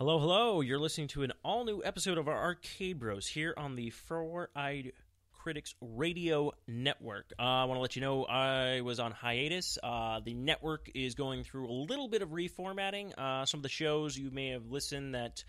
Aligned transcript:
Hello, 0.00 0.18
hello. 0.18 0.62
You're 0.62 0.78
listening 0.78 1.08
to 1.08 1.24
an 1.24 1.32
all 1.44 1.66
new 1.66 1.82
episode 1.84 2.16
of 2.16 2.26
our 2.26 2.34
Arcade 2.34 2.98
Bros 2.98 3.26
here 3.26 3.52
on 3.54 3.76
the 3.76 3.90
Four 3.90 4.48
Eyed 4.56 4.92
Critics 5.30 5.74
Radio 5.82 6.52
Network. 6.66 7.34
Uh, 7.38 7.42
I 7.42 7.64
want 7.66 7.76
to 7.76 7.82
let 7.82 7.96
you 7.96 8.00
know 8.00 8.24
I 8.24 8.80
was 8.80 8.98
on 8.98 9.12
hiatus. 9.12 9.76
Uh, 9.82 10.20
the 10.24 10.32
network 10.32 10.90
is 10.94 11.14
going 11.14 11.44
through 11.44 11.68
a 11.68 11.76
little 11.86 12.08
bit 12.08 12.22
of 12.22 12.30
reformatting. 12.30 13.12
Uh, 13.18 13.44
some 13.44 13.58
of 13.58 13.62
the 13.62 13.68
shows 13.68 14.16
you 14.16 14.30
may 14.30 14.52
have 14.52 14.70
listened 14.70 15.14
that 15.14 15.44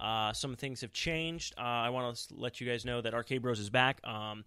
uh, 0.00 0.32
some 0.32 0.56
things 0.56 0.80
have 0.80 0.92
changed. 0.92 1.54
Uh, 1.56 1.60
I 1.60 1.90
want 1.90 2.16
to 2.16 2.34
let 2.34 2.60
you 2.60 2.68
guys 2.68 2.84
know 2.84 3.02
that 3.02 3.14
Arcade 3.14 3.40
Bros 3.40 3.60
is 3.60 3.70
back. 3.70 4.04
Um, 4.04 4.44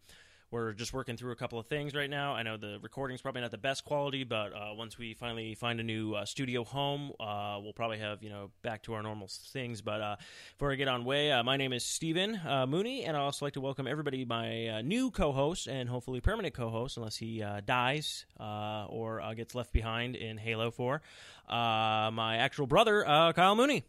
we're 0.56 0.72
just 0.72 0.94
working 0.94 1.18
through 1.18 1.34
a 1.34 1.36
couple 1.36 1.60
of 1.60 1.68
things 1.68 1.94
right 1.94 2.10
now. 2.10 2.34
I 2.34 2.42
know 2.42 2.55
the 2.55 2.80
recording's 2.82 3.22
probably 3.22 3.42
not 3.42 3.52
the 3.52 3.58
best 3.58 3.84
quality, 3.84 4.24
but 4.24 4.54
uh, 4.54 4.74
once 4.74 4.98
we 4.98 5.14
finally 5.14 5.54
find 5.54 5.82
a 5.82 5.84
new 5.84 6.14
uh, 6.14 6.24
studio 6.24 6.64
home, 6.64 7.12
uh, 7.20 7.60
we'll 7.62 7.74
probably 7.74 8.00
have 8.00 8.24
you 8.24 8.30
know 8.30 8.52
back 8.62 8.82
to 8.84 8.94
our 8.94 9.04
normal 9.04 9.27
things. 9.27 9.82
But 9.82 9.99
uh, 9.99 10.16
before 10.54 10.72
I 10.72 10.76
get 10.76 10.88
on 10.88 11.04
way, 11.04 11.30
uh, 11.30 11.44
my 11.44 11.58
name 11.58 11.73
is 11.73 11.84
Stephen 11.84 12.40
uh, 12.48 12.66
Mooney, 12.66 13.04
and 13.04 13.18
I'd 13.18 13.20
also 13.20 13.46
like 13.46 13.55
to 13.55 13.60
welcome 13.60 13.86
everybody, 13.86 14.23
my 14.23 14.82
new 14.82 15.12
co-host 15.12 15.68
and 15.68 15.90
hopefully 15.90 16.22
permanent 16.22 16.54
co-host, 16.54 16.96
unless 16.96 17.18
he 17.18 17.44
dies 17.66 18.26
or 18.40 19.22
gets 19.35 19.55
left 19.55 19.74
behind 19.74 20.16
in 20.16 20.38
Halo 20.38 20.72
Four, 20.72 21.02
my 21.49 22.38
actual 22.38 22.66
brother, 22.66 23.04
Kyle 23.35 23.55
Mooney. 23.55 23.84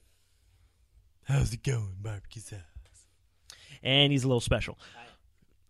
How's 1.22 1.52
it 1.52 1.62
going, 1.62 1.94
barbecue 2.02 2.42
sauce? 2.42 2.58
And 3.84 4.10
he's 4.10 4.24
a 4.24 4.26
little 4.26 4.40
special. 4.40 4.76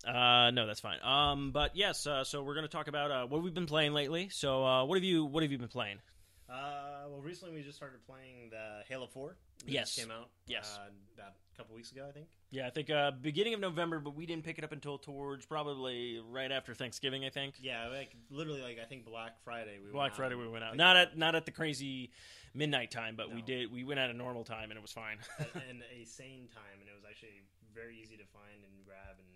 Uh, 0.06 0.51
no, 0.52 0.66
that's 0.66 0.80
fine. 0.80 0.98
Um, 1.02 1.51
but 1.52 1.74
yes, 1.77 2.06
uh, 2.06 2.24
so 2.24 2.42
we're 2.42 2.55
going 2.55 2.66
to 2.66 2.73
talk 2.73 2.88
about 2.88 3.10
uh, 3.10 3.27
what 3.27 3.42
we've 3.42 3.55
been 3.55 3.66
playing 3.66 3.92
lately. 3.92 4.29
So, 4.30 4.65
uh, 4.65 4.84
what 4.84 4.96
have 4.96 5.05
you 5.05 5.24
what 5.24 5.42
have 5.42 5.51
you 5.52 5.59
been 5.59 5.69
playing? 5.69 5.98
Uh, 6.48 7.06
well, 7.10 7.20
recently 7.23 7.52
we 7.55 7.62
just 7.62 7.77
started 7.77 7.98
playing 8.06 8.51
the 8.51 8.82
Halo 8.88 9.09
Four. 9.09 9.37
that 9.65 9.69
Yes. 9.73 9.95
just 9.96 10.06
came 10.06 10.16
out. 10.16 10.29
Yes. 10.46 10.79
uh, 10.80 10.91
about 11.16 11.32
a 11.52 11.57
couple 11.57 11.74
weeks 11.74 11.90
ago, 11.90 12.07
I 12.09 12.13
think. 12.13 12.29
Yeah, 12.52 12.68
I 12.68 12.71
think 12.71 12.88
uh, 12.88 13.10
beginning 13.10 13.54
of 13.54 13.60
November, 13.60 13.98
but 13.98 14.15
we 14.15 14.26
didn't 14.26 14.45
pick 14.45 14.57
it 14.59 14.63
up 14.63 14.71
until 14.71 14.96
towards 14.98 15.45
probably 15.45 16.20
right 16.30 16.52
after 16.52 16.73
Thanksgiving. 16.73 17.24
I 17.24 17.30
think 17.30 17.57
Yeah, 17.60 17.88
like 17.88 18.15
literally, 18.30 18.63
like 18.63 18.79
I 18.80 18.85
think 18.87 19.04
Black 19.07 19.43
Friday. 19.43 19.79
We 19.85 19.91
Black 19.91 20.10
went 20.13 20.15
Friday 20.16 20.35
out 20.37 20.41
we 20.41 20.48
went 20.48 20.63
out. 20.63 20.76
Not 20.76 20.96
at 20.96 21.18
not 21.18 21.35
at 21.35 21.46
the 21.46 21.51
crazy 21.51 22.13
midnight 22.54 22.93
time, 22.93 23.16
but 23.16 23.29
we 23.30 23.41
No. 23.41 23.46
did. 23.46 23.73
We 23.73 23.82
went 23.82 23.98
at 23.98 24.10
a 24.10 24.15
normal 24.15 24.45
time 24.45 24.70
and 24.70 24.79
it 24.79 24.82
was 24.82 24.93
fine. 24.93 25.18
and 25.68 25.82
a 25.91 26.04
sane 26.04 26.46
time, 26.54 26.79
and 26.79 26.88
it 26.88 26.95
was 26.95 27.04
actually 27.10 27.43
very 27.74 27.98
easy 28.01 28.16
to 28.16 28.24
find 28.32 28.63
and 28.63 28.73
grab 28.87 29.18
and 29.18 29.26
bring 29.26 29.26
home 29.26 29.26
and 29.26 29.26
enjoy. 29.26 29.35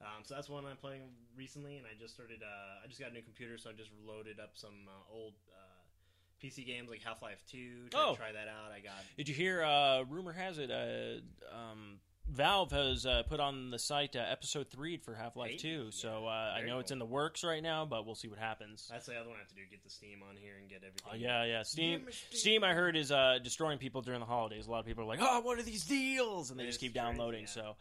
Um, 0.00 0.22
so 0.24 0.34
that's 0.34 0.48
one 0.48 0.64
I'm 0.66 0.76
playing 0.76 1.02
recently, 1.36 1.76
and 1.78 1.86
I 1.86 1.98
just 2.00 2.14
started. 2.14 2.42
Uh, 2.42 2.84
I 2.84 2.86
just 2.86 3.00
got 3.00 3.10
a 3.10 3.14
new 3.14 3.22
computer, 3.22 3.56
so 3.58 3.70
I 3.70 3.72
just 3.72 3.90
loaded 4.06 4.38
up 4.40 4.50
some 4.54 4.74
uh, 4.88 5.14
old 5.14 5.32
uh, 5.54 6.44
PC 6.44 6.66
games 6.66 6.90
like 6.90 7.02
Half 7.02 7.22
Life 7.22 7.42
Two. 7.50 7.88
Tried 7.90 8.00
Oh. 8.02 8.12
to 8.12 8.18
try 8.18 8.32
that 8.32 8.48
out. 8.48 8.72
I 8.76 8.80
got 8.80 8.92
Did 9.16 9.28
you 9.28 9.34
hear? 9.34 9.62
Uh, 9.62 10.02
rumor 10.02 10.32
has 10.32 10.58
it, 10.58 10.70
uh, 10.70 11.54
um, 11.56 11.98
Valve 12.28 12.72
has 12.72 13.06
uh, 13.06 13.22
put 13.22 13.38
on 13.40 13.70
the 13.70 13.78
site 13.78 14.16
uh, 14.16 14.18
episode 14.28 14.68
three 14.68 14.96
for 14.98 15.14
Half 15.14 15.34
Life 15.36 15.52
Hey, 15.52 15.56
Two. 15.56 15.90
So 15.92 16.24
yeah, 16.24 16.28
uh, 16.28 16.52
I 16.54 16.58
very 16.58 16.70
know 16.70 16.78
it's 16.80 16.90
in 16.90 16.98
the 16.98 17.06
works 17.06 17.42
right 17.42 17.62
now, 17.62 17.86
but 17.86 18.04
we'll 18.04 18.16
see 18.16 18.28
what 18.28 18.38
happens. 18.38 18.88
that's 18.90 19.06
the 19.06 19.14
other 19.16 19.28
one 19.30 19.36
I 19.36 19.40
have 19.40 19.48
to 19.48 19.54
do: 19.54 19.62
get 19.70 19.82
the 19.82 19.88
Steam 19.90 20.22
on 20.28 20.36
here 20.36 20.54
and 20.60 20.68
get 20.68 20.78
everything. 20.84 21.10
Uh, 21.10 21.14
yeah, 21.14 21.44
yeah. 21.44 21.62
Steam, 21.62 22.00
Steam. 22.10 22.38
Steam, 22.38 22.64
I 22.64 22.74
heard 22.74 22.96
is 22.96 23.10
uh, 23.12 23.38
destroying 23.42 23.78
people 23.78 24.02
during 24.02 24.20
the 24.20 24.26
holidays. 24.26 24.66
A 24.66 24.70
lot 24.70 24.80
of 24.80 24.86
people 24.86 25.04
are 25.04 25.06
like, 25.06 25.20
"Oh, 25.22 25.40
what 25.40 25.58
are 25.58 25.62
these 25.62 25.84
deals?" 25.86 26.50
and 26.50 26.60
they 26.60 26.64
It's 26.64 26.74
just 26.74 26.80
keep 26.80 26.92
crazy, 26.94 27.06
downloading. 27.06 27.42
yeah. 27.42 27.46
So 27.46 27.76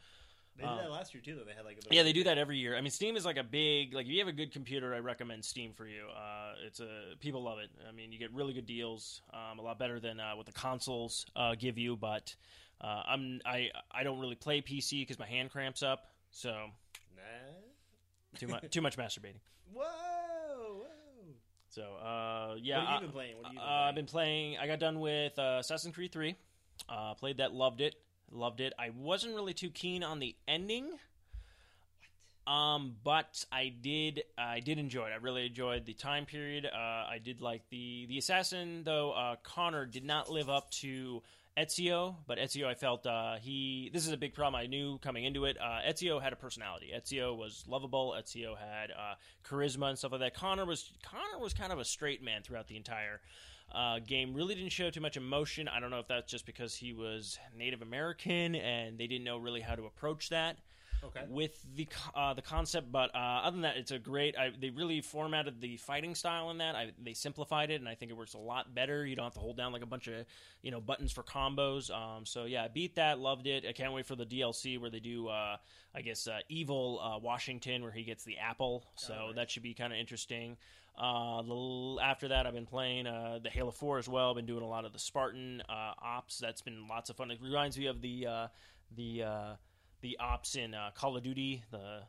They 0.58 0.64
did 0.64 0.72
Uh, 0.72 0.84
that 0.84 0.92
last 0.92 1.14
year 1.14 1.22
too, 1.22 1.36
though. 1.36 1.44
They 1.44 1.53
had 1.53 1.66
like 1.66 1.78
a 1.78 1.94
yeah, 1.94 2.03
they 2.03 2.14
do 2.14 2.23
that 2.23 2.38
every 2.38 2.58
year. 2.58 2.78
I 2.78 2.81
mean, 2.81 2.92
Steam 2.92 3.17
is 3.17 3.25
like 3.25 3.38
a 3.38 3.44
big 3.44 3.94
like. 3.94 4.06
If 4.06 4.11
you 4.11 4.20
have 4.20 4.30
a 4.30 4.34
good 4.34 4.53
computer, 4.53 4.94
I 4.95 5.00
recommend 5.00 5.44
Steam 5.44 5.73
for 5.73 5.86
you. 5.86 6.06
Uh, 6.16 6.53
it's 6.66 6.80
a 6.80 7.16
people 7.20 7.44
love 7.44 7.59
it. 7.59 7.70
I 7.88 7.92
mean, 7.92 8.11
you 8.14 8.20
get 8.20 8.31
really 8.34 8.53
good 8.53 8.66
deals, 8.66 9.22
um, 9.33 9.59
a 9.59 9.61
lot 9.61 9.78
better 9.78 10.00
than 10.00 10.20
uh, 10.20 10.31
what 10.36 10.45
the 10.45 10.53
consoles 10.53 11.26
uh, 11.36 11.56
give 11.56 11.78
you. 11.78 11.98
But 11.98 12.33
uh, 12.80 13.03
I'm 13.06 13.42
I 13.45 13.70
I 13.92 14.03
don't 14.03 14.20
really 14.20 14.36
play 14.36 14.61
PC 14.61 15.02
because 15.02 15.20
my 15.20 15.28
hand 15.28 15.52
cramps 15.52 15.83
up. 15.83 16.11
So 16.31 16.52
Nah. 17.15 18.39
too 18.39 18.48
much 18.48 18.70
too 18.71 18.82
much 18.82 18.98
masturbating. 18.98 19.39
Whoa, 19.73 19.83
whoa. 19.83 20.86
So 21.70 21.82
uh, 21.95 22.55
yeah, 22.61 22.77
what 22.77 22.88
have 22.88 22.89
uh, 22.89 22.99
you 23.02 23.08
been 23.08 23.11
playing? 23.11 23.36
What 23.38 23.45
have 23.48 23.54
you 23.54 23.60
been 23.60 23.67
Uh, 23.67 23.71
I've 23.89 23.95
been 23.95 24.05
playing. 24.05 24.58
I 24.58 24.67
got 24.67 24.80
done 24.80 24.99
with 25.02 25.38
uh, 25.38 25.58
Assassin's 25.60 25.94
Creed 25.94 26.14
Three. 26.14 26.36
Uh, 26.88 27.14
played 27.15 27.38
that, 27.38 27.54
loved 27.54 27.82
it, 27.82 27.95
loved 28.35 28.61
it. 28.61 28.73
I 28.77 28.91
wasn't 28.91 29.35
really 29.35 29.53
too 29.53 29.69
keen 29.69 30.03
on 30.03 30.19
the 30.19 30.35
ending, 30.47 30.91
um, 32.47 32.95
but 33.03 33.45
I 33.51 33.73
did. 33.81 34.23
I 34.37 34.59
did 34.59 34.77
enjoy 34.77 35.07
it. 35.07 35.13
I 35.13 35.17
really 35.17 35.45
enjoyed 35.47 35.85
the 35.85 35.93
time 35.93 36.25
period. 36.25 36.65
Uh, 36.65 36.77
I 36.77 37.19
did 37.23 37.41
like 37.41 37.63
the 37.69 38.05
the 38.07 38.17
assassin, 38.17 38.83
though. 38.83 39.11
Uh, 39.11 39.35
Connor 39.43 39.85
did 39.85 40.05
not 40.05 40.29
live 40.29 40.49
up 40.49 40.69
to 40.71 41.23
Ezio, 41.57 42.15
but 42.27 42.37
Ezio, 42.37 42.67
I 42.67 42.73
felt 42.73 43.07
uh, 43.07 43.35
he. 43.37 43.89
This 43.93 44.05
is 44.05 44.11
a 44.11 44.17
big 44.17 44.33
problem 44.33 44.61
I 44.61 44.67
knew 44.67 44.97
coming 44.99 45.23
into 45.23 45.45
it. 45.45 45.57
Uh, 45.59 45.79
Ezio 45.89 46.21
had 46.21 46.33
a 46.33 46.35
personality. 46.35 46.91
Ezio 46.95 47.35
was 47.35 47.63
lovable. 47.67 48.13
Ezio 48.19 48.55
had 48.57 48.91
uh, 48.91 49.15
charisma 49.47 49.89
and 49.89 49.97
stuff 49.97 50.11
like 50.11 50.21
that. 50.21 50.35
Connor 50.35 50.65
was 50.65 50.91
Connor 51.03 51.41
was 51.41 51.53
kind 51.53 51.71
of 51.71 51.79
a 51.79 51.85
straight 51.85 52.21
man 52.21 52.41
throughout 52.43 52.67
the 52.67 52.75
entire 52.75 53.21
uh, 53.73 53.99
game. 53.99 54.33
Really 54.33 54.55
didn't 54.55 54.71
show 54.71 54.89
too 54.89 55.02
much 55.02 55.17
emotion. 55.17 55.67
I 55.67 55.80
don't 55.80 55.92
know 55.92 55.99
if 55.99 56.08
that's 56.08 56.31
just 56.31 56.45
because 56.45 56.76
he 56.76 56.93
was 56.93 57.39
Native 57.58 57.81
American 57.81 58.55
and 58.55 58.98
they 58.98 59.08
didn't 59.08 59.26
know 59.26 59.37
really 59.37 59.61
how 59.61 59.76
to 59.76 59.86
approach 59.86 60.30
that 60.30 60.58
Okay. 61.05 61.26
with 61.30 61.64
the 61.76 61.88
uh, 62.14 62.33
the 62.33 62.42
concept. 62.42 62.92
But 62.92 63.14
uh, 63.16 63.42
other 63.43 63.52
than 63.52 63.61
that, 63.61 63.77
it's 63.77 63.92
a 63.92 63.99
great. 63.99 64.38
I, 64.38 64.52
they 64.60 64.70
really 64.70 65.02
formatted 65.02 65.61
the 65.61 65.77
fighting 65.77 66.16
style 66.16 66.52
in 66.52 66.58
that. 66.60 66.76
I, 66.76 66.92
they 67.02 67.14
simplified 67.14 67.71
it, 67.71 67.82
and 67.82 67.89
I 67.89 67.95
think 67.95 68.11
it 68.11 68.17
works 68.17 68.33
a 68.33 68.39
lot 68.39 68.73
better. 68.73 69.05
You 69.05 69.15
don't 69.15 69.26
have 69.26 69.33
to 69.33 69.39
hold 69.39 69.58
down 69.58 69.71
like 69.73 69.83
a 69.83 69.88
bunch 69.88 70.08
of 70.08 70.26
you 70.61 70.71
know 70.71 70.82
buttons 70.82 71.11
for 71.11 71.23
combos. 71.23 71.92
Um, 71.92 72.26
so 72.26 72.45
yeah, 72.45 72.64
I 72.64 72.67
beat 72.67 72.95
that. 72.95 73.20
Loved 73.20 73.48
it. 73.48 73.65
I 73.67 73.71
can't 73.71 73.94
wait 73.94 74.05
for 74.05 74.15
the 74.15 74.26
DLC 74.26 74.80
where 74.80 74.89
they 74.89 74.99
do. 74.99 75.27
Uh, 75.27 75.58
I 75.94 76.02
guess 76.02 76.27
uh, 76.27 76.39
evil 76.49 76.99
uh, 77.02 77.20
Washington 77.20 77.82
where 77.82 77.92
he 77.92 78.04
gets 78.04 78.23
the 78.26 78.38
apple. 78.38 78.83
So 78.95 79.32
that 79.36 79.49
should 79.49 79.64
be 79.64 79.73
kind 79.73 79.94
of 79.94 79.99
interesting. 79.99 80.58
Uh, 80.98 81.99
after 81.99 82.30
that, 82.30 82.45
I've 82.45 82.54
been 82.54 82.65
playing 82.65 83.08
uh, 83.08 83.39
the 83.44 83.49
Halo 83.49 83.71
Four 83.71 83.98
as 83.98 84.08
well. 84.08 84.30
I've 84.30 84.36
been 84.36 84.45
doing 84.45 84.64
a 84.64 84.67
lot 84.67 84.86
of 84.86 84.94
the 84.94 84.99
Spartan 84.99 85.61
uh, 85.67 85.94
ops. 86.02 86.38
That's 86.38 86.61
been 86.61 86.88
lots 86.88 87.10
of 87.10 87.17
fun. 87.17 87.32
It 87.32 87.39
reminds 87.42 87.77
me 87.77 87.88
of 87.88 88.02
the 88.02 88.27
uh, 88.27 88.48
the 88.95 89.23
uh, 89.23 89.54
the 90.02 90.17
ops 90.20 90.56
in 90.56 90.73
uh, 90.73 90.92
Call 90.94 91.17
of 91.17 91.23
Duty. 91.23 91.64
The 91.72 92.02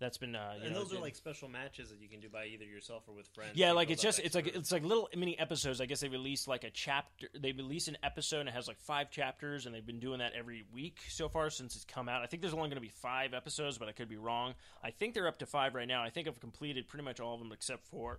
that's 0.00 0.18
been 0.18 0.34
uh, 0.34 0.54
and 0.62 0.72
know, 0.72 0.80
those 0.80 0.92
are 0.92 1.00
like 1.00 1.14
special 1.14 1.48
matches 1.48 1.90
that 1.90 2.00
you 2.00 2.08
can 2.08 2.20
do 2.20 2.28
by 2.28 2.46
either 2.46 2.64
yourself 2.64 3.04
or 3.06 3.14
with 3.14 3.28
friends. 3.28 3.52
yeah, 3.54 3.72
like 3.72 3.90
it's 3.90 4.02
just 4.02 4.18
it's 4.18 4.34
like 4.34 4.48
it's 4.48 4.72
like 4.72 4.82
little 4.82 5.08
mini 5.16 5.38
episodes. 5.38 5.80
I 5.80 5.86
guess 5.86 6.00
they 6.00 6.08
released 6.08 6.48
like 6.48 6.64
a 6.64 6.70
chapter. 6.70 7.28
They 7.38 7.52
release 7.52 7.86
an 7.86 7.96
episode 8.02 8.40
and 8.40 8.48
it 8.48 8.54
has 8.54 8.66
like 8.66 8.78
five 8.80 9.10
chapters, 9.10 9.66
and 9.66 9.74
they've 9.74 9.86
been 9.86 10.00
doing 10.00 10.18
that 10.18 10.32
every 10.36 10.64
week 10.72 10.98
so 11.08 11.28
far 11.28 11.48
since 11.48 11.76
it's 11.76 11.84
come 11.84 12.08
out. 12.08 12.22
I 12.22 12.26
think 12.26 12.42
there's 12.42 12.54
only 12.54 12.68
going 12.68 12.76
to 12.76 12.80
be 12.80 12.88
five 12.88 13.34
episodes, 13.34 13.78
but 13.78 13.88
I 13.88 13.92
could 13.92 14.08
be 14.08 14.16
wrong. 14.16 14.54
I 14.82 14.90
think 14.90 15.14
they're 15.14 15.28
up 15.28 15.38
to 15.38 15.46
five 15.46 15.74
right 15.74 15.88
now. 15.88 16.02
I 16.02 16.10
think 16.10 16.26
I've 16.26 16.40
completed 16.40 16.88
pretty 16.88 17.04
much 17.04 17.20
all 17.20 17.34
of 17.34 17.40
them 17.40 17.52
except 17.52 17.86
for 17.86 18.18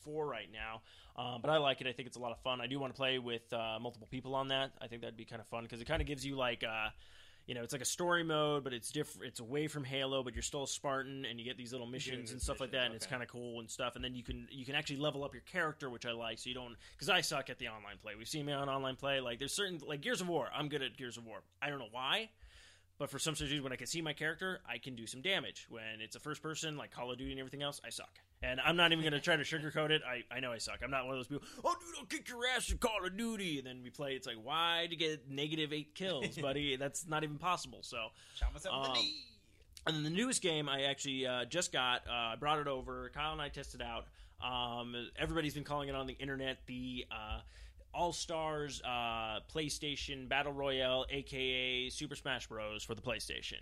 four 0.00 0.26
right 0.26 0.48
now. 0.52 0.82
Um, 1.16 1.40
but 1.40 1.50
I 1.50 1.58
like 1.58 1.80
it. 1.80 1.86
I 1.86 1.92
think 1.92 2.08
it's 2.08 2.16
a 2.16 2.20
lot 2.20 2.32
of 2.32 2.40
fun. 2.40 2.60
I 2.60 2.66
do 2.66 2.80
want 2.80 2.92
to 2.92 2.96
play 2.96 3.18
with 3.18 3.52
uh, 3.52 3.78
multiple 3.80 4.08
people 4.10 4.34
on 4.34 4.48
that. 4.48 4.72
I 4.80 4.88
think 4.88 5.02
that'd 5.02 5.16
be 5.16 5.24
kind 5.24 5.40
of 5.40 5.46
fun 5.46 5.62
because 5.62 5.80
it 5.80 5.86
kind 5.86 6.02
of 6.02 6.08
gives 6.08 6.26
you 6.26 6.36
like. 6.36 6.64
Uh, 6.64 6.88
you 7.50 7.56
know, 7.56 7.64
it's 7.64 7.72
like 7.72 7.82
a 7.82 7.84
story 7.84 8.22
mode, 8.22 8.62
but 8.62 8.72
it's 8.72 8.92
different. 8.92 9.26
It's 9.26 9.40
away 9.40 9.66
from 9.66 9.82
Halo, 9.82 10.22
but 10.22 10.36
you're 10.36 10.42
still 10.42 10.62
a 10.62 10.68
Spartan, 10.68 11.24
and 11.24 11.36
you 11.36 11.44
get 11.44 11.56
these 11.56 11.72
little 11.72 11.88
missions 11.88 12.30
and 12.30 12.40
stuff 12.40 12.60
like 12.60 12.70
that, 12.70 12.86
and 12.86 12.94
it's 12.94 13.06
kind 13.06 13.24
of 13.24 13.28
cool 13.28 13.58
and 13.58 13.68
stuff. 13.68 13.96
And 13.96 14.04
then 14.04 14.14
you 14.14 14.22
can 14.22 14.46
you 14.52 14.64
can 14.64 14.76
actually 14.76 14.98
level 14.98 15.24
up 15.24 15.34
your 15.34 15.42
character, 15.42 15.90
which 15.90 16.06
I 16.06 16.12
like. 16.12 16.38
So 16.38 16.48
you 16.48 16.54
don't 16.54 16.76
because 16.92 17.08
I 17.08 17.22
suck 17.22 17.50
at 17.50 17.58
the 17.58 17.66
online 17.66 17.96
play. 18.00 18.12
We've 18.16 18.28
seen 18.28 18.46
me 18.46 18.52
on 18.52 18.68
online 18.68 18.94
play. 18.94 19.18
Like 19.18 19.40
there's 19.40 19.52
certain 19.52 19.80
like 19.84 20.00
Gears 20.00 20.20
of 20.20 20.28
War. 20.28 20.46
I'm 20.56 20.68
good 20.68 20.80
at 20.80 20.96
Gears 20.96 21.16
of 21.16 21.26
War. 21.26 21.38
I 21.60 21.70
don't 21.70 21.80
know 21.80 21.88
why, 21.90 22.30
but 23.00 23.08
for 23.08 23.18
some 23.18 23.32
reason, 23.32 23.62
when 23.62 23.72
I 23.72 23.76
can 23.76 23.86
see 23.86 24.02
my 24.02 24.12
character, 24.12 24.60
I 24.68 24.76
can 24.76 24.94
do 24.94 25.06
some 25.06 25.22
damage. 25.22 25.66
When 25.70 26.02
it's 26.02 26.16
a 26.16 26.20
first 26.20 26.42
person, 26.42 26.76
like 26.76 26.90
Call 26.90 27.10
of 27.10 27.16
Duty 27.16 27.30
and 27.30 27.40
everything 27.40 27.62
else, 27.62 27.80
I 27.82 27.88
suck. 27.88 28.10
And 28.42 28.60
I'm 28.60 28.76
not 28.76 28.92
even 28.92 29.02
going 29.02 29.14
to 29.14 29.20
try 29.20 29.36
to 29.36 29.42
sugarcoat 29.42 29.88
it. 29.88 30.02
I, 30.06 30.22
I 30.34 30.40
know 30.40 30.52
I 30.52 30.58
suck. 30.58 30.80
I'm 30.84 30.90
not 30.90 31.06
one 31.06 31.14
of 31.14 31.18
those 31.18 31.26
people, 31.28 31.48
oh, 31.64 31.74
dude, 31.80 31.94
I'll 31.98 32.04
kick 32.04 32.28
your 32.28 32.40
ass 32.54 32.70
in 32.70 32.76
Call 32.76 33.06
of 33.06 33.16
Duty. 33.16 33.56
And 33.56 33.66
then 33.66 33.80
we 33.82 33.88
play, 33.88 34.12
it's 34.12 34.26
like, 34.26 34.36
why 34.42 34.86
to 34.90 34.96
get 34.96 35.30
negative 35.30 35.72
eight 35.72 35.94
kills, 35.94 36.36
buddy? 36.42 36.76
That's 36.76 37.08
not 37.08 37.24
even 37.24 37.38
possible. 37.38 37.78
So, 37.80 38.08
Shot 38.34 38.52
myself 38.52 38.74
in 38.76 38.82
the 38.82 38.88
um, 38.90 38.94
knee. 39.02 39.14
and 39.86 39.96
then 39.96 40.02
the 40.02 40.10
newest 40.10 40.42
game 40.42 40.68
I 40.68 40.82
actually 40.82 41.26
uh, 41.26 41.46
just 41.46 41.72
got, 41.72 42.02
uh, 42.06 42.12
I 42.12 42.36
brought 42.38 42.58
it 42.58 42.68
over. 42.68 43.10
Kyle 43.14 43.32
and 43.32 43.40
I 43.40 43.48
tested 43.48 43.80
out. 43.80 44.08
Um, 44.46 44.94
everybody's 45.18 45.54
been 45.54 45.64
calling 45.64 45.88
it 45.88 45.94
on 45.94 46.06
the 46.06 46.18
internet 46.18 46.58
the 46.66 47.06
uh, 47.10 47.40
All 47.92 48.12
Stars 48.12 48.80
uh, 48.84 49.40
PlayStation 49.52 50.28
Battle 50.28 50.52
Royale, 50.52 51.06
aka 51.10 51.88
Super 51.90 52.16
Smash 52.16 52.46
Bros. 52.46 52.82
for 52.82 52.94
the 52.94 53.02
PlayStation. 53.02 53.60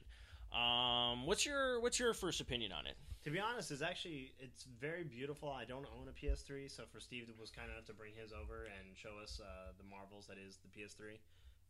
Um, 0.52 1.26
what's 1.26 1.44
your 1.44 1.80
what's 1.80 1.98
your 1.98 2.14
first 2.14 2.40
opinion 2.40 2.72
on 2.72 2.86
it? 2.86 2.96
To 3.24 3.30
be 3.30 3.38
honest, 3.38 3.70
it's 3.70 3.82
actually 3.82 4.32
it's 4.38 4.64
very 4.80 5.04
beautiful. 5.04 5.50
I 5.50 5.64
don't 5.64 5.86
own 5.98 6.08
a 6.08 6.12
PS3, 6.12 6.70
so 6.70 6.84
for 6.90 7.00
Steve 7.00 7.28
was 7.38 7.50
kind 7.50 7.70
enough 7.70 7.84
to 7.86 7.92
bring 7.92 8.12
his 8.14 8.32
over 8.32 8.64
and 8.64 8.96
show 8.96 9.20
us 9.22 9.40
uh, 9.42 9.72
the 9.76 9.84
marvels 9.84 10.26
that 10.26 10.38
is 10.38 10.58
the 10.58 10.68
PS3. 10.68 11.18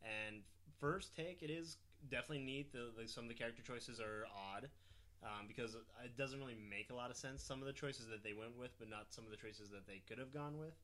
And 0.03 0.43
first 0.79 1.17
take, 1.17 1.43
it 1.43 1.51
is 1.51 1.79
definitely 2.11 2.45
neat. 2.45 2.73
The, 2.73 2.91
the 2.97 3.09
some 3.09 3.25
of 3.25 3.29
the 3.29 3.35
character 3.35 3.63
choices 3.63 3.99
are 4.01 4.27
odd 4.31 4.69
um, 5.23 5.47
because 5.49 5.75
it 5.75 6.17
doesn't 6.17 6.39
really 6.39 6.59
make 6.71 6.91
a 6.91 6.95
lot 6.95 7.11
of 7.11 7.17
sense. 7.17 7.43
Some 7.43 7.61
of 7.61 7.67
the 7.67 7.73
choices 7.73 8.07
that 8.09 8.23
they 8.23 8.33
went 8.33 8.57
with, 8.57 8.79
but 8.79 8.89
not 8.89 9.07
some 9.11 9.25
of 9.25 9.31
the 9.31 9.37
choices 9.37 9.71
that 9.71 9.87
they 9.87 10.03
could 10.09 10.19
have 10.19 10.33
gone 10.33 10.59
with. 10.59 10.75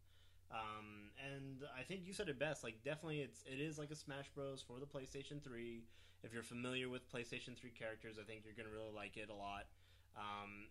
Um, 0.51 1.11
and 1.35 1.63
I 1.79 1.83
think 1.83 2.03
you 2.07 2.13
said 2.13 2.29
it 2.29 2.39
best. 2.39 2.63
Like, 2.63 2.83
definitely, 2.85 3.21
it's 3.21 3.43
it 3.47 3.61
is 3.61 3.79
like 3.79 3.91
a 3.91 3.97
Smash 3.97 4.29
Bros. 4.35 4.63
for 4.67 4.79
the 4.79 4.87
PlayStation 4.87 5.43
Three. 5.43 5.85
If 6.23 6.33
you're 6.33 6.43
familiar 6.43 6.89
with 6.89 7.11
PlayStation 7.13 7.57
Three 7.57 7.71
characters, 7.71 8.17
I 8.21 8.25
think 8.25 8.43
you're 8.45 8.55
gonna 8.57 8.75
really 8.75 8.95
like 8.95 9.17
it 9.17 9.31
a 9.31 9.35
lot. 9.35 9.67
Um, 10.17 10.69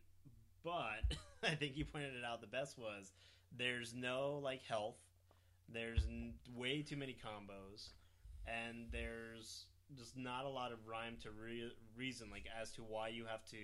but 0.64 1.18
I 1.44 1.56
think 1.56 1.78
you 1.78 1.86
pointed 1.86 2.16
it 2.16 2.24
out. 2.24 2.42
The 2.42 2.48
best 2.48 2.78
was 2.78 3.12
there's 3.58 3.94
no 3.94 4.40
like 4.44 4.62
health. 4.64 4.98
There's 5.70 6.06
n- 6.06 6.34
way 6.56 6.82
too 6.82 6.98
many 6.98 7.14
combos, 7.16 7.90
and 8.48 8.88
there's 8.92 9.66
just 9.98 10.18
not 10.18 10.46
a 10.46 10.50
lot 10.50 10.72
of 10.72 10.80
rhyme 10.88 11.18
to 11.24 11.30
re- 11.32 11.72
reason 11.96 12.30
like 12.32 12.46
as 12.60 12.72
to 12.72 12.82
why 12.82 13.10
you 13.10 13.26
have 13.26 13.46
to 13.52 13.58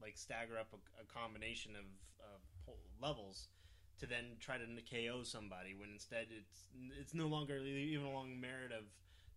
like 0.00 0.16
stagger 0.16 0.58
up 0.58 0.68
a, 0.72 1.02
a 1.02 1.04
combination 1.06 1.72
of, 1.76 1.84
po- 2.64 2.78
levels 3.00 3.48
to 4.00 4.06
then 4.06 4.36
try 4.40 4.58
to 4.58 4.64
KO 4.82 5.22
somebody 5.22 5.74
when 5.74 5.90
instead 5.90 6.26
it's 6.30 6.68
it's 7.00 7.14
no 7.14 7.26
longer 7.26 7.58
even 7.58 8.06
along 8.06 8.40
merit 8.40 8.72
of 8.72 8.84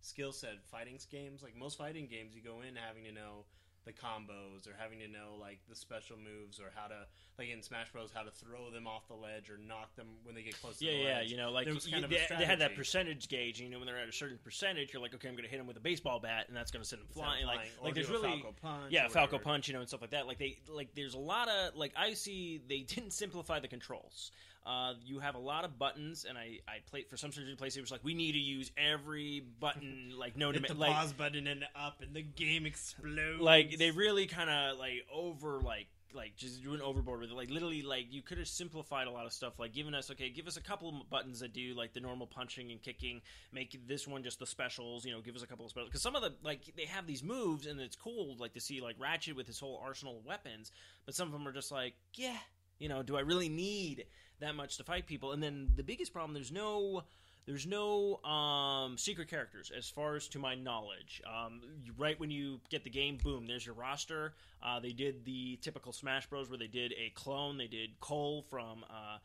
skill 0.00 0.32
set 0.32 0.62
fighting 0.70 0.98
games. 1.10 1.42
Like 1.42 1.56
most 1.56 1.78
fighting 1.78 2.06
games 2.06 2.34
you 2.34 2.42
go 2.42 2.60
in 2.60 2.76
having 2.76 3.04
to 3.04 3.12
know 3.12 3.44
the 3.86 3.92
combos 3.92 4.68
or 4.68 4.74
having 4.78 4.98
to 4.98 5.08
know 5.08 5.36
like 5.40 5.58
the 5.68 5.74
special 5.74 6.16
moves 6.18 6.60
or 6.60 6.70
how 6.74 6.86
to 6.86 7.06
like 7.38 7.48
in 7.48 7.62
Smash 7.62 7.90
Bros 7.92 8.10
how 8.12 8.22
to 8.22 8.30
throw 8.30 8.70
them 8.70 8.86
off 8.86 9.08
the 9.08 9.14
ledge 9.14 9.48
or 9.48 9.56
knock 9.56 9.96
them 9.96 10.06
when 10.24 10.34
they 10.34 10.42
get 10.42 10.60
close 10.60 10.78
to 10.78 10.84
Yeah, 10.84 10.92
the 10.92 10.98
yeah, 10.98 11.14
ledge. 11.18 11.30
you 11.30 11.36
know, 11.38 11.50
like 11.50 11.64
There 11.64 11.74
was 11.74 11.88
you- 11.88 11.96
of 11.96 12.10
they, 12.10 12.26
they 12.38 12.44
had 12.44 12.58
that 12.60 12.76
percentage 12.76 13.28
gauge. 13.28 13.60
And, 13.60 13.68
You 13.68 13.72
know, 13.72 13.78
when 13.78 13.86
they're 13.86 13.98
at 13.98 14.08
a 14.08 14.12
certain 14.12 14.38
percentage, 14.44 14.92
you're 14.92 15.00
like, 15.00 15.14
okay, 15.14 15.28
I'm 15.28 15.34
going 15.34 15.44
to 15.44 15.50
hit 15.50 15.56
them 15.58 15.66
with 15.66 15.76
a 15.78 15.80
baseball 15.80 16.20
bat, 16.20 16.44
and 16.48 16.56
that's 16.56 16.70
going 16.70 16.82
to 16.82 16.88
send 16.88 17.00
them 17.00 17.08
of 17.08 17.14
flying. 17.14 17.46
Like, 17.46 17.60
or 17.80 17.86
like 17.86 17.94
there's 17.94 18.10
really, 18.10 18.28
Falco 18.42 18.54
punch 18.60 18.92
yeah, 18.92 19.08
Falco 19.08 19.38
punch, 19.38 19.68
you 19.68 19.74
know, 19.74 19.80
and 19.80 19.88
stuff 19.88 20.02
like 20.02 20.10
that. 20.10 20.26
Like 20.26 20.38
they, 20.38 20.58
like 20.68 20.94
there's 20.94 21.14
a 21.14 21.18
lot 21.18 21.48
of 21.48 21.74
like 21.74 21.92
I 21.96 22.12
see 22.14 22.60
they 22.68 22.80
didn't 22.94 23.12
simplify 23.12 23.60
the 23.60 23.68
controls. 23.68 24.30
Uh, 24.66 24.92
you 25.04 25.20
have 25.20 25.34
a 25.34 25.38
lot 25.38 25.64
of 25.64 25.78
buttons, 25.78 26.26
and 26.28 26.36
I, 26.36 26.58
I 26.68 26.78
played 26.90 27.08
for 27.08 27.16
some 27.16 27.32
certain 27.32 27.56
place. 27.56 27.76
It 27.76 27.80
was 27.80 27.90
like 27.90 28.04
we 28.04 28.14
need 28.14 28.32
to 28.32 28.38
use 28.38 28.70
every 28.76 29.42
button, 29.58 30.12
like 30.18 30.36
no, 30.36 30.52
Hit 30.52 30.68
the 30.68 30.74
like 30.74 30.92
pause 30.92 31.12
button 31.12 31.46
and 31.46 31.64
up, 31.74 32.02
and 32.02 32.14
the 32.14 32.22
game 32.22 32.66
explodes. 32.66 33.40
like 33.40 33.78
they 33.78 33.90
really 33.90 34.26
kind 34.26 34.50
of 34.50 34.78
like 34.78 35.06
over 35.12 35.60
like 35.60 35.86
like 36.12 36.36
just 36.36 36.62
doing 36.62 36.80
overboard 36.80 37.20
with 37.20 37.30
it 37.30 37.36
like 37.36 37.50
literally 37.50 37.82
like 37.82 38.06
you 38.10 38.20
could 38.20 38.36
have 38.36 38.48
simplified 38.48 39.06
a 39.06 39.10
lot 39.12 39.26
of 39.26 39.32
stuff 39.32 39.60
like 39.60 39.72
giving 39.72 39.94
us 39.94 40.10
okay 40.10 40.28
give 40.28 40.48
us 40.48 40.56
a 40.56 40.60
couple 40.60 40.88
of 40.88 41.08
buttons 41.08 41.38
that 41.38 41.52
do 41.52 41.72
like 41.74 41.92
the 41.92 42.00
normal 42.00 42.26
punching 42.26 42.72
and 42.72 42.82
kicking 42.82 43.20
make 43.52 43.78
this 43.86 44.08
one 44.08 44.20
just 44.22 44.40
the 44.40 44.46
specials 44.46 45.04
you 45.04 45.12
know 45.12 45.20
give 45.20 45.36
us 45.36 45.42
a 45.42 45.46
couple 45.46 45.64
of 45.64 45.70
specials 45.70 45.88
because 45.88 46.02
some 46.02 46.16
of 46.16 46.22
the 46.22 46.34
like 46.42 46.62
they 46.76 46.84
have 46.84 47.06
these 47.06 47.22
moves 47.22 47.64
and 47.64 47.78
it's 47.80 47.94
cool 47.94 48.34
like 48.40 48.52
to 48.52 48.60
see 48.60 48.80
like 48.80 48.96
ratchet 48.98 49.36
with 49.36 49.46
his 49.46 49.60
whole 49.60 49.80
arsenal 49.84 50.18
of 50.18 50.24
weapons 50.26 50.72
but 51.06 51.14
some 51.14 51.28
of 51.28 51.32
them 51.32 51.46
are 51.46 51.52
just 51.52 51.70
like 51.70 51.94
yeah 52.14 52.38
you 52.80 52.88
know 52.88 53.02
do 53.04 53.16
i 53.16 53.20
really 53.20 53.48
need 53.48 54.06
that 54.40 54.56
much 54.56 54.76
to 54.76 54.82
fight 54.82 55.06
people 55.06 55.30
and 55.30 55.40
then 55.40 55.68
the 55.76 55.84
biggest 55.84 56.12
problem 56.12 56.34
there's 56.34 56.50
no 56.50 57.04
there's 57.46 57.66
no 57.66 58.22
um, 58.22 58.96
secret 58.98 59.28
characters, 59.28 59.72
as 59.76 59.88
far 59.88 60.14
as 60.14 60.28
to 60.28 60.38
my 60.38 60.54
knowledge. 60.54 61.22
Um, 61.26 61.60
right 61.98 62.18
when 62.20 62.30
you 62.30 62.60
get 62.68 62.84
the 62.84 62.90
game, 62.90 63.18
boom, 63.22 63.46
there's 63.46 63.64
your 63.64 63.74
roster. 63.74 64.34
Uh, 64.62 64.78
they 64.78 64.92
did 64.92 65.24
the 65.24 65.58
typical 65.62 65.92
Smash 65.92 66.26
Bros. 66.26 66.48
where 66.48 66.58
they 66.58 66.66
did 66.66 66.92
a 66.92 67.10
clone. 67.10 67.56
They 67.56 67.66
did 67.66 67.98
Cole 67.98 68.44
from 68.50 68.84
uh, 68.88 69.18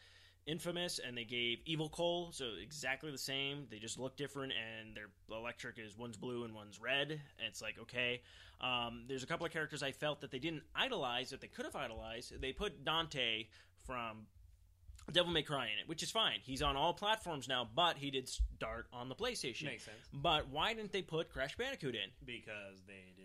Infamous, 0.47 0.99
and 0.99 1.17
they 1.17 1.23
gave 1.23 1.59
Evil 1.65 1.89
Cole, 1.89 2.31
so 2.31 2.45
exactly 2.61 3.11
the 3.11 3.17
same. 3.17 3.65
They 3.71 3.79
just 3.79 3.97
look 3.99 4.15
different, 4.15 4.53
and 4.53 4.95
their 4.95 5.07
electric 5.35 5.79
is 5.79 5.97
one's 5.97 6.17
blue 6.17 6.43
and 6.43 6.53
one's 6.53 6.79
red. 6.79 7.11
And 7.11 7.47
it's 7.47 7.61
like 7.61 7.79
okay. 7.81 8.21
Um, 8.61 9.05
there's 9.07 9.23
a 9.23 9.25
couple 9.27 9.45
of 9.45 9.51
characters 9.51 9.81
I 9.83 9.91
felt 9.91 10.21
that 10.21 10.31
they 10.31 10.39
didn't 10.39 10.63
idolize 10.75 11.31
that 11.31 11.41
they 11.41 11.47
could 11.47 11.65
have 11.65 11.75
idolized. 11.75 12.39
They 12.39 12.53
put 12.53 12.85
Dante 12.85 13.47
from 13.85 14.27
Devil 15.11 15.31
May 15.31 15.43
Cry 15.43 15.65
in 15.65 15.79
it, 15.81 15.87
which 15.87 16.03
is 16.03 16.11
fine. 16.11 16.39
He's 16.43 16.61
on 16.61 16.75
all 16.75 16.93
platforms 16.93 17.47
now, 17.47 17.67
but 17.75 17.97
he 17.97 18.11
did 18.11 18.29
start 18.29 18.87
on 18.93 19.09
the 19.09 19.15
PlayStation. 19.15 19.65
Makes 19.65 19.85
sense. 19.85 19.97
But 20.13 20.49
why 20.49 20.73
didn't 20.73 20.91
they 20.91 21.01
put 21.01 21.29
Crash 21.31 21.57
Bandicoot 21.57 21.95
in? 21.95 22.09
because 22.25 22.81
they 22.87 22.93
didn't 22.93 23.15
think 23.15 23.15
of 23.15 23.24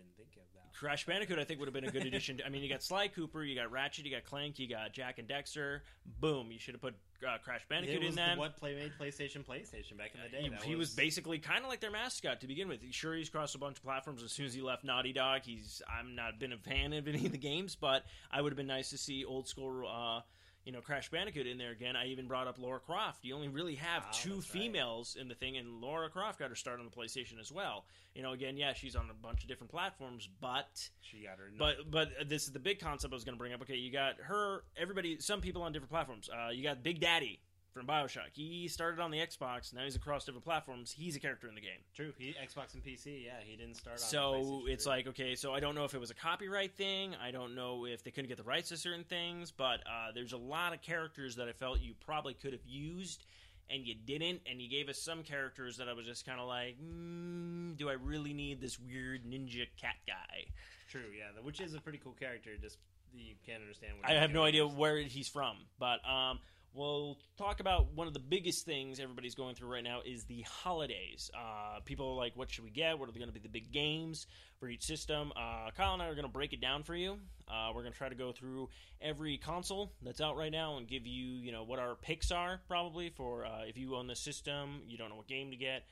Crash 0.81 1.05
Bandicoot, 1.05 1.37
I 1.37 1.43
think, 1.43 1.59
would 1.59 1.67
have 1.67 1.75
been 1.75 1.85
a 1.85 1.91
good 1.91 2.07
addition. 2.07 2.37
to- 2.37 2.45
I 2.45 2.49
mean, 2.49 2.63
you 2.63 2.67
got 2.69 2.81
Sly 2.81 3.07
Cooper, 3.07 3.43
you 3.43 3.53
got 3.53 3.71
Ratchet, 3.71 4.03
you 4.03 4.09
got 4.09 4.25
Clank, 4.25 4.57
you 4.57 4.67
got 4.67 4.91
Jak 4.91 5.19
and 5.19 5.27
Daxter. 5.27 5.81
Boom! 6.19 6.51
You 6.51 6.57
should 6.57 6.73
have 6.73 6.81
put 6.81 6.95
uh, 7.23 7.37
Crash 7.43 7.61
Bandicoot 7.69 7.99
was 7.99 8.09
in 8.09 8.15
them. 8.15 8.39
what 8.39 8.57
play 8.57 8.73
made 8.73 8.91
PlayStation 8.99 9.45
PlayStation 9.45 9.95
back 9.95 10.11
in 10.15 10.21
the 10.23 10.29
day. 10.35 10.41
He, 10.41 10.49
That 10.49 10.63
he 10.63 10.75
was 10.75 10.89
basically 10.95 11.37
kind 11.37 11.63
of 11.63 11.69
like 11.69 11.81
their 11.81 11.91
mascot 11.91 12.41
to 12.41 12.47
begin 12.47 12.67
with. 12.67 12.79
Sure, 12.89 13.13
he's 13.13 13.29
crossed 13.29 13.53
a 13.53 13.59
bunch 13.59 13.77
of 13.77 13.83
platforms. 13.83 14.23
As 14.23 14.31
soon 14.31 14.47
as 14.47 14.55
he 14.55 14.61
left 14.63 14.83
Naughty 14.83 15.13
Dog, 15.13 15.41
he's 15.43 15.83
I'm 15.87 16.15
not 16.15 16.39
been 16.39 16.51
a 16.51 16.57
fan 16.57 16.93
of 16.93 17.07
any 17.07 17.27
of 17.27 17.31
the 17.31 17.37
games, 17.37 17.75
but 17.75 18.03
I 18.31 18.41
would 18.41 18.51
have 18.51 18.57
been 18.57 18.65
nice 18.65 18.89
to 18.89 18.97
see 18.97 19.23
old 19.23 19.47
school, 19.47 19.85
uh, 19.87 20.21
you 20.65 20.71
know, 20.71 20.81
Crash 20.81 21.09
Bandicoot 21.09 21.47
in 21.47 21.57
there 21.57 21.71
again. 21.71 21.95
I 21.95 22.07
even 22.07 22.27
brought 22.27 22.47
up 22.47 22.57
Laura 22.59 22.79
Croft. 22.79 23.23
You 23.25 23.35
only 23.35 23.47
really 23.47 23.75
have 23.75 24.03
Oh, 24.07 24.09
two 24.13 24.35
that's 24.35 24.53
right. 24.53 24.61
females 24.61 25.17
in 25.19 25.27
the 25.27 25.35
thing, 25.35 25.57
and 25.57 25.81
Laura 25.81 26.09
Croft 26.09 26.39
got 26.39 26.49
her 26.49 26.55
start 26.55 26.79
on 26.79 26.85
the 26.85 26.91
PlayStation 26.91 27.39
as 27.39 27.51
well. 27.51 27.85
You 28.15 28.21
know, 28.21 28.33
again, 28.33 28.57
yeah, 28.57 28.73
she's 28.73 28.95
on 28.95 29.09
a 29.09 29.13
bunch 29.13 29.41
of 29.43 29.47
different 29.47 29.71
platforms, 29.71 30.27
but 30.39 30.89
she 31.01 31.23
got 31.23 31.37
her. 31.39 31.49
but 31.57 31.89
but 31.89 32.09
this 32.27 32.43
is 32.43 32.51
the 32.51 32.59
big 32.59 32.79
concept 32.79 33.13
I 33.13 33.15
was 33.15 33.23
going 33.23 33.35
to 33.35 33.39
bring 33.39 33.53
up. 33.53 33.61
Okay, 33.61 33.75
you 33.77 33.91
got 33.91 34.15
her. 34.21 34.63
Everybody, 34.77 35.17
some 35.19 35.41
people 35.41 35.61
on 35.63 35.71
different 35.71 35.91
platforms. 35.91 36.29
Uh, 36.29 36.49
you 36.49 36.61
got 36.63 36.83
Big 36.83 36.99
Daddy 36.99 37.39
from 37.73 37.87
Bioshock. 37.87 38.29
He 38.33 38.67
started 38.67 38.99
on 38.99 39.11
the 39.11 39.19
Xbox. 39.19 39.73
Now 39.73 39.83
he's 39.83 39.95
across 39.95 40.25
different 40.25 40.43
platforms. 40.45 40.91
He's 40.91 41.15
a 41.15 41.19
character 41.19 41.47
in 41.47 41.55
the 41.55 41.61
game. 41.61 41.79
true. 41.95 42.13
He 42.17 42.33
Xbox 42.33 42.73
and 42.73 42.83
PC. 42.83 43.25
Yeah, 43.25 43.31
he 43.43 43.55
didn't 43.55 43.75
start. 43.75 43.95
on 43.95 43.99
So 43.99 44.63
it's 44.67 44.83
3. 44.85 44.91
like 44.93 45.07
okay. 45.07 45.35
So 45.35 45.53
I 45.53 45.59
don't 45.59 45.75
know 45.75 45.85
if 45.85 45.93
it 45.93 45.99
was 45.99 46.11
a 46.11 46.15
copyright 46.15 46.75
thing. 46.77 47.15
I 47.23 47.31
don't 47.31 47.55
know 47.55 47.85
if 47.85 48.03
they 48.03 48.11
couldn't 48.11 48.27
get 48.27 48.37
the 48.37 48.43
rights 48.43 48.69
to 48.69 48.77
certain 48.77 49.03
things. 49.05 49.51
But 49.51 49.79
uh, 49.87 50.11
there's 50.13 50.33
a 50.33 50.37
lot 50.37 50.73
of 50.73 50.81
characters 50.81 51.35
that 51.37 51.47
I 51.47 51.53
felt 51.53 51.79
you 51.81 51.93
probably 52.05 52.33
could 52.33 52.53
have 52.53 52.65
used. 52.65 53.23
And 53.69 53.87
you 53.87 53.95
didn't, 53.95 54.41
and 54.49 54.61
you 54.61 54.69
gave 54.69 54.89
us 54.89 54.97
some 54.99 55.23
characters 55.23 55.77
that 55.77 55.87
I 55.87 55.93
was 55.93 56.05
just 56.05 56.25
kind 56.25 56.41
of 56.41 56.47
like, 56.47 56.75
mm, 56.77 57.77
do 57.77 57.87
I 57.89 57.93
really 57.93 58.33
need 58.33 58.59
this 58.59 58.77
weird 58.77 59.23
ninja 59.23 59.65
cat 59.79 59.95
guy? 60.05 60.47
true. 60.89 61.05
Yeah, 61.17 61.41
which 61.41 61.61
is 61.61 61.73
a 61.73 61.79
pretty 61.79 61.97
cool 61.99 62.11
character. 62.19 62.49
Just 62.61 62.77
you 63.15 63.35
can't 63.45 63.61
understand. 63.61 63.93
What 63.97 64.09
I 64.09 64.13
he's 64.13 64.19
have 64.19 64.31
no 64.31 64.39
doing. 64.39 64.47
idea 64.47 64.67
where 64.67 64.97
he's 64.97 65.29
from, 65.29 65.55
but 65.79 65.99
um, 66.05 66.39
we'll 66.73 67.17
talk 67.37 67.59
about 67.59 67.93
one 67.93 68.07
of 68.07 68.13
the 68.13 68.19
biggest 68.19 68.65
things 68.65 68.99
everybody's 68.99 69.35
going 69.35 69.55
through 69.55 69.69
right 69.69 69.83
now 69.83 69.99
is 70.05 70.23
the 70.25 70.41
holidays. 70.41 71.29
Uh, 71.33 71.79
people 71.85 72.09
are 72.09 72.15
like, 72.15 72.35
what 72.35 72.49
should 72.49 72.63
we 72.63 72.69
get? 72.69 72.97
What 72.97 73.09
are 73.09 73.11
going 73.11 73.27
to 73.27 73.33
be 73.33 73.39
the 73.39 73.49
big 73.49 73.71
games 73.71 74.27
for 74.59 74.69
each 74.69 74.83
system? 74.83 75.31
Uh, 75.35 75.71
Kyle 75.75 75.93
and 75.93 76.01
I 76.01 76.07
are 76.07 76.15
going 76.15 76.25
to 76.25 76.31
break 76.31 76.53
it 76.53 76.61
down 76.61 76.83
for 76.83 76.95
you. 76.95 77.17
Uh, 77.47 77.71
we're 77.75 77.81
going 77.81 77.91
to 77.93 77.97
try 77.97 78.09
to 78.09 78.15
go 78.15 78.31
through 78.31 78.69
every 79.01 79.37
console 79.37 79.91
that's 80.01 80.21
out 80.21 80.37
right 80.37 80.51
now 80.51 80.77
and 80.77 80.87
give 80.87 81.05
you, 81.05 81.33
you 81.35 81.51
know, 81.51 81.63
what 81.63 81.79
our 81.79 81.95
picks 81.95 82.31
are 82.31 82.61
probably 82.67 83.09
for 83.09 83.45
uh, 83.45 83.63
if 83.67 83.77
you 83.77 83.95
own 83.95 84.07
the 84.07 84.15
system, 84.15 84.81
you 84.87 84.97
don't 84.97 85.09
know 85.09 85.15
what 85.15 85.27
game 85.27 85.51
to 85.51 85.57
get. 85.57 85.83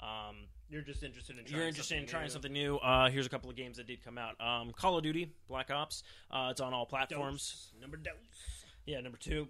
Um, 0.00 0.46
You're 0.70 0.82
just 0.82 1.02
interested 1.02 1.38
in. 1.38 1.44
Trying 1.44 1.58
you're 1.58 1.68
interested 1.68 1.94
in 1.96 2.00
something 2.02 2.10
trying 2.10 2.24
new. 2.26 2.30
something 2.30 2.52
new. 2.52 2.76
Uh, 2.76 3.10
here's 3.10 3.26
a 3.26 3.28
couple 3.28 3.50
of 3.50 3.56
games 3.56 3.78
that 3.78 3.88
did 3.88 4.04
come 4.04 4.16
out. 4.16 4.40
Um, 4.40 4.72
Call 4.72 4.96
of 4.96 5.02
Duty 5.02 5.32
Black 5.48 5.72
Ops. 5.72 6.04
Uh, 6.30 6.48
it's 6.52 6.60
on 6.60 6.72
all 6.72 6.86
platforms. 6.86 7.70
Dose. 7.72 7.80
Number 7.80 7.96
dose. 7.96 8.14
Yeah, 8.86 9.00
number 9.00 9.18
two. 9.18 9.48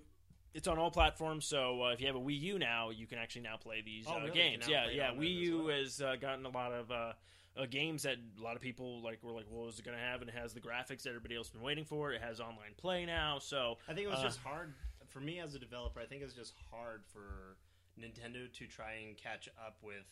It's 0.55 0.67
on 0.67 0.78
all 0.78 0.90
platforms, 0.90 1.45
so 1.47 1.83
uh, 1.85 1.88
if 1.93 2.00
you 2.00 2.07
have 2.07 2.17
a 2.17 2.21
Wii 2.21 2.40
U 2.40 2.59
now, 2.59 2.90
you 2.90 3.07
can 3.07 3.19
actually 3.19 3.43
now 3.43 3.57
play 3.57 3.83
these 3.85 4.07
Oh, 4.09 4.14
uh, 4.17 4.21
really? 4.21 4.31
Games. 4.33 4.67
Yeah, 4.69 4.88
yeah. 4.90 5.12
Wii 5.12 5.35
U 5.35 5.64
well? 5.64 5.76
has 5.76 6.00
uh, 6.00 6.17
gotten 6.21 6.45
a 6.47 6.49
lot 6.49 6.73
of 6.73 6.90
uh, 6.90 7.12
uh, 7.57 7.67
games 7.71 8.02
that 8.05 8.17
a 8.38 8.43
lot 8.43 8.57
of 8.57 8.62
people 8.62 9.02
like 9.02 9.23
were 9.23 9.33
like, 9.33 9.47
"What 9.50 9.69
is 9.69 9.78
it 9.78 9.85
going 9.85 9.97
to 9.97 10.02
have?" 10.02 10.21
And 10.21 10.28
it 10.31 10.35
has 10.37 10.55
the 10.55 10.61
graphics 10.61 11.02
that 11.02 11.11
everybody 11.11 11.37
else 11.37 11.49
has 11.49 11.52
been 11.52 11.62
waiting 11.62 11.85
for. 11.85 12.12
It 12.12 12.23
has 12.23 12.40
online 12.40 12.75
play 12.76 13.05
now, 13.05 13.38
so 13.38 13.76
I 13.88 13.95
think 13.95 14.07
it 14.07 14.11
was 14.11 14.21
Uh, 14.21 14.25
just 14.25 14.40
hard 14.40 14.75
for 15.07 15.21
me 15.21 15.38
as 15.38 15.55
a 15.55 15.59
developer. 15.59 16.00
I 16.00 16.07
think 16.07 16.23
it 16.23 16.25
was 16.25 16.35
just 16.35 16.55
hard 16.71 17.02
for 17.07 17.57
Nintendo 18.00 18.50
to 18.52 18.67
try 18.67 18.93
and 19.07 19.17
catch 19.17 19.49
up 19.64 19.76
with 19.83 20.07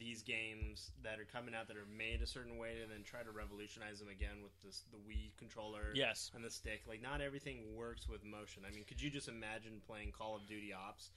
these 0.00 0.22
games 0.22 0.90
that 1.04 1.20
are 1.20 1.28
coming 1.30 1.54
out 1.54 1.68
that 1.68 1.76
are 1.76 1.86
made 1.96 2.22
a 2.22 2.26
certain 2.26 2.56
way, 2.56 2.80
and 2.82 2.90
then 2.90 3.04
try 3.04 3.22
to 3.22 3.30
revolutionize 3.30 4.00
them 4.00 4.08
again 4.08 4.42
with 4.42 4.52
this 4.64 4.82
the 4.90 4.98
Wii 4.98 5.30
controller 5.38 5.92
yes, 5.94 6.30
and 6.34 6.44
the 6.44 6.50
stick. 6.50 6.82
Like, 6.88 7.02
not 7.02 7.20
everything 7.20 7.58
works 7.76 8.08
with 8.08 8.24
motion. 8.24 8.62
I 8.66 8.74
mean, 8.74 8.84
could 8.84 9.00
you 9.00 9.10
just 9.10 9.28
imagine 9.28 9.80
playing 9.86 10.12
Call 10.12 10.34
of 10.36 10.48
Duty 10.48 10.72
Ops 10.72 11.10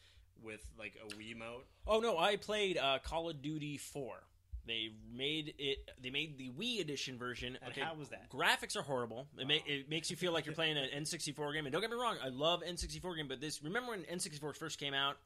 with 0.44 0.64
like 0.78 0.94
a 1.02 1.16
Wiimote? 1.16 1.64
Oh 1.88 2.00
no, 2.00 2.18
I 2.18 2.36
played 2.36 2.78
uh, 2.78 3.00
Call 3.00 3.30
of 3.30 3.42
Duty 3.42 3.78
Four. 3.78 4.18
They 4.66 4.92
made 5.14 5.56
it. 5.58 5.90
They 6.02 6.10
made 6.10 6.38
the 6.38 6.50
Wii 6.50 6.80
edition 6.80 7.18
version. 7.18 7.58
And 7.62 7.72
okay, 7.72 7.82
how 7.82 7.96
was 7.96 8.10
that? 8.10 8.30
graphics 8.32 8.78
are 8.78 8.82
horrible. 8.82 9.28
It, 9.38 9.48
ma- 9.48 9.56
it 9.66 9.90
makes 9.90 10.10
you 10.10 10.16
feel 10.16 10.32
like 10.32 10.46
you're 10.46 10.56
playing 10.56 10.78
an 10.78 10.88
N64 11.04 11.54
game. 11.54 11.66
And 11.66 11.74
don't 11.74 11.82
get 11.82 11.90
me 11.90 11.98
wrong, 11.98 12.16
I 12.24 12.30
love 12.30 12.64
N64 12.64 13.18
game, 13.18 13.28
but 13.28 13.42
this. 13.42 13.62
Remember 13.62 13.92
when 13.92 14.04
N64 14.04 14.56
first 14.56 14.80
came 14.80 14.94
out, 14.94 15.18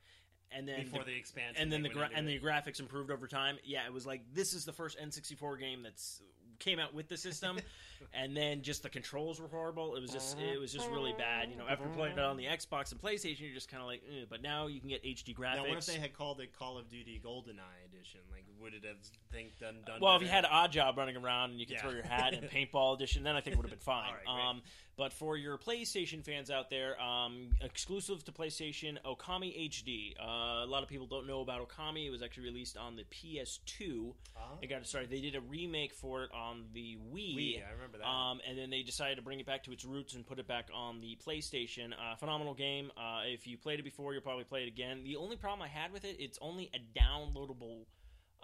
and 0.51 0.67
then 0.67 0.83
Before 0.83 0.99
the- 0.99 1.11
the 1.11 1.17
expansion, 1.17 1.61
and 1.61 1.71
then 1.71 1.81
the 1.83 1.89
gra- 1.89 2.09
and 2.13 2.27
the 2.27 2.39
graphics 2.39 2.79
improved 2.79 3.11
over 3.11 3.27
time. 3.27 3.57
Yeah, 3.63 3.85
it 3.85 3.93
was 3.93 4.05
like 4.05 4.21
this 4.33 4.53
is 4.53 4.65
the 4.65 4.73
first 4.73 4.97
N64 4.99 5.59
game 5.59 5.83
that's 5.83 6.21
came 6.59 6.79
out 6.79 6.91
with 6.91 7.07
the 7.07 7.17
system, 7.17 7.59
and 8.13 8.35
then 8.35 8.63
just 8.63 8.81
the 8.81 8.89
controls 8.89 9.39
were 9.39 9.47
horrible. 9.47 9.95
It 9.95 10.01
was 10.01 10.09
just 10.11 10.39
it 10.39 10.59
was 10.59 10.73
just 10.73 10.89
really 10.89 11.13
bad. 11.15 11.51
You 11.51 11.55
know, 11.57 11.67
after 11.69 11.87
playing 11.89 12.13
it 12.17 12.23
on 12.23 12.35
the 12.37 12.45
Xbox 12.45 12.91
and 12.91 12.99
PlayStation, 13.01 13.41
you're 13.41 13.53
just 13.53 13.69
kind 13.69 13.81
of 13.81 13.87
like, 13.87 14.01
eh. 14.09 14.25
but 14.29 14.41
now 14.41 14.65
you 14.67 14.79
can 14.79 14.89
get 14.89 15.03
HD 15.03 15.35
graphics. 15.35 15.55
Now, 15.57 15.67
what 15.69 15.77
if 15.77 15.85
they 15.85 15.99
had 15.99 16.13
called 16.13 16.39
it 16.41 16.57
Call 16.57 16.77
of 16.79 16.89
Duty 16.89 17.21
GoldenEye 17.23 17.85
Edition? 17.93 18.21
Like, 18.31 18.45
would 18.59 18.73
it 18.73 18.83
have 18.85 18.97
think 19.31 19.59
done 19.59 19.75
done? 19.85 19.99
well, 20.01 20.15
if 20.15 20.21
you 20.23 20.27
better? 20.29 20.47
had 20.47 20.51
Odd 20.51 20.71
Job 20.71 20.97
running 20.97 21.15
around 21.17 21.51
and 21.51 21.59
you 21.59 21.67
could 21.67 21.75
Yeah. 21.75 21.81
throw 21.83 21.91
your 21.91 22.03
hat 22.07 22.33
and 22.33 22.49
Paintball 22.49 22.95
Edition, 22.95 23.21
then 23.23 23.35
I 23.35 23.41
think 23.41 23.53
it 23.55 23.57
would 23.57 23.69
have 23.69 23.77
been 23.77 23.79
fine. 23.85 24.07
All 24.07 24.13
right, 24.15 24.25
great. 24.25 24.45
um, 24.49 24.61
but 24.97 25.13
for 25.13 25.37
your 25.37 25.57
PlayStation 25.57 26.25
fans 26.25 26.49
out 26.49 26.71
there, 26.71 26.99
um, 26.99 27.49
exclusive 27.61 28.23
to 28.25 28.31
PlayStation, 28.31 28.97
Okami 29.05 29.69
HD. 29.69 30.15
Uh, 30.19 30.65
a 30.65 30.67
lot 30.67 30.81
of 30.81 30.89
people 30.89 31.05
don't 31.05 31.27
know 31.27 31.41
about 31.41 31.67
Okami. 31.67 32.07
It 32.07 32.09
was 32.09 32.23
actually 32.23 32.45
released 32.45 32.77
on 32.77 32.95
the 32.95 33.03
PS2. 33.03 34.13
Ah. 34.35 34.39
It 34.61 34.67
got 34.67 34.85
started. 34.87 35.11
They 35.11 35.21
did 35.21 35.35
a 35.35 35.41
remake 35.41 35.93
for 35.93 36.23
it 36.23 36.31
on 36.33 36.65
the 36.73 36.97
Wii. 37.13 37.37
Wii, 37.37 37.67
I 37.67 37.73
remember 37.73 37.99
that. 37.99 38.07
Um, 38.07 38.39
and 38.47 38.57
then 38.57 38.71
they 38.71 38.81
decided 38.81 39.17
to 39.17 39.21
bring 39.21 39.39
it 39.39 39.45
back 39.45 39.63
to 39.65 39.71
its 39.71 39.85
roots 39.85 40.15
and 40.15 40.25
put 40.25 40.39
it 40.39 40.47
back 40.47 40.69
on 40.73 40.99
the 40.99 41.15
PlayStation. 41.25 41.93
Uh, 41.93 42.15
phenomenal 42.15 42.55
game. 42.55 42.91
Uh, 42.97 43.21
if 43.25 43.45
you 43.45 43.55
played 43.57 43.79
it 43.79 43.83
before, 43.83 44.13
you'll 44.13 44.23
probably 44.23 44.45
play 44.45 44.63
it 44.63 44.67
again. 44.67 45.03
The 45.03 45.15
only 45.15 45.35
problem 45.35 45.61
I 45.61 45.67
had 45.67 45.93
with 45.93 46.05
it, 46.05 46.15
it's 46.19 46.39
only 46.41 46.71
a 46.73 46.99
downloadable 46.99 47.85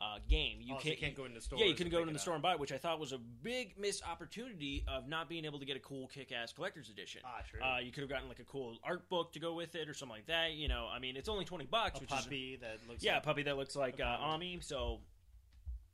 uh, 0.03 0.19
game. 0.27 0.57
You 0.59 0.73
Oh, 0.75 0.77
can't, 0.79 0.95
you 0.95 1.01
can't 1.01 1.15
go 1.15 1.23
into 1.25 1.39
stores. 1.39 1.61
yeah, 1.61 1.67
you 1.67 1.75
can 1.75 1.89
go 1.89 1.99
into 1.99 2.11
the 2.11 2.17
up. 2.17 2.21
store 2.21 2.33
and 2.33 2.43
buy 2.43 2.53
it, 2.53 2.59
which 2.59 2.71
I 2.73 2.77
thought 2.77 2.99
was 2.99 3.13
a 3.13 3.17
big 3.17 3.75
missed 3.79 4.03
opportunity 4.07 4.83
of 4.87 5.07
not 5.07 5.29
being 5.29 5.45
able 5.45 5.59
to 5.59 5.65
get 5.65 5.77
a 5.77 5.79
cool 5.79 6.07
kick-ass 6.07 6.51
collector's 6.51 6.89
edition. 6.89 7.21
Ah, 7.23 7.41
true. 7.49 7.61
Uh, 7.63 7.77
you 7.79 7.91
could 7.91 8.01
have 8.01 8.09
gotten 8.09 8.27
like 8.27 8.39
a 8.39 8.43
cool 8.43 8.75
art 8.83 9.07
book 9.09 9.31
to 9.33 9.39
go 9.39 9.53
with 9.53 9.75
it 9.75 9.87
or 9.87 9.93
something 9.93 10.15
like 10.17 10.27
that. 10.27 10.51
You 10.53 10.67
know, 10.67 10.89
I 10.93 10.99
mean, 10.99 11.15
it's 11.15 11.29
only 11.29 11.45
twenty 11.45 11.65
bucks, 11.65 11.99
a 11.99 12.01
which 12.01 12.11
is 12.11 12.17
puppy 12.23 12.57
that 12.61 12.77
looks. 12.89 13.03
yeah, 13.03 13.17
a 13.17 13.21
puppy 13.21 13.43
that 13.43 13.55
looks 13.57 13.75
like 13.75 13.99
uh. 14.01 14.17
Ami. 14.19 14.59
So, 14.61 14.99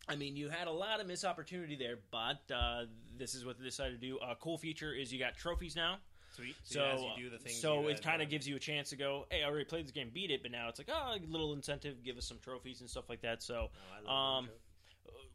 I 0.07 0.15
mean, 0.15 0.35
you 0.35 0.49
had 0.49 0.67
a 0.67 0.71
lot 0.71 0.99
of 1.01 1.07
missed 1.07 1.25
opportunity 1.25 1.75
there, 1.75 1.99
but 2.11 2.39
uh, 2.53 2.85
this 3.17 3.35
is 3.35 3.45
what 3.45 3.59
they 3.59 3.65
decided 3.65 3.99
to 4.01 4.07
do. 4.07 4.17
A 4.17 4.35
cool 4.35 4.57
feature 4.57 4.91
is 4.93 5.13
you 5.13 5.19
got 5.19 5.37
trophies 5.37 5.75
now. 5.75 5.97
Sweet. 6.39 6.55
So, 6.63 6.79
So, 6.79 7.07
you 7.17 7.23
do 7.25 7.29
the 7.29 7.37
things, 7.37 7.59
so 7.59 7.81
you 7.81 7.87
it 7.89 8.01
kind 8.01 8.21
of 8.21 8.29
gives 8.29 8.47
you 8.47 8.55
a 8.55 8.59
chance 8.59 8.89
to 8.89 8.95
go, 8.95 9.25
hey, 9.29 9.43
I 9.43 9.47
already 9.47 9.65
played 9.65 9.85
this 9.85 9.91
game, 9.91 10.09
beat 10.13 10.31
it, 10.31 10.41
but 10.41 10.51
now 10.51 10.69
it's 10.69 10.79
like, 10.79 10.89
oh, 10.91 11.15
a 11.15 11.19
little 11.29 11.53
incentive, 11.53 12.03
give 12.03 12.17
us 12.17 12.27
some 12.27 12.37
trophies 12.39 12.81
and 12.81 12.89
stuff 12.89 13.09
like 13.09 13.21
that. 13.21 13.41
So, 13.43 13.69
Oh, 13.71 14.09
I 14.09 14.11
love 14.11 14.37
um, 14.37 14.45
that 14.45 14.53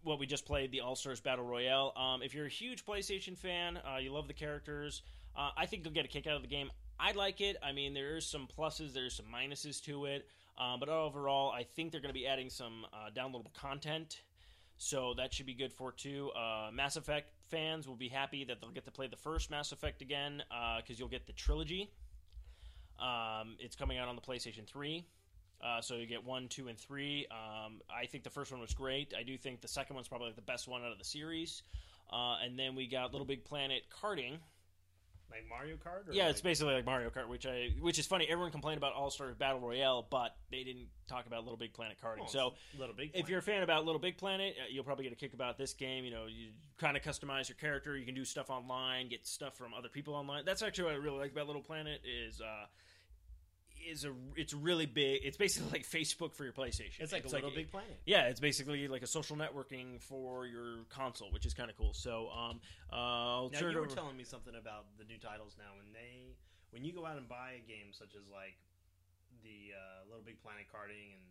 what 0.02 0.18
we 0.18 0.26
just 0.26 0.44
played, 0.46 0.70
the 0.70 0.80
All 0.80 0.94
Stars 0.96 1.20
Battle 1.20 1.44
Royale. 1.44 1.92
Um, 1.96 2.23
if 2.23 2.34
you're 2.34 2.46
a 2.46 2.50
huge 2.50 2.84
PlayStation 2.84 3.37
fan, 3.38 3.78
uh, 3.78 3.99
you 3.99 4.12
love 4.12 4.28
the 4.28 4.34
characters, 4.34 5.02
uh, 5.37 5.50
I 5.56 5.66
think 5.66 5.84
you'll 5.84 5.94
get 5.94 6.04
a 6.04 6.08
kick 6.08 6.26
out 6.26 6.37
of 6.37 6.42
the 6.42 6.49
game. 6.49 6.70
I 7.00 7.12
like 7.12 7.40
it. 7.40 7.56
I 7.62 7.73
mean, 7.73 7.94
there's 7.94 8.26
some 8.26 8.46
pluses, 8.46 8.92
there's 8.92 9.16
some 9.16 9.26
minuses 9.26 9.82
to 9.84 10.04
it, 10.04 10.28
um, 10.58 10.78
but 10.78 10.88
overall, 10.88 11.50
I 11.50 11.64
think 11.64 11.90
they're 11.90 12.00
going 12.00 12.14
to 12.14 12.18
be 12.18 12.26
adding 12.26 12.50
some 12.50 12.87
uh, 12.92 13.11
downloadable 13.16 13.52
content. 13.54 14.20
So 14.76 15.14
that 15.16 15.32
should 15.32 15.46
be 15.46 15.54
good 15.54 15.72
for 15.72 15.92
two. 15.92 16.30
Uh, 16.30 16.70
Mass 16.72 16.96
Effect 16.96 17.28
fans 17.48 17.86
will 17.86 17.96
be 17.96 18.08
happy 18.08 18.44
that 18.44 18.60
they'll 18.60 18.70
get 18.70 18.84
to 18.84 18.90
play 18.90 19.06
the 19.06 19.16
first 19.16 19.50
Mass 19.50 19.72
Effect 19.72 20.02
again 20.02 20.42
because 20.78 20.98
you'll 20.98 21.08
get 21.08 21.26
the 21.26 21.32
trilogy. 21.32 21.90
Um, 22.98 23.56
it's 23.58 23.76
coming 23.76 23.98
out 23.98 24.08
on 24.08 24.16
the 24.16 24.22
PlayStation 24.22 24.66
3. 24.66 25.04
Uh, 25.62 25.80
so 25.80 25.94
you 25.94 26.06
get 26.06 26.22
one, 26.22 26.48
two, 26.48 26.68
and 26.68 26.78
three. 26.78 27.26
Um, 27.30 27.80
I 27.88 28.06
think 28.06 28.22
the 28.22 28.30
first 28.30 28.52
one 28.52 28.60
was 28.60 28.74
great. 28.74 29.14
I 29.18 29.22
do 29.22 29.38
think 29.38 29.62
the 29.62 29.68
second 29.68 29.94
one's 29.94 30.08
probably 30.08 30.32
the 30.34 30.42
best 30.42 30.68
one 30.68 30.82
out 30.82 30.92
of 30.92 30.98
the 30.98 31.04
series. 31.04 31.62
Uh, 32.12 32.36
and 32.44 32.58
then 32.58 32.74
we 32.74 32.86
got 32.86 33.12
Little 33.12 33.26
Big 33.26 33.44
Planet 33.44 33.82
karting. 33.90 34.38
Like 35.34 35.48
Mario 35.48 35.76
Kart. 35.76 36.08
Or 36.08 36.12
Yeah, 36.12 36.24
like, 36.24 36.30
it's 36.32 36.40
basically 36.40 36.74
like 36.74 36.86
Mario 36.86 37.10
Kart, 37.10 37.28
which 37.28 37.46
I 37.46 37.70
which 37.80 37.98
is 37.98 38.06
funny. 38.06 38.26
Everyone 38.28 38.52
complained 38.52 38.78
about 38.78 38.92
All 38.94 39.10
Star 39.10 39.32
Battle 39.32 39.60
Royale, 39.60 40.06
but 40.08 40.36
they 40.50 40.62
didn't 40.62 40.86
talk 41.08 41.26
about 41.26 41.42
Little 41.42 41.56
Big 41.56 41.72
Planet 41.72 41.96
karting. 42.02 42.22
oh, 42.22 42.28
so 42.28 42.54
little 42.78 42.94
big. 42.94 43.10
if 43.14 43.28
you're 43.28 43.40
a 43.40 43.42
fan 43.42 43.62
about 43.62 43.84
Little 43.84 44.00
Big 44.00 44.16
Planet, 44.16 44.54
uh, 44.58 44.64
you'll 44.70 44.84
probably 44.84 45.04
get 45.04 45.12
a 45.12 45.16
kick 45.16 45.34
about 45.34 45.58
this 45.58 45.72
game. 45.74 46.04
You 46.04 46.12
know, 46.12 46.26
you 46.26 46.50
kind 46.78 46.96
of 46.96 47.02
customize 47.02 47.48
your 47.48 47.56
character. 47.56 47.96
You 47.96 48.06
can 48.06 48.14
do 48.14 48.24
stuff 48.24 48.50
online, 48.50 49.08
get 49.08 49.26
stuff 49.26 49.56
from 49.56 49.74
other 49.74 49.88
people 49.88 50.14
online. 50.14 50.44
That's 50.44 50.62
actually 50.62 50.84
what 50.84 50.94
I 50.94 50.98
really 50.98 51.18
like 51.18 51.32
about 51.32 51.46
Little 51.46 51.62
Planet 51.62 52.00
is 52.04 52.40
uh, 52.40 52.66
is 53.88 54.04
a 54.04 54.12
it's 54.36 54.54
really 54.54 54.86
big. 54.86 55.20
It's 55.24 55.36
basically 55.36 55.70
like 55.70 55.82
Facebook 55.86 56.34
for 56.34 56.44
your 56.44 56.52
PlayStation. 56.52 57.00
it's 57.00 57.12
like 57.12 57.24
a 57.24 57.28
little 57.28 57.50
big 57.50 57.70
planet. 57.70 57.98
Yeah, 58.06 58.28
it's 58.28 58.40
basically 58.40 58.88
like 58.88 59.02
a 59.02 59.06
social 59.06 59.36
networking 59.36 60.00
for 60.00 60.46
your 60.46 60.84
console, 60.90 61.30
which 61.32 61.46
is 61.46 61.54
kind 61.54 61.70
of 61.70 61.76
cool. 61.76 61.92
So, 61.94 62.28
um, 62.30 62.60
uh, 62.92 62.96
I'll 62.96 63.50
Now 63.52 63.58
turn 63.58 63.72
you 63.72 63.78
were 63.78 63.86
over. 63.86 63.94
telling 63.94 64.16
me 64.16 64.24
something 64.24 64.54
about 64.54 64.86
the 64.98 65.04
new 65.04 65.18
titles 65.18 65.56
now. 65.58 65.70
When 65.76 65.92
they, 65.92 66.34
when 66.70 66.84
you 66.84 66.92
go 66.92 67.06
out 67.06 67.16
and 67.16 67.28
buy 67.28 67.52
a 67.64 67.68
game 67.68 67.92
such 67.92 68.14
as 68.16 68.28
like 68.32 68.56
the 69.42 69.74
uh, 69.76 70.08
Little 70.08 70.24
Big 70.24 70.40
Planet 70.42 70.64
karting 70.72 71.12
and 71.14 71.22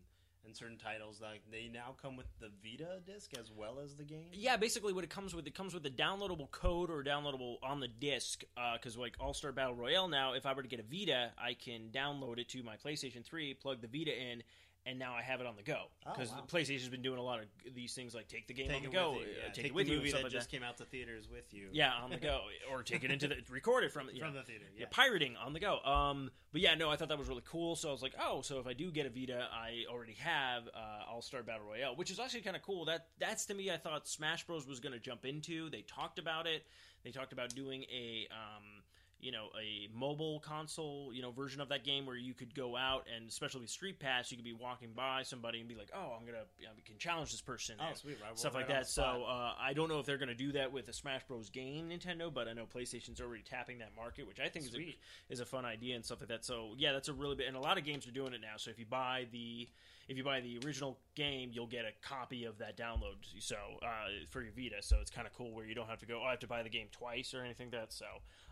and 0.45 0.55
certain 0.55 0.77
titles, 0.77 1.19
like 1.21 1.41
they 1.51 1.69
now 1.71 1.95
come 2.01 2.15
with 2.15 2.27
the 2.39 2.49
Vita 2.63 2.99
disc 3.05 3.31
as 3.39 3.51
well 3.51 3.79
as 3.83 3.95
the 3.95 4.03
game. 4.03 4.27
Yeah, 4.33 4.57
basically 4.57 4.93
what 4.93 5.03
it 5.03 5.09
comes 5.09 5.33
with, 5.33 5.47
it 5.47 5.55
comes 5.55 5.73
with 5.73 5.85
a 5.85 5.89
downloadable 5.89 6.49
code 6.51 6.89
or 6.89 7.03
downloadable 7.03 7.57
on 7.63 7.79
the 7.79 7.87
disc. 7.87 8.43
Uh, 8.57 8.73
because 8.73 8.97
like 8.97 9.15
All 9.19 9.33
Star 9.33 9.51
Battle 9.51 9.75
Royale 9.75 10.07
now, 10.07 10.33
if 10.33 10.45
I 10.45 10.53
were 10.53 10.63
to 10.63 10.67
get 10.67 10.79
a 10.79 10.83
Vita, 10.83 11.31
I 11.37 11.53
can 11.53 11.89
download 11.93 12.39
it 12.39 12.49
to 12.49 12.63
my 12.63 12.75
PlayStation 12.75 13.23
3, 13.23 13.53
plug 13.55 13.81
the 13.81 13.87
Vita 13.87 14.11
in, 14.11 14.43
and 14.85 14.99
now 14.99 15.13
I 15.15 15.21
have 15.21 15.39
it 15.39 15.47
on 15.47 15.55
the 15.55 15.63
go. 15.63 15.83
Oh, 16.05 16.11
Because 16.13 16.31
wow. 16.31 16.43
PlayStation's 16.51 16.89
been 16.89 17.01
doing 17.01 17.17
a 17.17 17.21
lot 17.23 17.39
of 17.39 17.45
these 17.73 17.93
things 17.93 18.13
like 18.13 18.27
take 18.27 18.47
the 18.47 18.53
game 18.53 18.67
Take 18.67 18.77
on 18.77 18.81
the 18.83 18.89
it 18.89 18.91
go, 18.91 19.11
with 19.13 19.21
you. 19.21 19.27
uh, 19.27 19.45
Yeah, 19.47 19.51
take, 19.53 19.65
it 19.67 19.73
with 19.73 19.85
the 19.87 19.91
you, 19.93 19.97
movie 19.97 20.09
and 20.09 20.17
that 20.19 20.23
like 20.23 20.31
just 20.31 20.49
that. 20.51 20.57
came 20.57 20.63
out 20.63 20.77
to 20.77 20.85
theaters 20.85 21.29
with 21.31 21.53
you. 21.53 21.69
Yeah, 21.71 21.93
on 22.03 22.09
the 22.09 22.17
go, 22.17 22.41
or 22.71 22.83
take 22.83 23.03
it 23.03 23.11
into 23.11 23.27
the 23.27 23.37
record 23.49 23.83
it 23.85 23.91
from 23.91 24.09
you 24.13 24.19
from 24.21 24.33
the 24.33 24.43
theater. 24.43 24.65
yeah, 24.75 24.81
Yeah, 24.81 24.87
pirating 24.91 25.35
on 25.37 25.53
the 25.53 25.59
go. 25.59 25.79
Um, 25.83 26.29
but 26.51 26.61
yeah, 26.61 26.75
no, 26.75 26.89
I 26.89 26.97
thought 26.97 27.07
that 27.09 27.17
was 27.17 27.27
really 27.29 27.43
cool. 27.45 27.75
So 27.75 27.89
I 27.89 27.91
was 27.91 28.01
like, 28.01 28.13
oh, 28.21 28.41
so 28.41 28.59
if 28.59 28.67
I 28.67 28.73
do 28.73 28.91
get 28.91 29.05
a 29.05 29.09
Vita, 29.09 29.47
I 29.51 29.85
already 29.89 30.13
have 30.19 30.63
uh, 30.75 31.09
All 31.11 31.21
Star 31.21 31.43
Battle 31.43 31.65
Royale, 31.67 31.95
which 31.95 32.11
is 32.11 32.19
actually 32.19 32.41
kind 32.41 32.55
of 32.55 32.61
cool. 32.61 32.85
That 32.85 33.07
that's 33.19 33.45
to 33.47 33.53
me, 33.53 33.71
I 33.71 33.77
thought 33.77 34.07
Smash 34.07 34.45
Bros 34.45 34.67
was 34.67 34.79
going 34.79 34.93
to 34.93 34.99
jump 34.99 35.25
into. 35.25 35.69
They 35.69 35.81
talked 35.81 36.19
about 36.19 36.45
it. 36.45 36.65
They 37.03 37.11
talked 37.11 37.31
about 37.33 37.55
doing 37.55 37.83
a. 37.91 38.27
Um, 38.31 38.82
you 39.23 39.31
know, 39.31 39.47
a 39.59 39.87
mobile 39.97 40.41
console, 40.41 41.11
you 41.13 41.21
know, 41.21 41.31
version 41.31 41.61
of 41.61 41.69
that 41.69 41.85
game 41.85 42.05
where 42.05 42.17
you 42.17 42.33
could 42.33 42.53
go 42.53 42.75
out 42.75 43.07
and, 43.15 43.27
especially 43.29 43.61
with 43.61 43.69
Street 43.69 43.97
Pass, 43.97 44.29
you 44.31 44.37
could 44.37 44.43
be 44.43 44.53
walking 44.53 44.89
by 44.93 45.23
somebody 45.23 45.59
and 45.59 45.69
be 45.69 45.75
like, 45.75 45.89
"Oh, 45.95 46.13
I'm 46.19 46.25
gonna, 46.25 46.43
you 46.59 46.65
know, 46.65 46.71
we 46.75 46.81
can 46.81 46.97
challenge 46.97 47.31
this 47.31 47.41
person." 47.41 47.75
Oh, 47.79 47.93
sweet! 47.95 48.17
Right, 48.21 48.37
stuff 48.37 48.53
right 48.53 48.59
like 48.59 48.69
that. 48.69 48.87
So 48.87 49.23
uh, 49.25 49.53
I 49.59 49.73
don't 49.73 49.87
know 49.87 49.99
if 49.99 50.05
they're 50.05 50.17
going 50.17 50.29
to 50.29 50.35
do 50.35 50.51
that 50.51 50.73
with 50.73 50.89
a 50.89 50.93
Smash 50.93 51.21
Bros. 51.27 51.49
game, 51.49 51.89
Nintendo, 51.89 52.33
but 52.33 52.47
I 52.49 52.53
know 52.53 52.65
PlayStation's 52.65 53.21
already 53.21 53.43
tapping 53.43 53.79
that 53.79 53.95
market, 53.95 54.27
which 54.27 54.41
I 54.41 54.49
think 54.49 54.65
is 54.65 54.75
a, 54.75 55.33
is 55.33 55.39
a 55.39 55.45
fun 55.45 55.63
idea 55.63 55.95
and 55.95 56.03
stuff 56.03 56.19
like 56.19 56.29
that. 56.29 56.43
So 56.43 56.73
yeah, 56.77 56.91
that's 56.91 57.07
a 57.07 57.13
really 57.13 57.35
big, 57.35 57.47
and 57.47 57.55
a 57.55 57.61
lot 57.61 57.77
of 57.77 57.85
games 57.85 58.05
are 58.07 58.11
doing 58.11 58.33
it 58.33 58.41
now. 58.41 58.57
So 58.57 58.71
if 58.71 58.77
you 58.77 58.85
buy 58.85 59.27
the 59.31 59.69
if 60.13 60.17
you 60.17 60.23
buy 60.23 60.41
the 60.41 60.59
original 60.63 60.99
game, 61.15 61.49
you'll 61.51 61.67
get 61.67 61.85
a 61.85 62.07
copy 62.07 62.45
of 62.45 62.59
that 62.59 62.77
download. 62.77 63.15
So 63.39 63.55
uh, 63.81 63.87
for 64.29 64.43
your 64.43 64.51
Vita, 64.55 64.81
so 64.81 64.97
it's 65.01 65.09
kind 65.09 65.25
of 65.25 65.33
cool 65.33 65.51
where 65.53 65.65
you 65.65 65.73
don't 65.73 65.89
have 65.89 65.99
to 65.99 66.05
go. 66.05 66.21
Oh, 66.21 66.27
I 66.27 66.29
have 66.29 66.39
to 66.41 66.47
buy 66.47 66.61
the 66.61 66.69
game 66.69 66.87
twice 66.91 67.33
or 67.33 67.43
anything 67.43 67.71
like 67.71 67.81
that. 67.81 67.93
So, 67.93 68.05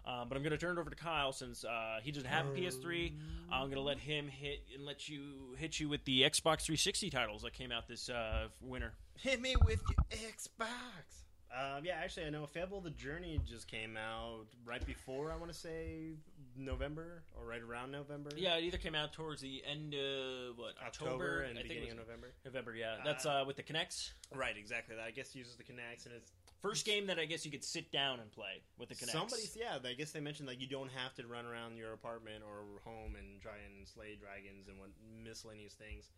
um, 0.06 0.28
but 0.28 0.36
I'm 0.36 0.42
going 0.42 0.52
to 0.52 0.58
turn 0.58 0.78
it 0.78 0.82
over 0.82 0.90
to 0.90 0.96
Kyle 0.96 1.32
since 1.32 1.64
uh, 1.64 2.00
he 2.02 2.12
doesn't 2.12 2.28
have 2.28 2.48
a 2.48 2.50
PS3. 2.50 3.14
I'm 3.52 3.66
going 3.66 3.76
to 3.76 3.82
let 3.82 4.00
him 4.00 4.28
hit 4.28 4.64
and 4.76 4.86
let 4.86 5.08
you 5.08 5.56
hit 5.58 5.80
you 5.80 5.88
with 5.88 6.04
the 6.06 6.22
Xbox 6.22 6.62
360 6.64 7.12
titles 7.12 7.44
that 7.44 7.54
came 7.54 7.72
out 7.72 7.88
this 7.88 8.10
uh, 8.10 8.48
winter. 8.60 8.94
Hit 9.20 9.40
me 9.40 9.56
with 9.64 9.82
your 9.88 10.20
Xbox. 10.32 11.22
Um, 11.54 11.84
yeah, 11.84 11.96
actually, 12.02 12.26
I 12.28 12.30
know 12.30 12.46
Fable 12.46 12.80
the 12.82 12.92
Journey 12.92 13.40
just 13.46 13.68
came 13.68 13.98
out 13.98 14.46
right 14.66 14.86
before 14.86 15.32
I 15.32 15.36
want 15.36 15.52
to 15.52 15.58
say 15.58 16.12
November 16.56 17.24
or 17.38 17.46
right 17.46 17.62
around 17.62 17.92
November. 17.92 18.30
Yeah, 18.38 18.56
it 18.56 18.64
either 18.64 18.78
came 18.78 18.96
out 18.96 19.12
towards 19.14 19.42
the 19.42 19.62
end 19.70 19.94
of 19.94 20.58
what 20.58 20.76
October, 20.86 21.12
October, 21.12 21.42
and 21.42 21.58
I 21.58 21.62
think 21.62 21.66
it 21.66 21.68
beginning 21.70 21.90
was 21.90 22.00
of 22.00 22.08
November. 22.08 22.28
November. 22.46 22.76
Yeah, 22.76 22.94
Uh, 22.94 23.04
that's 23.04 23.26
uh, 23.26 23.44
with 23.46 23.58
the 23.58 23.64
Kinects. 23.64 24.12
Right, 24.34 24.56
exactly. 24.58 24.96
That 24.96 25.06
I 25.06 25.12
guess 25.12 25.36
uses 25.36 25.56
the 25.58 25.64
Kinects 25.64 26.06
and 26.06 26.16
it's 26.16 26.32
First 26.62 26.86
game 26.86 27.08
that 27.08 27.18
I 27.18 27.26
guess 27.26 27.44
you 27.44 27.50
could 27.50 27.64
sit 27.64 27.92
down 27.92 28.20
and 28.20 28.32
play 28.32 28.62
with 28.78 28.90
the 28.90 28.96
Kinects. 28.96 29.10
somebody's. 29.12 29.58
Yeah, 29.60 29.80
I 29.84 29.94
guess 29.94 30.12
they 30.12 30.20
mentioned 30.20 30.48
like 30.48 30.62
you 30.62 30.68
don't 30.68 30.92
have 30.92 31.16
to 31.16 31.26
run 31.26 31.48
around 31.48 31.76
your 31.76 31.92
apartment 31.94 32.44
or 32.46 32.80
home 32.86 33.16
and 33.18 33.42
try 33.42 33.58
and 33.66 33.88
slay 33.88 34.16
dragons 34.16 34.68
and 34.68 34.78
what 34.80 34.90
miscellaneous 35.24 35.74
things. 35.74 36.12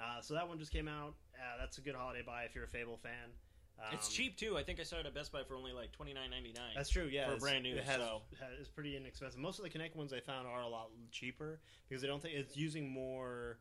Uh, 0.00 0.22
so 0.22 0.32
that 0.32 0.48
one 0.48 0.58
just 0.58 0.72
came 0.72 0.88
out. 0.88 1.14
Uh, 1.36 1.58
that's 1.60 1.76
a 1.76 1.82
good 1.82 1.94
holiday 1.94 2.22
buy 2.24 2.44
if 2.44 2.54
you're 2.54 2.64
a 2.64 2.68
Fable 2.68 2.96
fan. 2.96 3.36
Um, 3.78 3.86
it's 3.92 4.08
cheap 4.08 4.36
too. 4.36 4.56
I 4.56 4.62
think 4.62 4.78
I 4.80 4.84
saw 4.84 4.96
it 4.96 5.06
at 5.06 5.14
Best 5.14 5.32
Buy 5.32 5.42
for 5.42 5.56
only 5.56 5.72
like 5.72 5.92
twenty 5.92 6.12
nine 6.12 6.30
ninety 6.30 6.52
nine. 6.54 6.72
That's 6.76 6.90
true. 6.90 7.08
Yeah, 7.10 7.30
For 7.30 7.36
brand 7.38 7.64
new, 7.64 7.74
it 7.74 7.84
has, 7.84 7.96
so- 7.96 8.22
ha- 8.38 8.46
it's 8.60 8.68
pretty 8.68 8.96
inexpensive. 8.96 9.40
Most 9.40 9.58
of 9.58 9.64
the 9.64 9.70
Kinect 9.70 9.96
ones 9.96 10.12
I 10.12 10.20
found 10.20 10.46
are 10.46 10.62
a 10.62 10.68
lot 10.68 10.90
cheaper 11.10 11.60
because 11.88 12.00
they 12.02 12.08
don't 12.08 12.22
think 12.22 12.34
it's 12.34 12.56
using 12.56 12.88
more 12.88 13.58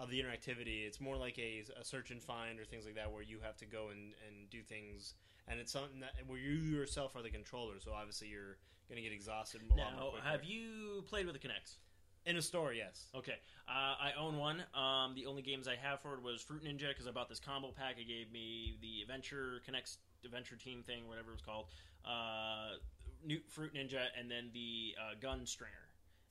of 0.00 0.10
the 0.10 0.20
interactivity. 0.20 0.86
It's 0.86 1.00
more 1.00 1.16
like 1.16 1.38
a, 1.38 1.62
a 1.78 1.84
search 1.84 2.10
and 2.10 2.22
find 2.22 2.58
or 2.58 2.64
things 2.64 2.84
like 2.86 2.94
that 2.96 3.12
where 3.12 3.22
you 3.22 3.38
have 3.42 3.56
to 3.58 3.66
go 3.66 3.88
and, 3.90 4.14
and 4.26 4.48
do 4.50 4.62
things, 4.62 5.14
and 5.46 5.60
it's 5.60 5.72
something 5.72 6.00
that 6.00 6.12
where 6.26 6.38
you 6.38 6.54
yourself 6.54 7.14
are 7.14 7.22
the 7.22 7.30
controller. 7.30 7.74
So 7.80 7.92
obviously 7.92 8.28
you're 8.28 8.56
going 8.88 8.96
to 8.96 9.02
get 9.02 9.12
exhausted 9.12 9.60
a 9.62 9.74
lot 9.74 9.94
more 10.00 10.12
Now, 10.16 10.30
have 10.30 10.42
you 10.44 11.04
played 11.06 11.26
with 11.26 11.40
the 11.40 11.46
Kinects? 11.46 11.76
In 12.26 12.36
a 12.36 12.42
store? 12.42 12.72
Yes. 12.72 13.06
Okay, 13.14 13.36
uh, 13.68 13.72
I 14.00 14.12
own 14.18 14.36
one. 14.36 14.62
Um, 14.74 15.14
the 15.14 15.26
only 15.26 15.42
games 15.42 15.66
I 15.66 15.76
have 15.76 16.00
for 16.00 16.14
it 16.14 16.22
was 16.22 16.42
Fruit 16.42 16.62
Ninja 16.62 16.88
because 16.88 17.06
I 17.06 17.10
bought 17.12 17.28
this 17.28 17.40
combo 17.40 17.72
pack. 17.76 17.96
It 17.98 18.06
gave 18.08 18.30
me 18.30 18.76
the 18.82 19.00
Adventure 19.02 19.62
Kinects 19.68 19.96
Adventure 20.24 20.56
Team 20.56 20.82
thing, 20.82 21.08
whatever 21.08 21.30
it 21.30 21.34
was 21.34 21.40
called, 21.42 21.66
uh, 22.04 22.76
new 23.24 23.40
Fruit 23.48 23.72
Ninja, 23.74 24.04
and 24.18 24.30
then 24.30 24.50
the 24.52 24.94
uh, 25.00 25.14
Gunstringer. 25.18 25.88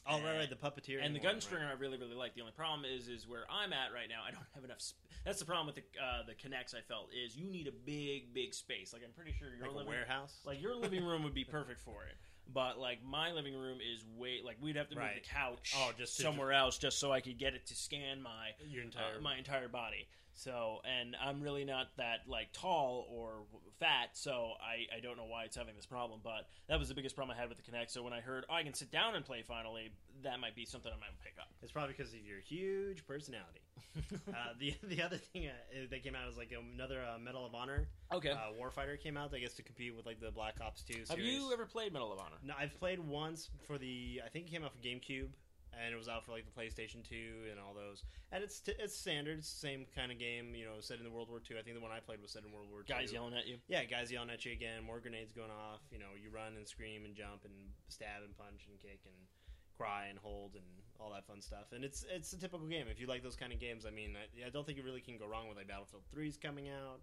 Oh, 0.08 0.14
right, 0.14 0.26
And- 0.26 0.38
right, 0.40 0.50
the 0.50 0.56
puppeteer 0.56 1.04
and 1.04 1.14
the 1.16 1.20
one, 1.20 1.36
Gunstringer 1.36 1.68
I 1.68 1.74
really 1.74 1.98
really 1.98 2.16
like. 2.16 2.34
The 2.36 2.42
only 2.42 2.54
problem 2.54 2.86
is 2.86 3.08
is 3.10 3.28
where 3.28 3.44
I'm 3.52 3.74
at 3.74 3.92
right 3.94 4.08
now. 4.08 4.22
I 4.26 4.32
don't 4.32 4.46
have 4.56 4.64
enough. 4.64 4.80
Sp- 4.86 4.96
That's 5.26 5.40
the 5.40 5.46
problem 5.46 5.66
with 5.66 5.76
the 5.76 5.84
uh, 6.02 6.22
the 6.26 6.34
Kinects. 6.34 6.74
I 6.76 6.82
felt 6.82 7.10
is 7.12 7.36
you 7.36 7.50
need 7.50 7.68
a 7.68 7.72
big 7.72 8.34
big 8.34 8.54
space. 8.54 8.94
Like 8.94 9.02
I'm 9.04 9.12
pretty 9.12 9.34
sure 9.38 9.50
your 9.50 9.66
like 9.68 9.72
a 9.74 9.78
living 9.78 9.90
warehouse. 9.92 10.38
like 10.46 10.62
your 10.62 10.76
living 10.76 11.04
room 11.04 11.24
would 11.24 11.34
be 11.34 11.44
perfect 11.44 11.82
for 11.82 12.04
it. 12.06 12.16
But 12.54 12.80
like 12.80 13.04
my 13.04 13.32
living 13.32 13.56
room 13.56 13.78
is 13.80 14.04
way 14.18 14.40
like 14.44 14.58
we'd 14.62 14.76
have 14.76 14.90
to 14.90 14.96
move 14.96 15.04
Right. 15.06 15.24
the 15.24 15.30
couch 15.30 15.74
Oh, 15.78 15.92
just 15.98 16.18
to- 16.18 16.24
somewhere 16.24 16.52
else 16.52 16.78
just 16.78 17.00
so 17.00 17.12
I 17.12 17.22
could 17.22 17.38
get 17.38 17.54
it 17.54 17.66
to 17.68 17.76
scan 17.76 18.22
my 18.22 18.52
your 18.68 18.84
entire 18.84 19.18
uh, 19.18 19.22
my 19.22 19.38
entire 19.38 19.68
body. 19.68 20.08
So, 20.40 20.80
and 20.86 21.18
I'm 21.22 21.42
really 21.42 21.66
not 21.66 21.88
that 21.98 22.22
like 22.28 22.54
tall 22.54 23.08
or 23.12 23.44
fat, 23.80 24.12
so 24.14 24.54
I, 24.62 24.96
I 24.96 25.02
don't 25.02 25.18
know 25.18 25.26
why 25.26 25.44
it's 25.44 25.58
having 25.58 25.76
this 25.76 25.86
problem. 25.86 26.22
But 26.24 26.48
that 26.70 26.80
was 26.80 26.88
the 26.88 26.96
biggest 26.96 27.16
problem 27.16 27.36
I 27.38 27.42
had 27.42 27.50
with 27.50 27.58
the 27.58 27.70
Kinect. 27.70 27.90
So 27.90 28.04
when 28.04 28.14
I 28.14 28.22
heard 28.22 28.46
oh, 28.50 28.54
I 28.54 28.64
can 28.64 28.74
sit 28.74 28.90
down 28.90 29.16
and 29.16 29.26
play 29.26 29.44
finally, 29.46 29.92
that 30.24 30.40
might 30.40 30.56
be 30.56 30.64
something 30.64 30.92
I 30.92 31.00
might 31.00 31.18
pick 31.22 31.34
up. 31.40 31.50
It's 31.62 31.74
probably 31.74 31.94
because 31.98 32.14
of 32.14 32.20
your 32.20 32.40
huge 32.40 33.06
personality. 33.06 33.60
uh, 34.30 34.54
the 34.60 34.76
the 34.84 35.02
other 35.04 35.18
thing 35.18 35.48
uh, 35.48 35.88
that 35.90 36.04
came 36.04 36.16
out 36.16 36.26
was 36.26 36.38
like 36.38 36.54
another 36.54 37.02
uh, 37.04 37.20
Medal 37.20 37.46
of 37.46 37.54
Honor 37.54 37.88
okay. 38.14 38.32
uh, 38.32 38.54
Warfighter 38.58 38.98
came 38.98 39.18
out. 39.18 39.34
I 39.34 39.40
guess 39.40 39.56
to 39.56 39.64
compete 39.64 39.96
with 39.96 40.06
like 40.06 40.22
the 40.22 40.32
Black 40.32 40.56
Ops 40.62 40.84
Two. 40.84 41.04
Have 41.10 41.20
you 41.20 41.52
ever 41.52 41.66
played 41.66 41.92
Medal 41.92 42.14
of 42.14 42.20
Honor? 42.20 42.38
No, 42.44 42.54
I've 42.58 42.78
played 42.80 43.00
once 43.00 43.50
for 43.68 43.78
the. 43.78 44.22
I 44.26 44.30
think 44.30 44.48
it 44.48 44.52
came 44.52 44.64
out 44.64 44.72
for 44.72 44.80
GameCube, 44.80 45.30
and 45.74 45.94
it 45.94 45.98
was 45.98 46.08
out 46.08 46.26
for 46.26 46.32
like 46.32 46.46
the 46.46 46.56
PlayStation 46.56 47.04
Two 47.04 47.50
and 47.50 47.60
all 47.60 47.74
those. 47.74 48.04
And 48.32 48.44
it's 48.44 48.60
t- 48.60 48.78
it's 48.78 48.96
standard, 48.96 49.40
it's 49.40 49.52
the 49.52 49.60
same 49.60 49.86
kind 49.96 50.12
of 50.12 50.20
game. 50.20 50.54
You 50.56 50.66
know, 50.66 50.80
set 50.80 50.98
in 50.98 51.04
the 51.04 51.12
World 51.12 51.30
War 51.30 51.40
Two. 51.40 51.58
I 51.58 51.62
think 51.62 51.76
the 51.76 51.82
one 51.82 51.92
I 51.92 52.00
played 52.00 52.22
was 52.22 52.32
set 52.32 52.44
in 52.44 52.52
World 52.52 52.68
War 52.70 52.82
Two. 52.84 52.94
Guys 52.94 53.12
yelling 53.12 53.34
at 53.34 53.48
you. 53.48 53.58
Yeah, 53.68 53.84
guys 53.86 54.12
yelling 54.12 54.30
at 54.30 54.46
you 54.46 54.52
again. 54.52 54.84
More 54.84 55.00
grenades 55.00 55.32
going 55.32 55.52
off. 55.52 55.82
You 55.92 56.00
know, 56.00 56.18
you 56.18 56.30
run 56.30 56.56
and 56.58 56.68
scream 56.68 57.06
and 57.06 57.16
jump 57.16 57.46
and 57.46 57.54
stab 57.88 58.24
and 58.26 58.36
punch 58.38 58.68
and 58.70 58.80
kick 58.80 59.02
and 59.06 59.16
cry 59.78 60.08
and 60.10 60.20
hold 60.20 60.56
and 60.56 60.66
all 61.00 61.12
that 61.14 61.26
fun 61.26 61.42
stuff. 61.42 61.72
And 61.72 61.84
it's 61.84 62.06
it's 62.12 62.34
a 62.34 62.40
typical 62.40 62.68
game. 62.68 62.88
If 62.92 63.00
you 63.00 63.08
like 63.08 63.24
those 63.24 63.36
kind 63.36 63.54
of 63.54 63.60
games, 63.60 63.86
I 63.86 63.92
mean, 63.92 64.16
I, 64.18 64.48
I 64.48 64.50
don't 64.50 64.66
think 64.66 64.78
you 64.78 64.84
really 64.84 65.02
can 65.02 65.18
go 65.18 65.28
wrong 65.28 65.48
with 65.48 65.58
like 65.58 65.68
Battlefield 65.68 66.04
3's 66.16 66.38
coming 66.38 66.70
out. 66.70 67.00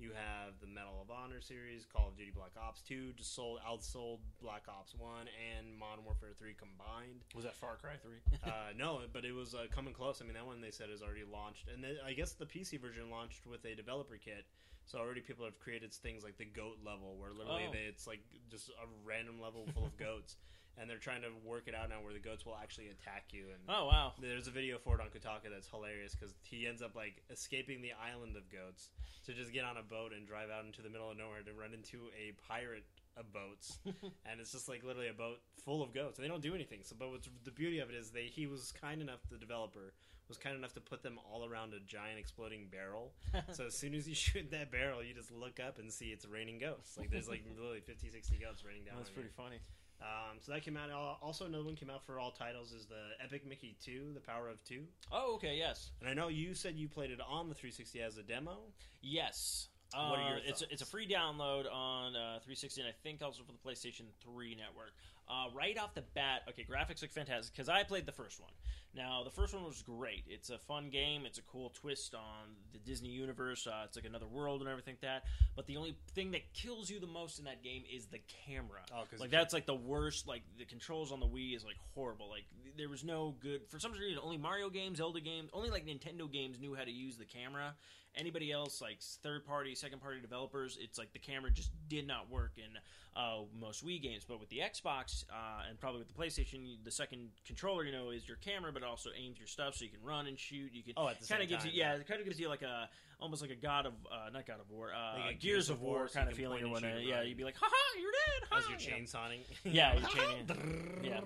You 0.00 0.12
have 0.16 0.56
the 0.62 0.66
Medal 0.66 0.96
of 1.04 1.10
Honor 1.12 1.42
series, 1.42 1.84
Call 1.84 2.08
of 2.08 2.16
Duty 2.16 2.32
Black 2.34 2.52
Ops 2.56 2.80
2 2.88 3.12
just 3.18 3.34
sold 3.34 3.60
outsold 3.68 4.18
Black 4.40 4.64
Ops 4.66 4.94
1 4.96 5.28
and 5.28 5.76
Modern 5.76 6.06
Warfare 6.06 6.32
3 6.38 6.54
combined. 6.56 7.20
Was 7.36 7.44
that 7.44 7.54
Far 7.54 7.76
Cry 7.76 8.00
Three? 8.00 8.24
uh, 8.44 8.72
no, 8.78 9.00
but 9.12 9.26
it 9.26 9.32
was 9.32 9.54
uh, 9.54 9.66
coming 9.70 9.92
close. 9.92 10.22
I 10.22 10.24
mean, 10.24 10.34
that 10.34 10.46
one 10.46 10.62
they 10.62 10.70
said 10.70 10.88
is 10.88 11.02
already 11.02 11.28
launched, 11.30 11.68
and 11.68 11.84
then, 11.84 11.96
I 12.00 12.14
guess 12.14 12.32
the 12.32 12.46
PC 12.46 12.80
version 12.80 13.10
launched 13.10 13.46
with 13.46 13.62
a 13.66 13.74
developer 13.74 14.16
kit. 14.16 14.46
So 14.86 14.98
already 14.98 15.20
people 15.20 15.44
have 15.44 15.60
created 15.60 15.92
things 15.92 16.24
like 16.24 16.38
the 16.38 16.46
goat 16.48 16.78
level, 16.84 17.16
where 17.20 17.32
literally 17.36 17.68
Oh. 17.68 17.72
they, 17.72 17.84
it's 17.84 18.06
like 18.06 18.20
just 18.50 18.70
a 18.70 18.88
random 19.04 19.38
level 19.38 19.68
full 19.74 19.84
of 19.84 19.96
goats, 20.00 20.36
and 20.78 20.88
they're 20.88 20.98
trying 20.98 21.22
to 21.22 21.28
work 21.44 21.64
it 21.66 21.74
out 21.74 21.88
now 21.88 22.02
where 22.02 22.12
the 22.12 22.20
goats 22.20 22.44
will 22.46 22.56
actually 22.60 22.88
attack 22.88 23.32
you. 23.32 23.46
And 23.52 23.60
oh 23.68 23.86
wow. 23.86 24.12
there's 24.20 24.48
a 24.48 24.50
video 24.50 24.78
for 24.78 24.94
it 24.94 25.00
on 25.00 25.08
Kotaku 25.08 25.50
that's 25.52 25.68
hilarious 25.68 26.14
because 26.14 26.34
he 26.42 26.66
ends 26.66 26.82
up 26.82 26.94
like 26.94 27.22
escaping 27.30 27.82
the 27.82 27.92
island 27.96 28.36
of 28.36 28.50
goats 28.50 28.90
to 29.26 29.32
just 29.32 29.52
get 29.52 29.64
on 29.64 29.76
a 29.76 29.82
boat 29.82 30.12
and 30.16 30.26
drive 30.26 30.48
out 30.50 30.64
into 30.64 30.82
the 30.82 30.88
middle 30.88 31.10
of 31.10 31.16
nowhere 31.16 31.42
to 31.44 31.52
run 31.52 31.72
into 31.74 32.08
a 32.16 32.32
pirate 32.48 32.84
of 33.16 33.32
boats, 33.32 33.78
and 33.84 34.40
it's 34.40 34.52
just 34.52 34.68
like 34.68 34.82
literally 34.82 35.08
a 35.08 35.12
boat 35.12 35.38
full 35.64 35.82
of 35.82 35.92
goats, 35.92 36.18
and 36.18 36.24
they 36.24 36.28
don't 36.28 36.42
do 36.42 36.54
anything. 36.54 36.80
So, 36.82 36.96
but 36.98 37.10
what's 37.10 37.28
the 37.44 37.50
beauty 37.50 37.80
of 37.80 37.90
it 37.90 37.96
is 37.96 38.10
they 38.10 38.24
he 38.24 38.46
was 38.46 38.72
kind 38.72 39.02
enough, 39.02 39.20
the 39.30 39.36
developer 39.36 39.92
was 40.30 40.38
kind 40.38 40.56
enough 40.56 40.72
to 40.72 40.80
put 40.80 41.02
them 41.02 41.18
all 41.30 41.44
around 41.44 41.74
a 41.74 41.80
giant 41.80 42.18
exploding 42.18 42.68
barrel. 42.70 43.12
so 43.52 43.66
as 43.66 43.76
soon 43.76 43.94
as 43.94 44.08
you 44.08 44.14
shoot 44.26 44.50
that 44.52 44.70
barrel, 44.70 45.02
you 45.02 45.12
just 45.12 45.30
look 45.32 45.58
up 45.60 45.78
and 45.78 45.92
see 45.92 46.06
it's 46.06 46.24
raining 46.24 46.58
ghosts. 46.58 46.96
Like 46.96 47.10
there's 47.10 47.28
like 47.28 47.42
literally 47.58 47.80
50, 47.80 48.08
60 48.08 48.38
goats 48.38 48.64
raining 48.64 48.84
down. 48.84 48.94
That's 48.96 49.10
pretty 49.10 49.28
you. 49.28 49.42
funny. 49.42 49.58
Um, 50.02 50.38
so 50.40 50.52
that 50.52 50.62
came 50.62 50.76
out. 50.76 50.88
Also, 51.22 51.44
another 51.46 51.64
one 51.64 51.76
came 51.76 51.90
out 51.90 52.04
for 52.04 52.18
all 52.18 52.30
titles 52.30 52.72
is 52.72 52.86
the 52.86 53.24
Epic 53.24 53.46
Mickey 53.46 53.76
2, 53.84 54.12
The 54.14 54.20
Power 54.20 54.48
of 54.48 54.62
2. 54.64 54.82
Oh 55.12 55.34
okay. 55.34 55.56
Yes. 55.56 55.90
And 56.00 56.08
I 56.08 56.14
know 56.14 56.28
you 56.28 56.54
said 56.54 56.74
you 56.76 56.88
played 56.88 57.10
it 57.10 57.20
on 57.20 57.48
the 57.48 57.54
360 57.54 58.00
as 58.00 58.16
a 58.16 58.22
demo. 58.22 58.58
Yes. 59.02 59.68
What 59.92 60.00
are 60.20 60.28
your 60.28 60.36
Uh, 60.38 60.40
it's 60.46 60.60
thoughts? 60.60 60.72
it's 60.72 60.82
a 60.82 60.86
free 60.86 61.06
download 61.08 61.70
on 61.70 62.14
uh, 62.14 62.38
360 62.44 62.80
and 62.80 62.88
I 62.88 62.94
think 63.02 63.22
also 63.22 63.42
for 63.42 63.52
the 63.52 63.58
PlayStation 63.58 64.04
3 64.22 64.54
network. 64.54 64.92
Uh, 65.28 65.46
right 65.54 65.76
off 65.78 65.94
the 65.94 66.02
bat, 66.14 66.42
okay, 66.48 66.64
graphics 66.68 67.02
look 67.02 67.10
fantastic 67.12 67.52
because 67.54 67.68
I 67.68 67.82
played 67.84 68.06
the 68.06 68.12
first 68.12 68.40
one. 68.40 68.50
Now 68.94 69.22
the 69.22 69.30
first 69.30 69.54
one 69.54 69.64
was 69.64 69.82
great. 69.82 70.24
It's 70.28 70.50
a 70.50 70.58
fun 70.58 70.90
game. 70.90 71.24
It's 71.24 71.38
a 71.38 71.42
cool 71.42 71.70
twist 71.70 72.14
on 72.14 72.56
the 72.72 72.78
Disney 72.78 73.10
universe. 73.10 73.66
Uh, 73.66 73.82
it's 73.84 73.96
like 73.96 74.04
another 74.04 74.26
world 74.26 74.60
and 74.62 74.70
everything 74.70 74.94
like 74.94 75.02
that. 75.02 75.24
But 75.54 75.66
the 75.66 75.76
only 75.76 75.96
thing 76.14 76.32
that 76.32 76.52
kills 76.54 76.90
you 76.90 76.98
the 76.98 77.06
most 77.06 77.38
in 77.38 77.44
that 77.44 77.62
game 77.62 77.84
is 77.92 78.06
the 78.06 78.18
camera. 78.46 78.80
Oh, 78.92 79.04
like 79.18 79.30
that's 79.30 79.54
like 79.54 79.66
the 79.66 79.74
worst. 79.74 80.26
Like 80.26 80.42
the 80.58 80.64
controls 80.64 81.12
on 81.12 81.20
the 81.20 81.26
Wii 81.26 81.54
is 81.54 81.64
like 81.64 81.76
horrible. 81.94 82.28
Like 82.28 82.44
there 82.76 82.88
was 82.88 83.04
no 83.04 83.36
good 83.40 83.62
for 83.68 83.78
some 83.78 83.92
reason. 83.92 84.20
Only 84.22 84.38
Mario 84.38 84.70
games, 84.70 84.98
Zelda 84.98 85.20
games, 85.20 85.50
only 85.52 85.70
like 85.70 85.86
Nintendo 85.86 86.30
games 86.30 86.58
knew 86.58 86.74
how 86.74 86.84
to 86.84 86.90
use 86.90 87.16
the 87.16 87.24
camera. 87.24 87.74
Anybody 88.16 88.50
else, 88.50 88.80
like 88.80 88.98
third 89.22 89.44
party, 89.46 89.74
second 89.74 90.00
party 90.00 90.20
developers, 90.20 90.76
it's 90.80 90.98
like 90.98 91.12
the 91.12 91.18
camera 91.18 91.50
just 91.50 91.70
did 91.88 92.06
not 92.06 92.28
work 92.30 92.52
in 92.56 92.64
uh, 93.16 93.42
most 93.58 93.86
Wii 93.86 94.02
games. 94.02 94.24
But 94.26 94.40
with 94.40 94.48
the 94.48 94.58
Xbox 94.58 95.24
uh, 95.30 95.62
and 95.68 95.78
probably 95.78 96.00
with 96.00 96.08
the 96.08 96.14
PlayStation, 96.20 96.76
the 96.84 96.90
second 96.90 97.28
controller, 97.46 97.84
you 97.84 97.92
know, 97.92 98.10
is 98.10 98.26
your 98.26 98.36
camera, 98.38 98.72
but 98.72 98.82
it 98.82 98.88
also 98.88 99.10
aims 99.16 99.38
your 99.38 99.46
stuff 99.46 99.76
so 99.76 99.84
you 99.84 99.90
can 99.90 100.02
run 100.02 100.26
and 100.26 100.38
shoot. 100.38 100.70
You 100.72 100.82
can 100.82 100.94
Oh, 100.96 101.08
at 101.08 101.20
the 101.20 101.26
kind 101.26 101.42
of 101.42 101.48
gives 101.48 101.62
time, 101.62 101.72
you 101.72 101.80
yeah, 101.80 101.94
it 101.94 102.06
kind 102.08 102.18
of 102.20 102.26
gives 102.26 102.38
you 102.40 102.48
like 102.48 102.62
a 102.62 102.88
almost 103.20 103.42
like 103.42 103.52
a 103.52 103.54
God 103.56 103.86
of 103.86 103.92
uh, 104.10 104.30
not 104.32 104.44
God 104.46 104.60
of 104.60 104.68
War, 104.70 104.90
uh, 104.92 105.18
Like 105.20 105.34
a 105.36 105.38
Gears, 105.38 105.70
of 105.70 105.80
War, 105.80 106.08
so 106.08 106.14
kind 106.14 106.26
you 106.28 106.32
of 106.32 106.36
feeling 106.38 106.64
or 106.64 106.68
point 106.68 106.84
and 106.84 106.92
shoot 106.92 106.98
whatnot. 106.98 107.00
and 107.00 107.08
Yeah, 107.08 107.22
you'd 107.22 107.36
be 107.38 107.44
like, 107.44 107.56
ha 107.56 107.68
ha, 107.70 107.98
you're 108.00 108.10
dead. 108.10 108.48
Ha, 108.50 108.58
As 108.58 108.64
you're 108.64 108.78
you 108.78 108.90
know. 108.90 108.96
chain 108.96 109.06
soning. 109.06 109.40
Yeah, 109.64 109.96
you're 109.98 110.08
chaining. 110.48 111.00
Yeah. 111.04 111.20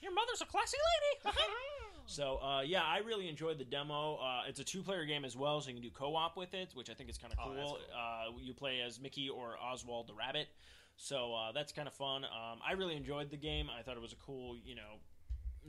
Your 0.00 0.14
mother's 0.14 0.40
a 0.40 0.46
classy 0.46 0.76
lady. 1.24 1.36
so, 2.08 2.38
uh, 2.42 2.62
yeah, 2.62 2.82
I 2.82 2.98
really 2.98 3.28
enjoyed 3.28 3.58
the 3.58 3.64
demo. 3.64 4.16
Uh, 4.16 4.42
it's 4.48 4.60
a 4.60 4.64
two-player 4.64 5.04
game 5.04 5.24
as 5.24 5.36
well, 5.36 5.60
so 5.60 5.68
you 5.68 5.74
can 5.74 5.82
do 5.82 5.90
co-op 5.90 6.36
with 6.38 6.54
it, 6.54 6.70
which 6.74 6.88
I 6.88 6.94
think 6.94 7.10
is 7.10 7.18
kind 7.18 7.32
of 7.32 7.38
Oh, 7.38 7.44
cool. 7.44 7.54
that's 7.54 7.70
cool. 7.70 8.36
Uh, 8.36 8.38
you 8.40 8.54
play 8.54 8.80
as 8.80 8.98
Mickey 8.98 9.28
or 9.28 9.56
Oswald 9.62 10.06
the 10.08 10.14
rabbit, 10.14 10.48
so 10.96 11.34
uh, 11.34 11.52
that's 11.52 11.70
kind 11.70 11.86
of 11.86 11.92
fun. 11.92 12.24
Um, 12.24 12.60
I 12.66 12.72
really 12.72 12.96
enjoyed 12.96 13.30
the 13.30 13.36
game. 13.36 13.68
I 13.70 13.82
thought 13.82 13.96
it 13.96 14.02
was 14.02 14.12
a 14.12 14.16
cool, 14.16 14.56
you 14.64 14.74
know, 14.74 15.00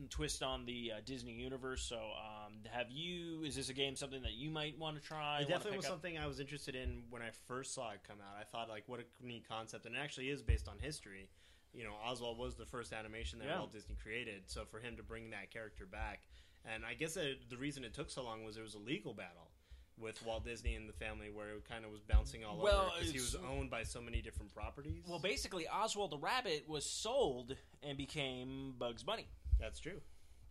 twist 0.10 0.42
on 0.42 0.66
the 0.66 0.94
uh, 0.96 1.02
Disney 1.06 1.34
universe. 1.34 1.82
So, 1.84 1.98
um, 1.98 2.54
have 2.72 2.90
you? 2.90 3.44
Is 3.44 3.56
this 3.56 3.68
a 3.70 3.74
game 3.74 3.98
something 3.98 4.22
that 4.22 4.34
you 4.34 4.50
might 4.50 4.78
want 4.80 4.96
to 4.96 5.04
try? 5.06 5.42
It 5.42 5.50
definitely 5.50 5.78
was 5.78 5.86
up? 5.88 5.92
something 5.92 6.18
I 6.18 6.26
was 6.26 6.40
interested 6.40 6.74
in 6.74 7.04
when 7.10 7.22
I 7.22 7.32
first 7.48 7.74
saw 7.74 7.92
it 7.92 8.00
come 8.08 8.18
out. 8.22 8.40
I 8.40 8.46
thought 8.46 8.70
like, 8.70 8.84
what 8.88 9.02
a 9.02 9.26
neat 9.26 9.44
concept, 9.48 9.86
and 9.86 9.96
it 9.96 10.00
actually 10.00 10.30
is 10.30 10.42
based 10.42 10.68
on 10.70 10.80
history. 10.80 11.28
You 11.74 11.84
know, 11.84 11.94
Oswald 12.06 12.38
was 12.38 12.56
the 12.56 12.66
first 12.66 12.94
animation 12.94 13.40
that 13.40 13.48
Yeah. 13.48 13.60
Walt 13.60 13.72
Disney 13.72 13.96
created, 14.02 14.44
so 14.50 14.66
for 14.66 14.80
him 14.80 14.96
to 14.98 15.04
bring 15.04 15.30
that 15.32 15.52
character 15.52 15.86
back, 15.86 16.22
and 16.66 16.84
I 16.86 16.94
guess 16.96 17.14
that 17.14 17.50
the 17.50 17.58
reason 17.58 17.84
it 17.84 17.94
took 17.94 18.10
so 18.10 18.24
long 18.24 18.44
was 18.44 18.56
there 18.56 18.64
was 18.64 18.74
a 18.74 18.80
legal 18.80 19.14
battle 19.14 19.52
with 19.98 20.24
Walt 20.26 20.46
Disney 20.46 20.76
and 20.76 20.88
the 20.88 20.94
family 20.94 21.30
where 21.30 21.50
it 21.56 21.66
kind 21.70 21.84
of 21.86 21.92
was 21.92 22.02
bouncing 22.02 22.44
all 22.46 22.58
Well, 22.58 22.84
over 22.88 22.92
because 22.98 23.12
he 23.12 23.20
was 23.20 23.36
owned 23.36 23.70
by 23.70 23.84
so 23.84 24.00
many 24.02 24.22
different 24.22 24.54
properties. 24.54 25.04
Well, 25.08 25.20
basically, 25.20 25.68
Oswald 25.68 26.12
the 26.12 26.18
rabbit 26.18 26.68
was 26.68 26.86
sold 26.86 27.56
and 27.84 27.98
became 27.98 28.74
Bugs 28.78 29.04
Bunny. 29.04 29.28
that's 29.60 29.80
true. 29.80 30.02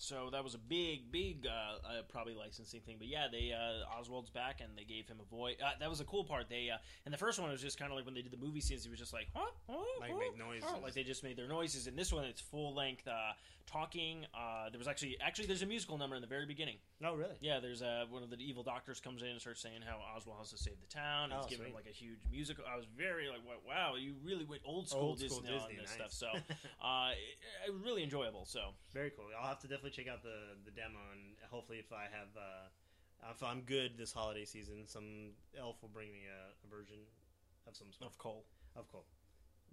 So 0.00 0.28
that 0.30 0.44
was 0.44 0.54
a 0.54 0.58
big, 0.58 1.10
big, 1.10 1.46
uh, 1.46 1.50
uh, 1.86 2.02
probably 2.08 2.34
licensing 2.34 2.80
thing. 2.82 2.96
But 2.98 3.08
yeah, 3.08 3.26
they 3.30 3.52
uh, 3.52 3.98
Oswald's 4.00 4.30
back, 4.30 4.60
and 4.60 4.70
they 4.76 4.84
gave 4.84 5.08
him 5.08 5.18
a 5.20 5.24
voice. 5.34 5.56
Uh, 5.62 5.70
that 5.80 5.90
was 5.90 6.00
a 6.00 6.04
cool 6.04 6.22
part. 6.24 6.48
They 6.48 6.70
uh, 6.72 6.78
and 7.04 7.12
the 7.12 7.18
first 7.18 7.40
one 7.40 7.50
was 7.50 7.60
just 7.60 7.78
kind 7.78 7.90
of 7.90 7.96
like 7.96 8.04
when 8.04 8.14
they 8.14 8.22
did 8.22 8.32
the 8.32 8.36
movie 8.36 8.60
scenes. 8.60 8.84
He 8.84 8.90
was 8.90 8.98
just 9.00 9.12
like, 9.12 9.26
huh? 9.34 9.50
Huh? 9.68 9.76
Like, 10.00 10.12
Huh? 10.12 10.18
make 10.18 10.38
noises. 10.38 10.68
Like 10.82 10.94
they 10.94 11.02
just 11.02 11.24
made 11.24 11.36
their 11.36 11.48
noises. 11.48 11.86
In 11.88 11.96
this 11.96 12.12
one, 12.12 12.24
it's 12.24 12.40
full 12.40 12.74
length 12.74 13.08
uh, 13.08 13.32
talking. 13.70 14.26
Uh, 14.34 14.70
there 14.70 14.78
was 14.78 14.88
actually 14.88 15.16
actually 15.20 15.46
there's 15.46 15.62
a 15.62 15.66
musical 15.66 15.98
number 15.98 16.16
in 16.16 16.22
the 16.22 16.28
very 16.28 16.46
beginning. 16.46 16.76
Oh, 17.04 17.14
really? 17.14 17.36
Yeah, 17.40 17.60
there's 17.60 17.82
uh, 17.82 18.04
one 18.10 18.22
of 18.22 18.30
the 18.30 18.36
evil 18.36 18.62
doctors 18.62 19.00
comes 19.00 19.22
in 19.22 19.28
and 19.28 19.40
starts 19.40 19.60
saying 19.60 19.80
how 19.86 19.98
Oswald 20.16 20.38
has 20.38 20.50
to 20.50 20.58
save 20.58 20.80
the 20.80 20.86
town. 20.86 21.30
And 21.30 21.34
Oh, 21.34 21.46
he's 21.46 21.56
giving 21.56 21.66
him 21.70 21.74
like 21.74 21.86
a 21.86 21.94
huge 21.94 22.18
musical. 22.30 22.64
I 22.66 22.76
was 22.76 22.86
very 22.96 23.28
like, 23.28 23.44
wow, 23.46 23.60
wow, 23.66 23.94
you 23.96 24.14
really 24.24 24.44
went 24.44 24.62
old 24.64 24.88
school 24.88 25.14
Old 25.14 25.20
school 25.20 25.40
Disney, 25.40 25.54
on 25.54 25.68
this 25.80 25.94
nice. 25.98 26.10
stuff. 26.10 26.12
So 26.12 26.26
uh, 26.82 27.10
it, 27.12 27.68
it 27.68 27.72
was 27.72 27.82
really 27.84 28.02
enjoyable. 28.02 28.44
So 28.46 28.72
Very 28.92 29.10
cool. 29.10 29.26
I'll 29.38 29.48
have 29.48 29.60
to 29.60 29.68
definitely 29.68 29.90
check 29.92 30.08
out 30.08 30.22
the 30.22 30.56
the 30.64 30.70
demo, 30.70 30.98
and 31.12 31.36
hopefully, 31.50 31.78
if 31.78 31.92
I 31.92 32.04
have, 32.10 32.32
uh, 32.36 33.30
if 33.30 33.42
I'm 33.42 33.60
good 33.62 33.96
this 33.98 34.12
holiday 34.12 34.44
season, 34.44 34.86
some 34.86 35.32
elf 35.58 35.76
will 35.82 35.90
bring 35.90 36.12
me 36.12 36.22
a, 36.26 36.66
a 36.66 36.70
version 36.70 36.96
of 37.66 37.76
some 37.76 37.88
sort 37.92 38.10
of 38.10 38.18
coal. 38.18 38.44
of 38.76 38.90
cool 38.90 39.04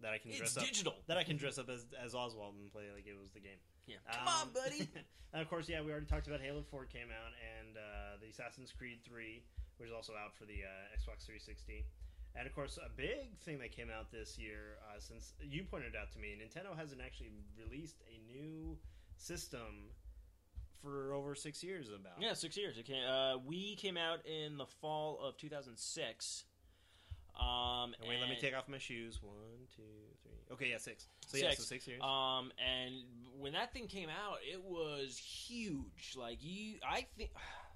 that 0.02 0.14
I 0.14 0.18
can 0.18 0.32
it's 0.32 0.40
dress 0.40 0.58
up. 0.58 0.64
digital. 0.64 0.96
That 1.08 1.18
I 1.18 1.24
can 1.24 1.38
dress 1.38 1.58
up 1.58 1.70
as 1.70 1.86
as 2.04 2.14
Oswald 2.16 2.56
and 2.60 2.72
play 2.72 2.84
like 2.94 3.08
it 3.08 3.18
was 3.20 3.32
the 3.32 3.40
game. 3.40 3.60
Yeah, 3.88 3.98
Um, 4.10 4.16
come 4.18 4.28
on, 4.28 4.48
buddy. 4.54 4.90
and 5.34 5.42
of 5.42 5.50
course, 5.50 5.70
yeah, 5.70 5.82
we 5.82 5.92
already 5.92 6.08
talked 6.08 6.28
about 6.28 6.42
Halo 6.42 6.64
Four 6.64 6.86
came 6.86 7.10
out, 7.14 7.34
and 7.60 7.78
uh, 7.78 8.18
the 8.22 8.30
Assassin's 8.30 8.72
Creed 8.72 9.00
Three, 9.06 9.44
which 9.78 9.90
is 9.90 9.94
also 9.96 10.14
out 10.14 10.34
for 10.36 10.46
the 10.46 10.64
uh, 10.66 10.96
Xbox 10.98 11.26
360. 11.26 11.86
And 12.38 12.46
of 12.48 12.54
course, 12.54 12.78
a 12.84 12.90
big 12.98 13.38
thing 13.46 13.60
that 13.60 13.72
came 13.72 13.88
out 13.90 14.12
this 14.12 14.38
year, 14.38 14.76
uh, 14.90 15.00
since 15.00 15.34
you 15.40 15.64
pointed 15.64 15.96
out 15.96 16.12
to 16.14 16.20
me, 16.20 16.36
Nintendo 16.36 16.76
hasn't 16.78 17.00
actually 17.00 17.32
released 17.58 18.02
a 18.12 18.20
new 18.30 18.76
system 19.16 19.88
for 20.82 21.14
over 21.14 21.34
six 21.34 21.64
years. 21.64 21.88
About 21.90 22.20
Yeah, 22.20 22.34
six 22.34 22.58
years. 22.58 22.78
It 22.78 22.86
came, 22.86 23.04
uh, 23.08 23.38
we 23.38 23.76
came 23.78 23.96
out 23.98 24.26
in 24.26 24.58
the 24.58 24.66
fall 24.66 25.20
of 25.24 25.38
2006. 25.38 26.44
Um, 27.40 27.94
And 28.00 28.08
wait, 28.10 28.20
let 28.20 28.30
me 28.30 28.38
take 28.40 28.56
off 28.56 28.68
my 28.70 28.78
shoes. 28.78 29.20
One, 29.22 29.36
two, 29.76 29.82
three. 30.24 30.32
Okay, 30.54 30.70
yeah, 30.70 30.78
six. 30.78 31.08
So 31.28 31.38
yeah, 31.38 31.50
Six. 31.50 31.58
so 31.58 31.64
six 31.64 31.88
years. 31.88 32.02
Um, 32.02 32.52
and 32.64 32.94
when 33.40 33.54
that 33.54 33.74
thing 33.74 33.88
came 33.88 34.10
out, 34.10 34.38
it 34.50 34.64
was 34.64 35.18
huge. 35.18 36.16
Like 36.18 36.38
you, 36.42 36.76
I 36.88 37.08
think 37.18 37.32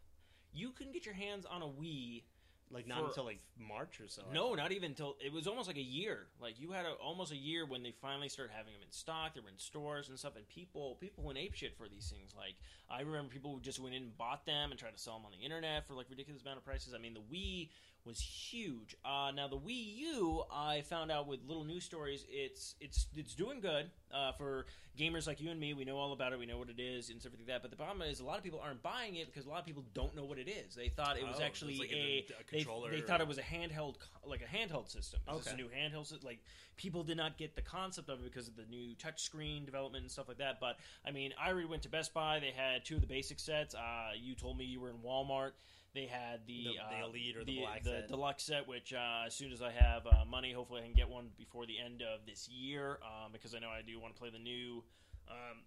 you 0.54 0.72
couldn't 0.72 0.93
get 0.93 1.06
your 1.06 1.15
hands 1.15 1.45
on 1.45 1.62
a 1.62 1.67
Wii. 1.67 2.24
like 2.72 2.88
not 2.88 3.00
for- 3.00 3.06
until 3.08 3.26
like 3.26 3.39
March 3.58 4.00
or 4.00 4.08
so. 4.08 4.22
No, 4.32 4.54
not 4.54 4.72
even 4.72 4.91
until 4.91 5.15
it 5.24 5.34
was 5.34 5.48
almost 5.48 5.67
like 5.67 5.78
a 5.78 5.82
year. 5.82 6.28
Like 6.39 6.60
you 6.60 6.72
had 6.72 6.86
a, 6.86 6.91
almost 6.93 7.32
a 7.32 7.36
year 7.36 7.65
when 7.65 7.82
they 7.84 7.91
finally 8.02 8.30
started 8.30 8.54
having 8.56 8.74
them 8.74 8.84
in 8.84 8.91
stock. 8.91 9.34
They 9.34 9.41
were 9.41 9.50
in 9.50 9.58
stores 9.58 10.10
and 10.10 10.17
stuff, 10.19 10.36
and 10.36 10.48
people 10.48 10.95
people 11.02 11.24
went 11.24 11.38
ape 11.39 11.56
shit 11.56 11.76
for 11.76 11.88
these 11.89 12.10
things. 12.10 12.34
Like 12.38 12.56
I 12.89 13.02
remember 13.02 13.30
people 13.30 13.54
who 13.54 13.60
just 13.62 13.80
went 13.80 13.95
in 13.95 14.04
and 14.04 14.17
bought 14.17 14.45
them 14.45 14.69
and 14.72 14.80
tried 14.80 14.93
to 14.95 15.00
sell 15.00 15.15
them 15.17 15.26
on 15.26 15.32
the 15.38 15.43
internet 15.43 15.88
for 15.88 15.95
like 15.95 16.06
ridiculous 16.10 16.43
amount 16.43 16.60
of 16.60 16.65
prices. 16.65 16.93
I 16.93 17.00
mean, 17.00 17.15
the 17.15 17.22
Wii 17.36 17.69
was 18.06 18.20
huge. 18.20 18.96
Uh, 19.06 19.32
now 19.36 19.48
the 19.48 19.58
Wii 19.58 19.98
U, 19.98 20.44
I 20.52 20.82
found 20.82 21.12
out 21.12 21.28
with 21.28 21.42
little 21.46 21.64
news 21.66 21.84
stories, 21.84 22.26
it's 22.30 22.76
it's 22.80 23.08
it's 23.16 23.36
doing 23.36 23.60
good 23.60 23.90
uh, 24.14 24.32
for 24.34 24.66
gamers 24.98 25.28
like 25.28 25.40
you 25.40 25.52
and 25.52 25.60
me. 25.60 25.74
We 25.74 25.86
know 25.86 25.98
all 25.98 26.12
about 26.14 26.34
it. 26.34 26.40
We 26.40 26.46
know 26.46 26.58
what 26.58 26.70
it 26.70 26.80
is 26.82 27.10
and 27.10 27.18
everything 27.26 27.46
like 27.46 27.56
that. 27.56 27.62
But 27.62 27.72
the 27.72 27.78
problem 27.78 28.02
is, 28.08 28.20
a 28.20 28.26
lot 28.26 28.38
of 28.38 28.44
people 28.44 28.60
aren't 28.64 28.82
buying 28.82 29.16
it 29.16 29.28
because 29.28 29.46
a 29.46 29.50
lot 29.50 29.60
of 29.60 29.66
people 29.66 29.84
don't 29.94 30.16
know 30.16 30.24
what 30.26 30.38
it 30.40 30.48
is. 30.50 30.76
They 30.76 30.90
thought 30.90 31.18
it 31.18 31.28
was 31.28 31.38
Oh, 31.40 31.44
actually 31.44 31.74
it's 31.74 31.80
like 31.82 31.92
a, 31.92 31.96
a- 31.96 32.00
a 32.20 32.44
they, 32.52 32.58
controller 32.58 32.90
they 32.92 32.98
or- 33.00 33.02
thought 33.02 33.22
it 33.22 33.28
was 33.28 33.38
a 33.38 33.42
handheld 33.44 33.96
like 34.26 34.42
a 34.42 34.46
handheld 34.58 34.90
system. 34.90 35.20
Is 35.38 35.44
this 35.44 35.54
a 35.54 35.58
new 35.58 35.68
handheld 35.68 36.08
system? 36.08 36.26
Like 36.26 36.40
people 36.78 37.04
did 37.04 37.18
not 37.18 37.38
get 37.38 37.56
the 37.56 37.62
concept 37.62 38.10
of 38.10 38.20
it 38.20 38.24
because 38.26 38.48
of 38.48 38.56
the 38.56 38.66
new 38.70 38.96
touchscreen 38.96 39.66
development 39.66 40.04
and 40.04 40.12
stuff 40.12 40.28
like 40.28 40.38
that. 40.40 40.60
But 40.60 40.78
I 41.06 41.12
mean, 41.12 41.34
I 41.42 41.50
already 41.52 41.68
went 41.68 41.84
to 41.84 41.90
Best 41.90 42.14
Buy. 42.14 42.40
They 42.40 42.52
had 42.56 42.86
two 42.86 42.96
of 42.96 43.02
the 43.02 43.08
basic 43.08 43.40
sets. 43.40 43.76
Uh, 43.76 44.12
you 44.20 44.36
told 44.36 44.58
me 44.58 44.64
you 44.66 44.80
were 44.80 44.90
in 44.90 44.98
Walmart. 45.06 45.52
They 45.93 46.06
had 46.06 46.45
the 46.45 46.63
The- 46.65 46.73
the 46.91 46.95
uh, 47.04 47.08
Elite 47.08 47.38
or 47.38 47.43
the 47.43 47.60
Black 47.62 47.84
set. 47.84 48.08
deluxe 48.08 48.43
set, 48.43 48.67
which 48.67 48.93
uh, 48.93 49.23
as 49.25 49.34
soon 49.34 49.52
as 49.52 49.62
I 49.62 49.71
have 49.71 50.06
uh, 50.06 50.23
money, 50.30 50.54
hopefully 50.54 50.82
I 50.82 50.86
can 50.86 50.93
get 50.93 51.10
one 51.10 51.30
before 51.38 51.65
the 51.65 51.80
end 51.80 52.02
of 52.04 52.25
this 52.28 52.47
year, 52.47 52.99
um, 53.04 53.32
because 53.32 53.56
I 53.56 53.60
know 53.60 53.69
I 53.69 53.82
do 53.82 53.99
want 53.99 54.13
to 54.13 54.19
play 54.19 54.30
the 54.30 54.38
new 54.39 54.84
um, 55.30 55.63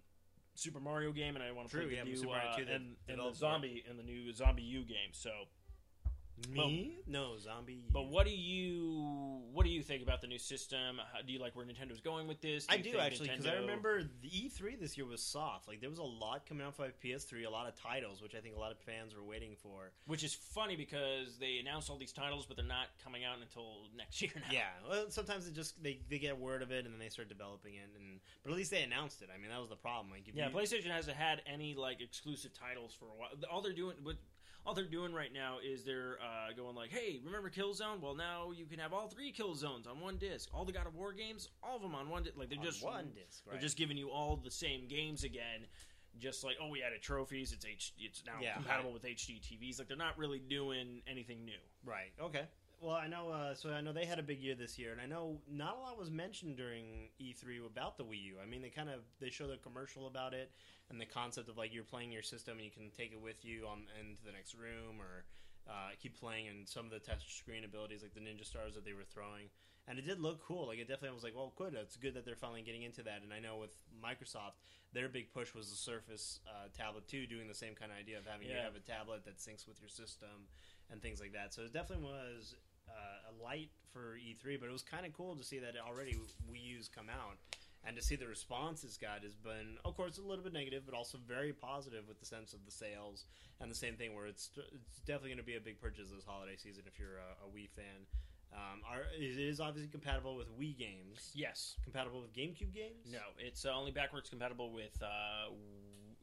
Super 0.55 0.79
Mario 0.79 1.11
game, 1.11 1.35
and 1.35 1.43
I 1.43 1.51
want 1.51 1.67
to 1.69 1.75
True, 1.75 1.87
play 1.87 1.95
yeah, 1.97 2.03
the 2.03 2.09
new 2.11 2.15
Super 2.15 2.29
Mario 2.31 2.49
uh, 2.51 2.55
2 2.55 2.61
and, 2.61 2.69
and 2.71 2.95
the 3.07 3.11
developed 3.13 3.37
for 3.37 3.45
it. 3.45 3.49
zombie 3.49 3.83
and 3.89 3.99
the 3.99 4.03
new 4.03 4.31
ZombiU 4.31 4.87
game. 4.87 5.11
So, 5.11 5.31
me? 6.49 6.97
no, 7.07 7.37
zombie. 7.39 7.83
but 7.91 8.09
what 8.09 8.25
do 8.25 8.31
you 8.31 9.41
what 9.53 9.65
do 9.65 9.71
you 9.71 9.81
think 9.81 10.03
about 10.03 10.21
the 10.21 10.27
new 10.27 10.39
system? 10.39 10.99
How, 11.13 11.21
do 11.21 11.31
you 11.31 11.39
like 11.39 11.55
where 11.55 11.65
Nintendo's 11.65 12.01
going 12.01 12.27
with 12.27 12.41
this? 12.41 12.65
I 12.69 12.77
do 12.77 12.97
actually 12.97 13.29
because 13.29 13.45
I 13.45 13.53
remember 13.55 14.03
the 14.21 14.29
E3 14.29 14.79
this 14.79 14.97
year 14.97 15.05
was 15.05 15.21
soft. 15.21 15.67
Like 15.67 15.79
there 15.81 15.89
was 15.89 15.99
a 15.99 16.03
lot 16.03 16.45
coming 16.45 16.65
out 16.65 16.75
for 16.75 16.87
PS3, 17.03 17.45
a 17.45 17.49
lot 17.49 17.67
of 17.67 17.75
titles, 17.75 18.21
which 18.21 18.35
I 18.35 18.39
think 18.39 18.55
a 18.55 18.59
lot 18.59 18.71
of 18.71 18.77
fans 18.79 19.15
were 19.15 19.23
waiting 19.23 19.55
for. 19.61 19.91
which 20.07 20.23
is 20.23 20.33
funny 20.33 20.75
because 20.75 21.37
they 21.39 21.57
announced 21.59 21.89
all 21.89 21.97
these 21.97 22.13
titles, 22.13 22.45
but 22.45 22.57
they're 22.57 22.65
not 22.65 22.87
coming 23.03 23.23
out 23.23 23.37
until 23.41 23.87
next 23.95 24.21
year 24.21 24.31
now. 24.35 24.51
Yeah, 24.51 24.69
well, 24.89 25.05
sometimes 25.09 25.47
it 25.47 25.53
just 25.53 25.81
they, 25.81 25.99
they 26.09 26.19
get 26.19 26.37
word 26.37 26.61
of 26.61 26.71
it 26.71 26.85
and 26.85 26.93
then 26.93 26.99
they 26.99 27.09
start 27.09 27.29
developing 27.29 27.75
it, 27.75 27.89
and 27.95 28.19
but 28.43 28.51
at 28.51 28.57
least 28.57 28.71
they 28.71 28.83
announced 28.83 29.21
it. 29.21 29.29
I 29.33 29.39
mean, 29.39 29.49
that 29.51 29.59
was 29.59 29.69
the 29.69 29.75
problem. 29.75 30.11
Like, 30.11 30.23
Yeah, 30.33 30.49
you, 30.49 30.55
PlayStation 30.55 30.91
hasn't 30.91 31.17
had 31.17 31.41
any 31.45 31.75
like 31.75 32.01
exclusive 32.01 32.51
titles 32.53 32.95
for 32.97 33.05
a 33.05 33.15
while. 33.15 33.29
All 33.51 33.61
they're 33.61 33.73
doing, 33.73 33.95
what 34.03 34.15
all 34.65 34.73
they're 34.73 34.85
doing 34.85 35.13
right 35.13 35.31
now 35.33 35.57
is 35.63 35.83
they're 35.83 36.17
uh, 36.21 36.53
going 36.55 36.75
like, 36.75 36.91
"Hey, 36.91 37.19
remember 37.23 37.49
Killzone? 37.49 38.01
Well, 38.01 38.15
now 38.15 38.51
you 38.51 38.65
can 38.65 38.79
have 38.79 38.93
all 38.93 39.07
three 39.07 39.31
Killzones 39.33 39.87
on 39.89 39.99
one 39.99 40.17
disc. 40.17 40.49
All 40.53 40.65
the 40.65 40.71
God 40.71 40.87
of 40.87 40.95
War 40.95 41.11
games, 41.13 41.49
all 41.61 41.75
of 41.75 41.81
them 41.81 41.95
on 41.95 42.09
one 42.09 42.23
disc. 42.23 42.37
Like 42.37 42.49
they're 42.49 42.59
on 42.59 42.65
just 42.65 42.83
one 42.83 43.11
disc, 43.13 43.43
they're 43.49 43.59
just 43.61 43.77
giving 43.77 43.97
you 43.97 44.09
all 44.09 44.37
the 44.37 44.51
same 44.51 44.87
games 44.87 45.23
again." 45.23 45.67
Just 46.19 46.43
like, 46.43 46.57
oh, 46.61 46.67
we 46.69 46.83
added 46.83 47.01
trophies. 47.01 47.53
It's 47.53 47.65
H. 47.65 47.91
It's 47.97 48.23
now 48.23 48.33
Yeah, 48.39 48.53
compatible 48.53 48.93
with 48.93 49.03
HD 49.03 49.41
TVs. 49.41 49.79
Like 49.79 49.87
they're 49.87 49.97
not 49.97 50.15
really 50.15 50.37
doing 50.37 51.01
anything 51.07 51.43
new. 51.43 51.57
Right. 51.83 52.11
Okay. 52.21 52.43
Well, 52.83 52.97
I 52.97 53.07
know. 53.07 53.29
Uh, 53.29 53.55
so 53.55 53.69
I 53.69 53.79
know 53.79 53.93
they 53.93 54.03
had 54.03 54.19
a 54.19 54.23
big 54.23 54.41
year 54.41 54.55
this 54.55 54.77
year, 54.77 54.91
and 54.91 54.99
I 54.99 55.05
know 55.05 55.39
not 55.49 55.77
a 55.77 55.79
lot 55.79 55.97
was 55.97 56.11
mentioned 56.11 56.57
during 56.57 57.07
E3 57.17 57.65
about 57.65 57.95
the 57.97 58.03
Wii 58.03 58.21
U. 58.23 58.35
I 58.43 58.45
mean, 58.45 58.61
they 58.61 58.67
kind 58.67 58.89
of 58.89 58.99
they 59.21 59.29
showed 59.29 59.51
the 59.51 59.57
commercial 59.57 60.05
about 60.05 60.33
it 60.33 60.51
and 60.89 60.99
the 60.99 61.05
concept 61.05 61.47
of 61.47 61.57
like 61.57 61.73
you're 61.73 61.85
playing 61.85 62.11
your 62.11 62.21
system 62.21 62.57
and 62.57 62.65
you 62.65 62.71
can 62.71 62.91
take 62.91 63.13
it 63.13 63.21
with 63.21 63.45
you 63.45 63.67
on 63.71 63.87
into 63.97 64.21
the 64.25 64.33
next 64.33 64.53
room 64.53 64.99
or 64.99 65.23
uh, 65.65 65.95
keep 66.01 66.19
playing, 66.19 66.49
and 66.49 66.67
some 66.67 66.83
of 66.83 66.91
the 66.91 66.99
touch 66.99 67.37
screen 67.37 67.63
abilities 67.63 68.03
like 68.03 68.13
the 68.13 68.19
Ninja 68.19 68.43
Stars 68.43 68.75
that 68.75 68.83
they 68.83 68.91
were 68.91 69.07
throwing. 69.07 69.47
And 69.87 69.97
it 69.97 70.05
did 70.05 70.19
look 70.19 70.43
cool. 70.43 70.67
Like 70.67 70.79
it 70.79 70.89
definitely 70.89 71.15
was 71.15 71.23
like, 71.23 71.35
well, 71.35 71.53
good. 71.55 71.75
It's 71.79 71.95
good 71.95 72.15
that 72.15 72.25
they're 72.25 72.35
finally 72.35 72.63
getting 72.63 72.83
into 72.83 73.03
that. 73.03 73.21
And 73.23 73.31
I 73.31 73.39
know 73.39 73.57
with 73.57 73.75
Microsoft, 73.95 74.59
their 74.91 75.07
big 75.07 75.31
push 75.31 75.53
was 75.53 75.69
the 75.69 75.75
Surface 75.75 76.39
uh, 76.47 76.67
tablet 76.75 77.07
too, 77.07 77.27
doing 77.27 77.47
the 77.47 77.55
same 77.55 77.75
kind 77.75 77.91
of 77.91 77.97
idea 77.97 78.17
of 78.17 78.25
having 78.25 78.47
you 78.47 78.55
have 78.55 78.75
a 78.75 78.83
tablet 78.83 79.23
that 79.23 79.39
syncs 79.39 79.67
with 79.67 79.79
your 79.79 79.89
system 79.89 80.51
and 80.91 81.01
things 81.01 81.19
like 81.19 81.31
that. 81.31 81.53
So 81.53 81.63
it 81.63 81.71
definitely 81.71 82.05
was 82.05 82.55
uh, 82.93 83.31
a 83.31 83.33
light 83.43 83.69
for 83.91 84.17
E3, 84.17 84.59
but 84.59 84.69
it 84.69 84.71
was 84.71 84.83
kind 84.83 85.05
of 85.05 85.13
cool 85.13 85.35
to 85.35 85.43
see 85.43 85.59
that 85.59 85.73
already 85.77 86.13
Wii 86.51 86.63
U's 86.77 86.89
come 86.89 87.09
out. 87.09 87.37
And 87.85 87.97
to 87.97 88.01
see 88.01 88.15
the 88.15 88.27
response 88.27 88.85
it's 88.85 88.95
got 88.95 89.23
has 89.23 89.35
been, 89.35 89.75
of 89.83 89.97
course, 89.97 90.17
a 90.17 90.21
little 90.21 90.43
bit 90.43 90.53
negative, 90.53 90.83
but 90.85 90.95
also 90.95 91.17
very 91.27 91.51
positive 91.51 92.07
with 92.07 92.17
the 92.17 92.25
sense 92.25 92.53
of 92.53 92.63
the 92.65 92.71
sales 92.71 93.25
and 93.59 93.69
the 93.69 93.75
same 93.75 93.95
thing 93.95 94.15
where 94.15 94.25
it's 94.25 94.51
it's 94.55 94.99
definitely 95.05 95.31
going 95.31 95.39
to 95.39 95.43
be 95.43 95.57
a 95.57 95.59
big 95.59 95.81
purchase 95.81 96.07
this 96.09 96.23
holiday 96.25 96.55
season 96.55 96.83
if 96.87 96.97
you're 96.97 97.19
a, 97.19 97.45
a 97.45 97.49
Wii 97.51 97.69
fan. 97.75 98.07
Um, 98.53 98.81
are, 98.87 99.01
it 99.17 99.39
is 99.39 99.59
obviously 99.59 99.89
compatible 99.89 100.35
with 100.35 100.47
Wii 100.59 100.77
games. 100.77 101.31
Yes. 101.33 101.75
Compatible 101.83 102.21
with 102.21 102.33
GameCube 102.33 102.73
games. 102.73 103.11
No, 103.11 103.19
it's 103.37 103.65
uh, 103.65 103.73
only 103.73 103.91
backwards 103.91 104.29
compatible 104.29 104.71
with 104.71 104.95
uh, 105.01 105.51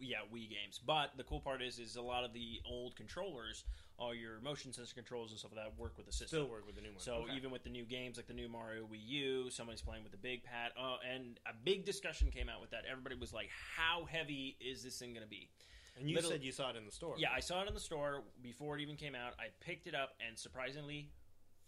yeah 0.00 0.18
Wii 0.32 0.48
games. 0.50 0.78
But 0.84 1.12
the 1.16 1.24
cool 1.24 1.40
part 1.40 1.62
is, 1.62 1.78
is 1.78 1.96
a 1.96 2.02
lot 2.02 2.24
of 2.24 2.32
the 2.32 2.60
old 2.68 2.96
controllers, 2.96 3.64
all 3.98 4.14
your 4.14 4.40
motion 4.40 4.72
sensor 4.72 4.94
controls 4.94 5.30
and 5.30 5.38
stuff 5.38 5.52
like 5.54 5.64
that, 5.64 5.78
work 5.78 5.96
with 5.96 6.06
the 6.06 6.12
system. 6.12 6.28
still 6.28 6.48
work 6.48 6.66
with 6.66 6.74
the 6.76 6.82
new 6.82 6.90
one. 6.90 6.98
So 7.00 7.24
Okay. 7.24 7.34
even 7.36 7.50
with 7.50 7.62
the 7.64 7.70
new 7.70 7.84
games 7.84 8.16
like 8.16 8.26
the 8.26 8.34
new 8.34 8.48
Mario 8.48 8.84
Wii 8.86 8.98
U, 9.06 9.50
somebody's 9.50 9.82
playing 9.82 10.02
with 10.02 10.12
the 10.12 10.18
big 10.18 10.42
pad. 10.42 10.72
Uh, 10.76 10.96
and 11.08 11.38
a 11.46 11.52
big 11.64 11.84
discussion 11.84 12.30
came 12.30 12.48
out 12.48 12.60
with 12.60 12.70
that. 12.70 12.84
Everybody 12.90 13.14
was 13.16 13.32
like, 13.32 13.50
"How 13.76 14.04
heavy 14.06 14.56
is 14.60 14.82
this 14.82 14.98
thing 14.98 15.12
going 15.12 15.24
to 15.24 15.28
be?" 15.30 15.50
and 15.96 16.08
you 16.08 16.14
little- 16.16 16.30
said 16.30 16.42
you 16.42 16.52
saw 16.52 16.70
it 16.70 16.76
in 16.76 16.86
the 16.86 16.92
store. 16.92 17.16
Yeah, 17.18 17.30
I 17.32 17.40
saw 17.40 17.62
it 17.62 17.68
in 17.68 17.74
the 17.74 17.80
store 17.80 18.22
before 18.40 18.78
it 18.78 18.80
even 18.80 18.96
came 18.96 19.14
out. 19.14 19.34
I 19.38 19.48
picked 19.60 19.86
it 19.86 19.94
up, 19.94 20.14
and 20.26 20.38
surprisingly, 20.38 21.10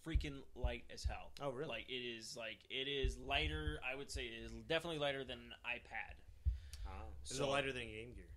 freaking 0.06 0.42
light 0.54 0.84
as 0.92 1.04
hell. 1.04 1.32
Oh, 1.40 1.50
really? 1.50 1.68
Like 1.68 1.88
it 1.90 1.92
is 1.92 2.34
like 2.36 2.58
it 2.70 2.88
is 2.88 3.18
lighter. 3.18 3.78
I 3.84 3.94
would 3.94 4.10
say 4.10 4.24
it 4.26 4.42
is 4.44 4.52
definitely 4.52 4.98
lighter 5.00 5.22
than 5.24 5.38
an 5.38 5.52
iPad. 5.66 6.14
Is 7.30 7.36
So- 7.38 7.44
it 7.44 7.48
lighter 7.48 7.72
than 7.72 7.82
Game 7.86 8.12
Gear? 8.14 8.28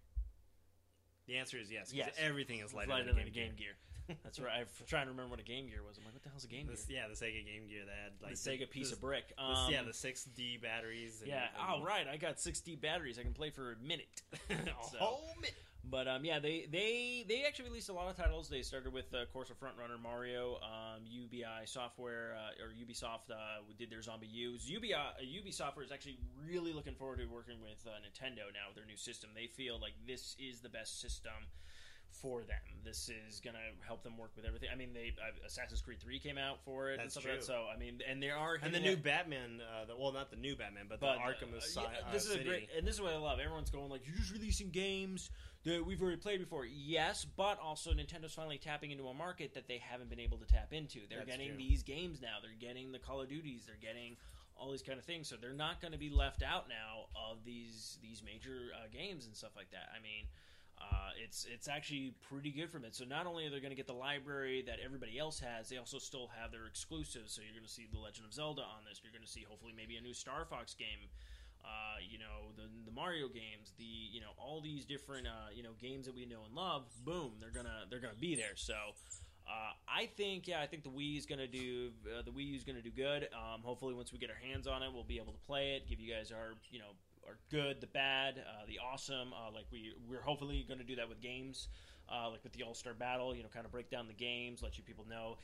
The 1.28 1.38
answer 1.38 1.58
is 1.58 1.72
yes. 1.72 1.92
Yes. 1.94 2.14
Everything 2.20 2.60
is 2.60 2.74
lighter, 2.74 2.92
lighter 2.92 3.06
than, 3.08 3.16
than 3.16 3.28
a 3.28 3.30
Game 3.32 3.48
Game 3.50 3.56
Gear. 3.58 4.18
That's 4.24 4.40
right. 4.40 4.60
I'm 4.60 4.68
trying 4.86 5.06
to 5.06 5.12
remember 5.12 5.32
what 5.32 5.40
a 5.40 5.44
Game 5.44 5.68
Gear 5.68 5.82
was. 5.82 5.98
I'm 5.98 6.06
like, 6.06 6.14
what 6.14 6.22
the 6.22 6.30
hell's 6.30 6.44
a 6.44 6.48
Game 6.48 6.68
Gear? 6.68 6.76
Yeah, 6.88 7.08
the 7.08 7.16
Sega 7.16 7.44
Game 7.44 7.68
Gear 7.68 7.82
that 7.86 7.96
had 7.96 8.12
like 8.22 8.36
the 8.36 8.38
Sega 8.38 8.70
piece 8.70 8.90
this- 8.90 8.94
of 8.94 9.02
brick. 9.02 9.30
this- 9.30 9.36
Um, 9.40 9.72
yeah, 9.72 9.82
the 9.82 9.94
six 9.94 10.26
D 10.26 10.58
batteries. 10.62 11.22
And, 11.22 11.30
yeah. 11.30 11.48
and- 11.60 11.82
Oh, 11.82 11.84
right. 11.84 12.08
I 12.08 12.18
got 12.18 12.36
6D 12.38 12.80
batteries. 12.80 13.18
I 13.18 13.24
can 13.24 13.34
play 13.34 13.50
for 13.50 13.72
a 13.72 13.78
minute. 13.78 14.22
a 14.52 14.56
So- 14.92 14.98
whole 15.00 15.34
minute. 15.38 15.56
But 15.90 16.08
um, 16.08 16.26
yeah, 16.26 16.40
they, 16.40 16.68
they 16.72 17.26
they 17.28 17.44
actually 17.46 17.66
released 17.66 17.90
a 17.90 17.94
lot 17.94 18.10
of 18.10 18.16
titles. 18.16 18.50
They 18.50 18.62
started 18.62 18.92
with, 18.92 19.14
uh, 19.14 19.22
of 19.22 19.32
course, 19.32 19.50
a 19.50 19.54
frontrunner 19.54 20.02
Mario. 20.02 20.56
Um, 20.56 21.04
UBI 21.06 21.66
Software 21.66 22.36
uh, 22.36 22.64
or 22.64 22.70
Ubisoft 22.70 23.30
uh, 23.32 23.62
did 23.78 23.92
their 23.92 24.00
ZombiU's. 24.00 24.70
UBI 24.70 24.94
uh, 24.94 25.22
Ubi 25.22 25.52
Software 25.52 25.86
is 25.86 25.92
actually 25.92 26.18
really 26.48 26.74
looking 26.74 26.96
forward 26.96 27.20
to 27.20 27.26
working 27.26 27.62
with 27.62 27.86
uh, 27.86 27.92
Nintendo 28.02 28.50
now 28.54 28.68
with 28.68 28.76
their 28.76 28.86
new 28.86 28.98
system. 28.98 29.30
They 29.36 29.48
feel 29.48 29.80
like 29.80 29.94
this 30.08 30.36
is 30.40 30.62
the 30.62 30.70
best 30.70 31.00
system 31.00 31.34
for 32.22 32.42
them. 32.44 32.58
This 32.84 33.10
is 33.10 33.40
gonna 33.40 33.58
help 33.86 34.04
them 34.04 34.18
work 34.18 34.32
with 34.36 34.46
everything. 34.46 34.70
I 34.72 34.76
mean, 34.76 34.94
they 34.94 35.14
uh, 35.22 35.46
Assassin's 35.46 35.82
Creed 35.82 36.00
Three 36.00 36.20
came 36.20 36.38
out 36.38 36.64
for 36.64 36.90
it 36.90 36.94
and 36.94 37.04
That's 37.04 37.14
stuff 37.14 37.26
like 37.26 37.40
that. 37.40 37.46
true. 37.46 37.56
So 37.56 37.66
I 37.74 37.78
mean, 37.78 38.02
and 38.08 38.22
there 38.22 38.38
are 38.38 38.58
And 38.62 38.74
the 38.74 38.80
new 38.80 38.96
Batman, 38.96 39.62
uh, 39.62 39.86
the, 39.86 39.96
well, 39.98 40.12
not 40.12 40.30
the 40.30 40.38
new 40.38 40.56
Batman, 40.56 40.86
but, 40.88 41.00
but 41.00 41.16
the 41.16 41.20
Arkham 41.20 41.54
uh, 41.54 41.62
yeah, 41.76 41.82
uh, 42.08 42.12
this 42.12 42.26
is 42.26 42.32
City. 42.32 42.44
a 42.44 42.48
great, 42.48 42.70
and 42.78 42.88
this 42.88 42.96
is 42.96 43.02
what 43.02 43.14
I 43.14 43.18
love. 43.18 43.40
Everyone's 43.40 43.70
going 43.70 43.90
like, 43.90 44.06
"You're 44.06 44.16
just 44.16 44.32
releasing 44.32 44.70
games 44.70 45.30
that 45.64 45.86
we've 45.86 46.02
already 46.02 46.18
played 46.18 46.40
before." 46.40 46.66
Yes, 46.66 47.26
but 47.26 47.60
also 47.60 47.92
Nintendo's 47.92 48.34
finally 48.34 48.58
tapping 48.60 48.92
into 48.92 49.08
a 49.08 49.14
market 49.14 49.54
that 49.56 49.68
they 49.68 49.78
haven't 49.80 50.10
been 50.10 50.20
able 50.20 50.38
to 50.38 50.46
tap 50.46 50.72
into. 50.74 51.00
They're 51.10 51.20
That's 51.20 51.32
getting 51.32 51.50
true. 51.50 51.58
these 51.58 51.84
games 51.84 52.22
now. 52.22 52.38
They're 52.42 52.52
getting 52.60 52.92
the 52.92 53.00
Call 53.00 53.22
of 53.22 53.30
Duties. 53.30 53.64
They're 53.66 53.76
getting 53.82 54.18
all 54.58 54.72
these 54.72 54.84
kind 54.84 54.98
of 54.98 55.06
things. 55.06 55.28
So 55.28 55.36
they're 55.36 55.54
not 55.54 55.82
going 55.82 55.92
to 55.92 55.98
be 56.00 56.10
left 56.10 56.44
out 56.44 56.70
now 56.70 57.08
of 57.30 57.44
these 57.44 57.98
these 58.02 58.22
major 58.24 58.72
uh, 58.76 58.88
games 58.94 59.26
and 59.26 59.36
stuff 59.36 59.52
like 59.56 59.72
that. 59.72 59.90
I 59.98 60.02
mean. 60.02 60.26
Uh, 60.80 61.10
it's 61.24 61.48
it's 61.52 61.68
actually 61.68 62.14
pretty 62.30 62.52
good 62.52 62.70
from 62.70 62.84
it. 62.84 62.96
So 62.96 63.06
not 63.06 63.26
only 63.26 63.48
are 63.48 63.50
they 63.50 63.60
going 63.60 63.72
to 63.72 63.76
get 63.76 63.88
the 63.88 63.94
library 63.94 64.64
that 64.68 64.78
everybody 64.84 65.18
else 65.18 65.40
has, 65.40 65.70
they 65.70 65.78
also 65.78 65.98
still 66.00 66.30
have 66.40 66.52
their 66.52 66.66
exclusives. 66.66 67.34
So 67.34 67.42
you're 67.42 67.54
going 67.56 67.66
to 67.66 67.72
see 67.72 67.88
The 67.92 68.00
Legend 68.00 68.28
of 68.28 68.34
Zelda 68.34 68.62
on 68.62 68.84
this. 68.88 69.02
You're 69.04 69.14
going 69.14 69.26
to 69.26 69.32
see 69.32 69.46
hopefully 69.48 69.74
maybe 69.76 69.96
a 69.98 70.02
new 70.02 70.14
Star 70.14 70.46
Fox 70.46 70.74
game. 70.74 71.10
Uh, 71.64 71.98
you 72.08 72.20
know 72.20 72.54
the 72.56 72.70
the 72.86 72.92
Mario 72.92 73.28
games, 73.28 73.74
the 73.78 73.84
you 73.84 74.22
know 74.22 74.38
all 74.38 74.62
these 74.62 74.86
different 74.86 75.28
uh, 75.28 75.50
you 75.54 75.64
know 75.64 75.74
games 75.82 76.06
that 76.06 76.16
we 76.16 76.26
know 76.26 76.44
and 76.46 76.54
love. 76.54 76.84
Boom, 77.04 77.34
they're 77.40 77.50
gonna 77.56 77.86
they're 77.90 78.02
gonna 78.02 78.14
be 78.20 78.36
there. 78.36 78.56
So. 78.56 78.76
Uh, 79.48 79.78
I 79.88 80.08
think, 80.18 80.48
yeah, 80.48 80.60
I 80.60 80.66
think 80.66 80.82
the 80.82 80.90
Wii 80.90 81.20
is 81.20 81.28
to 81.28 81.46
do 81.46 81.92
uh, 82.10 82.24
the 82.24 82.32
Wii 82.32 82.48
U 82.48 82.56
is 82.56 82.64
to 82.64 82.82
do 82.82 82.90
good. 82.90 83.30
Um, 83.32 83.62
hopefully, 83.62 83.94
once 83.94 84.12
we 84.12 84.18
get 84.18 84.32
our 84.32 84.42
hands 84.42 84.66
on 84.66 84.82
it, 84.82 84.92
we'll 84.92 85.04
be 85.04 85.18
able 85.18 85.34
to 85.34 85.40
play 85.46 85.76
it, 85.76 85.88
give 85.88 86.00
you 86.00 86.12
guys 86.12 86.32
our, 86.32 86.56
you 86.72 86.80
know, 86.80 86.98
our 87.28 87.38
good, 87.52 87.82
the 87.82 87.88
bad, 87.88 88.36
uh, 88.40 88.66
the 88.68 88.80
awesome. 88.80 89.34
Uh, 89.34 89.52
like 89.54 89.66
we 89.72 89.94
we're 90.10 90.22
hopefully 90.22 90.66
going 90.68 90.80
to 90.80 90.86
do 90.86 90.96
that 90.98 91.10
with 91.10 91.22
games, 91.22 91.68
uh, 92.10 92.30
like 92.30 92.44
with 92.44 92.54
the 92.54 92.64
All 92.64 92.74
Star 92.74 92.94
Battle. 92.94 93.36
You 93.36 93.44
know, 93.44 93.50
kind 93.54 93.66
of 93.66 93.72
break 93.72 93.90
down 93.90 94.08
the 94.08 94.14
games, 94.14 94.62
let 94.62 94.78
you 94.78 94.84
people 94.84 95.06
know. 95.10 95.38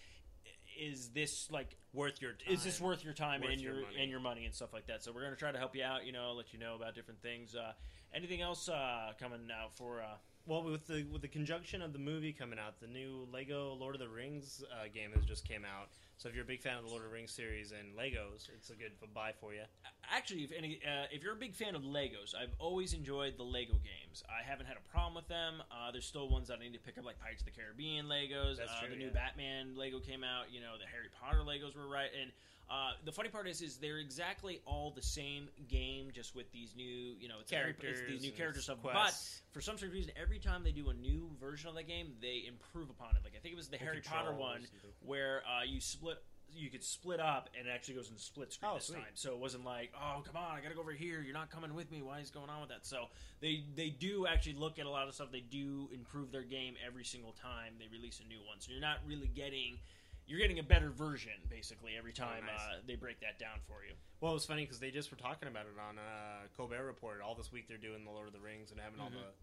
is 0.79 1.09
this 1.09 1.49
like 1.51 1.75
Worth 1.93 2.21
your 2.21 2.31
time. 2.31 2.53
is 2.53 2.63
this 2.63 2.79
worth 2.79 3.03
your 3.03 3.13
time 3.13 3.41
Worth 3.41 3.51
and 3.51 3.61
your 3.61 3.75
your, 3.75 3.85
and 3.99 4.09
your 4.09 4.19
money 4.19 4.45
and 4.45 4.53
stuff 4.53 4.73
like 4.73 4.87
that? 4.87 5.03
So 5.03 5.11
we're 5.11 5.23
gonna 5.23 5.35
try 5.35 5.51
to 5.51 5.57
help 5.57 5.75
you 5.75 5.83
out. 5.83 6.05
You 6.05 6.11
know, 6.13 6.33
let 6.33 6.53
you 6.53 6.59
know 6.59 6.75
about 6.75 6.95
different 6.95 7.21
things. 7.21 7.55
Uh, 7.55 7.73
anything 8.13 8.41
else 8.41 8.69
uh, 8.69 9.11
coming 9.19 9.47
out 9.51 9.75
for? 9.75 10.01
Well, 10.47 10.63
with 10.63 10.87
the 10.87 11.05
with 11.11 11.21
the 11.21 11.27
conjunction 11.27 11.81
of 11.81 11.93
the 11.93 11.99
movie 11.99 12.33
coming 12.33 12.57
out, 12.57 12.79
the 12.79 12.87
new 12.87 13.27
Lego 13.31 13.73
Lord 13.73 13.95
of 13.95 14.01
the 14.01 14.09
Rings 14.09 14.63
uh, 14.73 14.87
game 14.93 15.11
has 15.15 15.25
just 15.25 15.47
came 15.47 15.63
out. 15.63 15.89
So 16.17 16.29
if 16.29 16.35
you're 16.35 16.43
a 16.43 16.47
big 16.47 16.61
fan 16.61 16.77
of 16.77 16.83
the 16.83 16.89
Lord 16.89 17.03
of 17.03 17.09
the 17.09 17.13
Rings 17.13 17.31
series 17.31 17.71
and 17.73 17.97
Legos, 17.97 18.49
it's 18.53 18.69
a 18.69 18.75
good 18.75 18.91
buy 19.13 19.33
for 19.39 19.53
you. 19.53 19.61
actually, 20.13 20.43
if 20.43 20.51
any, 20.51 20.79
uh, 20.85 21.05
if 21.11 21.23
you're 21.23 21.33
a 21.33 21.39
big 21.39 21.55
fan 21.55 21.73
of 21.73 21.81
Legos, 21.81 22.35
I've 22.37 22.53
always 22.59 22.93
enjoyed 22.93 23.37
the 23.37 23.43
Lego 23.43 23.73
games. 23.81 24.21
I 24.29 24.47
haven't 24.47 24.67
had 24.67 24.77
a 24.77 24.85
problem 24.91 25.15
with 25.15 25.27
them. 25.27 25.63
Uh, 25.71 25.91
there's 25.91 26.05
still 26.05 26.29
ones 26.29 26.47
that 26.49 26.59
I 26.59 26.63
need 26.63 26.73
to 26.73 26.79
pick 26.79 26.97
up, 26.97 27.05
like 27.05 27.17
Pirates 27.19 27.41
of 27.41 27.45
the 27.45 27.57
Caribbean 27.57 28.05
Legos. 28.05 28.57
That's 28.57 28.69
uh, 28.69 28.85
true, 28.85 28.89
the 28.93 29.01
new. 29.01 29.09
Batman 29.09 29.73
Lego 29.75 29.99
came 29.99 30.23
out. 30.23 30.53
You 30.53 30.61
know, 30.61 30.77
the 30.77 30.85
Harry 30.85 31.09
Potter 31.09 31.41
Legos 31.41 31.75
were 31.75 31.89
right. 31.89 32.09
And 32.13 32.29
uh, 32.71 32.91
the 33.03 33.11
funny 33.11 33.27
part 33.29 33.47
is, 33.49 33.61
is 33.61 33.77
they're 33.77 33.97
exactly 33.97 34.61
all 34.65 34.91
the 34.95 35.01
same 35.01 35.49
game, 35.67 36.07
just 36.13 36.33
with 36.35 36.49
these 36.53 36.73
new, 36.75 37.15
you 37.19 37.27
know, 37.27 37.35
it's 37.41 37.51
Harry- 37.51 37.71
it's 37.71 37.81
Characters 37.81 38.09
these 38.09 38.21
new 38.21 38.31
character 38.31 38.61
stuff. 38.61 38.81
quests. 38.81 39.41
But 39.51 39.53
for 39.53 39.61
some 39.61 39.75
strange 39.75 39.93
reason, 39.93 40.13
every 40.21 40.39
time 40.39 40.63
they 40.63 40.71
do 40.71 40.89
a 40.89 40.93
new 40.93 41.29
version 41.39 41.67
of 41.69 41.75
the 41.75 41.83
game, 41.83 42.13
they 42.21 42.45
improve 42.47 42.89
upon 42.89 43.15
it. 43.17 43.23
Like 43.23 43.33
I 43.35 43.39
think 43.39 43.53
it 43.53 43.57
was 43.57 43.67
the 43.67 43.77
Harry 43.77 43.99
Potter 44.01 44.33
one 44.33 44.61
where 45.05 45.41
uh, 45.45 45.63
you 45.65 45.81
split. 45.81 46.17
You 46.53 46.69
could 46.69 46.83
split 46.83 47.21
up, 47.21 47.49
and 47.57 47.65
it 47.65 47.71
actually 47.71 47.93
goes 47.93 48.09
into 48.09 48.21
split 48.21 48.51
screen 48.51 48.71
Oh, 48.73 48.75
this 48.75 48.87
sweet. 48.87 48.95
time. 48.97 49.05
So 49.13 49.31
it 49.31 49.39
wasn't 49.39 49.63
like, 49.63 49.93
oh, 49.95 50.21
come 50.25 50.35
on, 50.35 50.57
I 50.57 50.59
gotta 50.59 50.75
go 50.75 50.81
over 50.81 50.91
here. 50.91 51.21
You're 51.21 51.33
not 51.33 51.49
coming 51.49 51.73
with 51.73 51.89
me. 51.89 52.01
Why 52.01 52.19
is 52.19 52.29
going 52.29 52.49
on 52.49 52.59
with 52.59 52.71
that? 52.71 52.85
So 52.85 53.05
they 53.39 53.63
they 53.77 53.89
do 53.89 54.27
actually 54.27 54.55
look 54.55 54.77
at 54.77 54.85
a 54.85 54.89
lot 54.89 55.07
of 55.07 55.13
stuff. 55.15 55.31
They 55.31 55.39
do 55.39 55.87
improve 55.93 56.29
their 56.33 56.43
game 56.43 56.73
every 56.85 57.05
single 57.05 57.31
time 57.41 57.75
they 57.79 57.87
release 57.89 58.19
a 58.19 58.27
new 58.27 58.39
one. 58.45 58.59
So 58.59 58.73
you're 58.73 58.81
not 58.81 58.97
really 59.07 59.31
getting 59.33 59.77
you're 60.27 60.39
getting 60.39 60.59
a 60.59 60.63
better 60.63 60.89
version 60.89 61.33
basically 61.49 61.93
every 61.97 62.13
time 62.13 62.45
nice. 62.45 62.59
uh, 62.59 62.75
they 62.87 62.95
break 62.95 63.19
that 63.21 63.37
down 63.39 63.59
for 63.67 63.83
you. 63.87 63.93
Well, 64.21 64.31
it 64.31 64.35
was 64.35 64.45
funny 64.45 64.63
because 64.63 64.79
they 64.79 64.91
just 64.91 65.11
were 65.11 65.17
talking 65.17 65.47
about 65.49 65.65
it 65.65 65.73
on 65.79 65.97
uh, 65.97 66.47
Colbert 66.55 66.85
Report. 66.85 67.21
All 67.25 67.35
this 67.35 67.51
week 67.51 67.67
they're 67.67 67.77
doing 67.77 68.03
the 68.05 68.11
Lord 68.11 68.27
of 68.27 68.33
the 68.33 68.39
Rings 68.39 68.71
and 68.71 68.79
having 68.79 68.99
all 68.99 69.09
Mhm. 69.09 69.13
the 69.13 69.33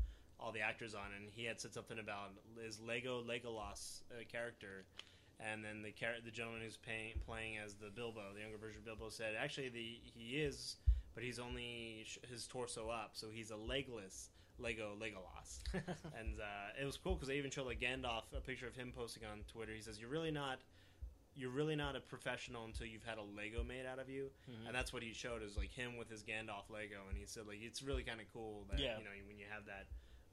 all 0.41 0.53
the 0.53 0.61
actors 0.61 0.95
on, 0.95 1.11
and 1.17 1.29
he 1.29 1.43
had 1.45 1.61
said 1.61 1.75
something 1.75 1.99
about 1.99 2.31
his 2.62 2.79
Lego 2.81 3.25
Legolas 3.25 4.03
uh, 4.12 4.23
character, 4.31 4.85
and 5.41 5.64
then 5.64 5.83
the 5.83 5.91
char- 5.91 6.21
the 6.25 6.31
gentleman 6.31 6.62
who's 6.62 6.77
paying, 6.77 7.19
playing 7.27 7.59
as 7.59 7.75
the 7.75 7.91
Bilbo, 7.91 8.33
the 8.35 8.41
younger 8.43 8.57
version 8.57 8.79
of 8.79 8.85
Bilbo, 8.85 9.09
said 9.09 9.35
actually 9.35 9.69
the 9.69 9.99
he 10.14 10.41
is, 10.41 10.77
but 11.14 11.25
he's 11.25 11.41
only 11.41 12.05
sh- 12.07 12.19
his 12.31 12.47
torso 12.47 12.88
up, 12.88 13.11
so 13.17 13.29
he's 13.31 13.51
a 13.51 13.57
legless 13.57 14.31
Lego 14.59 14.94
Legolas. 15.01 15.61
and 16.18 16.40
uh, 16.40 16.81
it 16.81 16.85
was 16.85 16.97
cool 16.97 17.14
because 17.14 17.29
they 17.29 17.37
even 17.37 17.51
showed 17.51 17.66
like 17.66 17.81
Gandalf 17.81 18.23
a 18.37 18.40
picture 18.40 18.66
of 18.66 18.75
him 18.77 18.92
posting 18.94 19.25
on 19.25 19.40
Twitter. 19.53 19.73
He 19.73 19.81
says, 19.81 19.99
"You're 20.01 20.11
really 20.11 20.31
not." 20.31 20.59
You're 21.37 21.51
really 21.51 21.77
not 21.77 21.94
a 21.94 22.01
professional 22.01 22.64
until 22.64 22.87
you've 22.88 23.05
had 23.05 23.16
a 23.18 23.23
Lego 23.23 23.62
made 23.62 23.87
out 23.87 24.01
of 24.01 24.09
you, 24.11 24.29
Mhm. 24.51 24.66
and 24.66 24.75
that's 24.75 24.92
what 24.92 25.05
he 25.05 25.12
showed 25.12 25.40
is 25.40 25.57
like 25.57 25.71
him 25.71 25.97
with 25.97 26.11
his 26.11 26.25
Gandalf 26.25 26.68
Lego, 26.68 27.07
and 27.09 27.16
he 27.16 27.27
said 27.27 27.47
like 27.47 27.59
it's 27.62 27.81
really 27.81 28.03
kind 28.03 28.21
of 28.21 28.27
cool 28.33 28.66
that 28.71 28.81
Yeah. 28.81 28.99
you 28.99 29.05
know 29.05 29.11
when 29.29 29.38
you 29.38 29.47
have 29.49 29.64
that. 29.66 29.87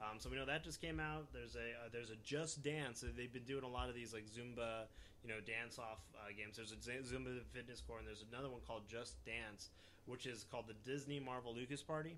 Um, 0.04 0.20
so 0.20 0.32
we 0.32 0.36
know 0.36 0.46
that 0.46 0.64
just 0.64 0.82
came 0.82 1.00
out. 1.00 1.32
There's 1.32 1.56
a 1.56 1.60
uh, 1.86 1.90
there's 1.92 2.10
a 2.10 2.16
Just 2.24 2.64
Dance. 2.64 3.02
They've 3.16 3.32
been 3.32 3.44
doing 3.44 3.64
a 3.64 3.68
lot 3.68 3.88
of 3.88 3.94
these 3.94 4.14
like 4.14 4.26
Zumba, 4.26 4.88
you 5.22 5.30
know, 5.30 5.40
dance 5.42 5.78
off 5.78 6.00
uh, 6.18 6.32
games. 6.36 6.56
There's 6.56 6.72
a 6.72 6.76
Zumba 6.78 7.40
Fitness 7.54 7.82
Core, 7.82 8.00
and 8.00 8.08
there's 8.08 8.24
another 8.28 8.50
one 8.50 8.62
called 8.62 8.88
Just 8.88 9.24
Dance, 9.26 9.70
which 10.08 10.26
is 10.26 10.44
called 10.50 10.66
the 10.66 10.74
Disney 10.90 11.20
Marvel 11.20 11.54
Lucas 11.54 11.84
Party. 11.84 12.18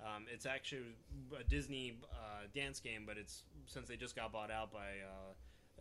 Um, 0.00 0.26
it's 0.32 0.46
actually 0.46 0.82
a 1.38 1.44
Disney 1.44 1.98
uh, 2.12 2.46
dance 2.54 2.80
game, 2.80 3.02
but 3.06 3.16
it's 3.18 3.42
since 3.66 3.88
they 3.88 3.96
just 3.96 4.14
got 4.14 4.32
bought 4.32 4.50
out 4.50 4.72
by 4.72 4.78
uh, 5.04 5.32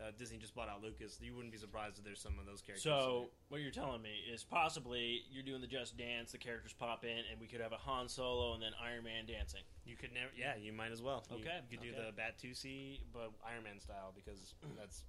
uh, 0.02 0.12
Disney, 0.18 0.38
just 0.38 0.56
bought 0.56 0.70
out 0.70 0.82
Lucas. 0.82 1.20
You 1.22 1.36
wouldn't 1.36 1.52
be 1.52 1.58
surprised 1.60 1.98
if 1.98 2.04
there's 2.04 2.20
some 2.20 2.40
of 2.40 2.46
those 2.46 2.62
characters. 2.62 2.84
So 2.84 3.30
what 3.50 3.62
you're 3.62 3.72
telling 3.72 4.02
me 4.02 4.12
is 4.32 4.44
possibly 4.44 5.22
you're 5.32 5.44
doing 5.44 5.62
the 5.62 5.68
Just 5.68 5.98
Dance, 5.98 6.32
the 6.32 6.38
characters 6.38 6.74
pop 6.74 7.04
in, 7.04 7.24
and 7.32 7.40
we 7.40 7.48
could 7.48 7.62
have 7.62 7.72
a 7.74 7.78
Han 7.78 8.10
Solo 8.10 8.54
and 8.54 8.62
then 8.62 8.72
Iron 8.84 9.04
Man 9.04 9.26
dancing. 9.28 9.62
you 9.86 9.96
could 9.96 10.14
never, 10.14 10.30
yeah, 10.38 10.54
you 10.60 10.74
might 10.74 10.92
as 10.92 11.02
well. 11.02 11.24
You- 11.30 11.38
Okay, 11.38 11.60
you, 11.70 11.78
could 11.78 11.86
do 11.86 11.94
okay. 11.94 12.12
the 12.16 12.48
Batusi, 12.48 13.00
but 13.14 13.32
Iron 13.48 13.64
Man 13.64 13.80
style 13.80 14.14
because 14.16 14.56
that's 14.78 15.04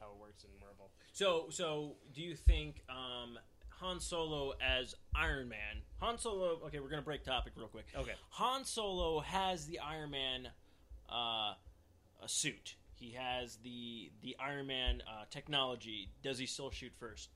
how 0.00 0.06
it 0.06 0.20
works 0.20 0.44
in 0.44 0.50
Marvel. 0.60 0.90
So, 1.12 1.46
so 1.50 1.96
do 2.14 2.22
you 2.22 2.34
think 2.34 2.82
um, 2.88 3.38
Han 3.84 4.00
Solo 4.00 4.54
as 4.62 4.94
Iron 5.14 5.48
Man? 5.48 5.82
Han 6.00 6.16
Solo. 6.16 6.58
Okay, 6.66 6.80
we're 6.80 6.88
gonna 6.88 7.02
break 7.02 7.22
topic 7.22 7.52
real 7.54 7.68
quick. 7.68 7.84
Okay. 7.94 8.14
Han 8.30 8.64
Solo 8.64 9.20
has 9.20 9.66
the 9.66 9.78
Iron 9.80 10.10
Man 10.10 10.48
uh, 11.12 11.52
a 12.22 12.26
suit. 12.26 12.76
He 12.94 13.12
has 13.12 13.56
the 13.56 14.10
the 14.22 14.36
Iron 14.40 14.66
Man 14.66 15.02
uh, 15.06 15.24
technology. 15.30 16.08
Does 16.22 16.38
he 16.38 16.46
still 16.46 16.70
shoot 16.70 16.92
first? 16.98 17.28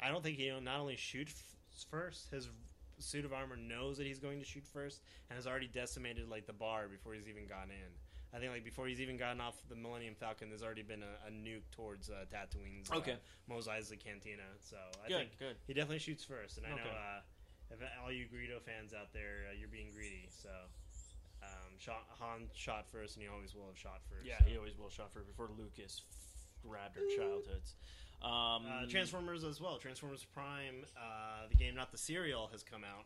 I 0.00 0.08
don't 0.08 0.22
think 0.22 0.36
he 0.36 0.50
not 0.60 0.78
only 0.78 0.96
shoot 0.96 1.28
f- 1.28 1.86
first, 1.90 2.30
his 2.30 2.48
suit 2.98 3.24
of 3.24 3.32
armor 3.32 3.56
knows 3.56 3.98
that 3.98 4.06
he's 4.06 4.20
going 4.20 4.38
to 4.38 4.44
shoot 4.44 4.64
first, 4.72 5.02
and 5.28 5.36
has 5.36 5.48
already 5.48 5.66
decimated 5.66 6.28
like 6.28 6.46
the 6.46 6.52
bar 6.52 6.86
before 6.86 7.14
he's 7.14 7.28
even 7.28 7.48
gone 7.48 7.70
in. 7.70 7.90
I 8.34 8.38
think 8.38 8.50
like 8.52 8.64
before 8.64 8.86
he's 8.86 9.00
even 9.00 9.16
gotten 9.18 9.40
off 9.40 9.54
the 9.68 9.76
Millennium 9.76 10.14
Falcon, 10.14 10.48
there's 10.48 10.62
already 10.62 10.82
been 10.82 11.02
a, 11.02 11.28
a 11.28 11.30
nuke 11.30 11.68
towards 11.70 12.08
uh, 12.08 12.24
Tatooine's 12.32 12.90
uh, 12.90 12.96
Okay. 12.96 13.16
Mos 13.48 13.68
Eisley 13.68 14.02
Cantina. 14.02 14.42
So 14.60 14.76
I 15.04 15.08
Good, 15.08 15.16
think 15.18 15.38
good. 15.38 15.56
he 15.66 15.74
definitely 15.74 15.98
shoots 15.98 16.24
first, 16.24 16.56
and 16.56 16.66
I 16.66 16.70
know 16.70 16.76
uh, 16.88 17.20
if 17.70 17.78
all 18.02 18.10
you 18.10 18.24
Greedo 18.24 18.60
fans 18.62 18.94
out 18.94 19.12
there, 19.12 19.44
uh, 19.50 19.54
you're 19.58 19.68
being 19.68 19.92
greedy. 19.92 20.28
So 20.30 20.48
um, 21.42 21.76
shot, 21.78 22.04
Han 22.20 22.48
shot 22.54 22.86
first, 22.90 23.16
and 23.16 23.22
he 23.22 23.28
always 23.28 23.54
will 23.54 23.66
have 23.66 23.78
shot 23.78 24.00
first. 24.08 24.26
Yeah, 24.26 24.38
so. 24.38 24.44
he 24.46 24.56
always 24.56 24.78
will 24.78 24.90
shot 24.90 25.12
first 25.12 25.26
before 25.28 25.50
Lucas 25.58 26.00
grabbed 26.66 26.96
our 26.96 27.04
childhoods. 27.16 27.74
Um, 28.22 28.64
Uh, 28.64 28.86
Transformers 28.88 29.44
as 29.44 29.60
well. 29.60 29.76
Transformers 29.78 30.24
Prime, 30.32 30.84
uh, 30.96 31.48
the 31.50 31.56
game, 31.56 31.74
not 31.74 31.90
the 31.90 31.98
serial, 31.98 32.48
has 32.52 32.62
come 32.62 32.84
out. 32.84 33.04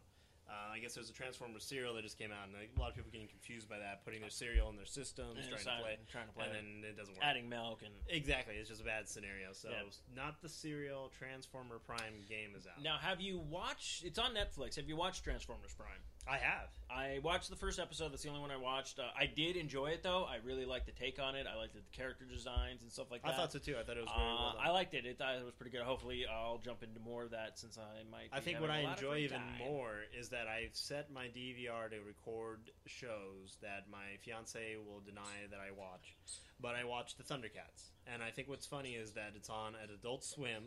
Uh, 0.48 0.74
I 0.74 0.78
guess 0.78 0.94
there's 0.94 1.10
a 1.10 1.12
Transformers 1.12 1.64
serial 1.64 1.94
that 1.94 2.02
just 2.02 2.18
came 2.18 2.30
out, 2.30 2.46
and 2.46 2.54
a 2.54 2.80
lot 2.80 2.90
of 2.90 2.94
people 2.94 3.10
getting 3.10 3.26
confused 3.26 3.68
by 3.68 3.78
that, 3.78 4.04
putting 4.04 4.20
their 4.20 4.30
cereal 4.30 4.70
in 4.70 4.76
their 4.76 4.86
systems, 4.86 5.34
trying 5.48 5.58
to 5.78 5.82
play, 5.82 5.98
trying 6.10 6.26
to 6.28 6.32
play, 6.32 6.46
and 6.46 6.54
it. 6.54 6.62
then 6.82 6.90
it 6.90 6.96
doesn't 6.96 7.14
work. 7.14 7.24
adding 7.24 7.48
milk 7.48 7.80
and 7.84 7.92
Exactly, 8.08 8.54
it's 8.54 8.68
just 8.68 8.80
a 8.80 8.84
bad 8.84 9.08
scenario. 9.08 9.52
So, 9.52 9.70
Yeah. 9.70 9.82
not 10.14 10.40
the 10.42 10.48
serial 10.48 11.10
Transformer 11.18 11.80
Prime 11.80 12.24
game 12.28 12.54
is 12.56 12.66
out. 12.66 12.80
Now, 12.80 12.96
have 12.98 13.20
you 13.20 13.38
watched? 13.40 14.04
It's 14.04 14.18
on 14.20 14.34
Netflix. 14.34 14.76
Have 14.76 14.88
you 14.88 14.94
watched 14.94 15.24
Transformers 15.24 15.74
Prime? 15.74 15.98
I 16.28 16.38
have. 16.38 16.68
I 16.90 17.18
watched 17.22 17.50
the 17.50 17.56
first 17.56 17.78
episode. 17.78 18.12
That's 18.12 18.22
the 18.22 18.28
only 18.28 18.40
one 18.40 18.50
I 18.50 18.56
watched. 18.56 18.98
Uh, 18.98 19.02
I 19.18 19.26
did 19.26 19.56
enjoy 19.56 19.88
it 19.88 20.02
though. 20.02 20.24
I 20.24 20.36
really 20.44 20.64
liked 20.64 20.86
the 20.86 20.92
take 20.92 21.20
on 21.20 21.34
it. 21.34 21.46
I 21.52 21.56
liked 21.56 21.74
the 21.74 21.82
character 21.92 22.24
designs 22.24 22.82
and 22.82 22.90
stuff 22.90 23.10
like 23.10 23.22
that. 23.22 23.32
I 23.34 23.36
thought 23.36 23.52
so 23.52 23.58
too. 23.58 23.74
I 23.78 23.82
thought 23.84 23.96
it 23.96 24.02
was 24.02 24.10
very 24.16 24.28
Uh, 24.28 24.34
well. 24.34 24.56
I 24.60 24.70
liked 24.70 24.94
it. 24.94 25.04
It, 25.04 25.18
thought 25.18 25.34
it 25.36 25.44
was 25.44 25.54
pretty 25.54 25.70
good. 25.70 25.82
Hopefully, 25.82 26.24
I'll 26.26 26.58
jump 26.58 26.82
into 26.82 26.98
more 27.00 27.24
of 27.24 27.30
that 27.32 27.58
since 27.58 27.76
I 27.78 28.02
might. 28.10 28.28
I 28.32 28.40
think 28.40 28.60
what 28.60 28.70
I 28.70 28.80
a 28.80 28.82
lot 28.84 28.92
of 28.98 28.98
enjoy 29.02 29.18
even 29.18 29.38
time. 29.38 29.58
more 29.58 29.94
is 30.18 30.28
that 30.30 30.46
I've 30.48 30.74
set 30.74 31.10
my 31.12 31.26
DVR 31.26 31.90
to 31.90 31.98
record 32.06 32.70
shows 32.86 33.58
that 33.62 33.86
my 33.90 34.16
fiance 34.24 34.76
will 34.86 35.00
deny 35.00 35.46
that 35.50 35.60
I 35.60 35.72
watch, 35.72 36.16
but 36.60 36.74
I 36.74 36.84
watch 36.84 37.16
the 37.16 37.24
Thundercats, 37.24 37.90
and 38.06 38.22
I 38.22 38.30
think 38.30 38.48
what's 38.48 38.66
funny 38.66 38.94
is 38.94 39.12
that 39.12 39.32
it's 39.36 39.50
on 39.50 39.74
at 39.82 39.90
Adult 39.90 40.24
Swim, 40.24 40.64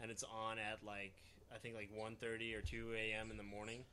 and 0.00 0.10
it's 0.10 0.24
on 0.24 0.58
at 0.58 0.84
like 0.84 1.14
I 1.54 1.58
think 1.58 1.74
like 1.74 1.90
1.30 1.92 2.56
or 2.56 2.62
two 2.62 2.92
a.m. 2.96 3.30
in 3.30 3.36
the 3.36 3.42
morning 3.42 3.84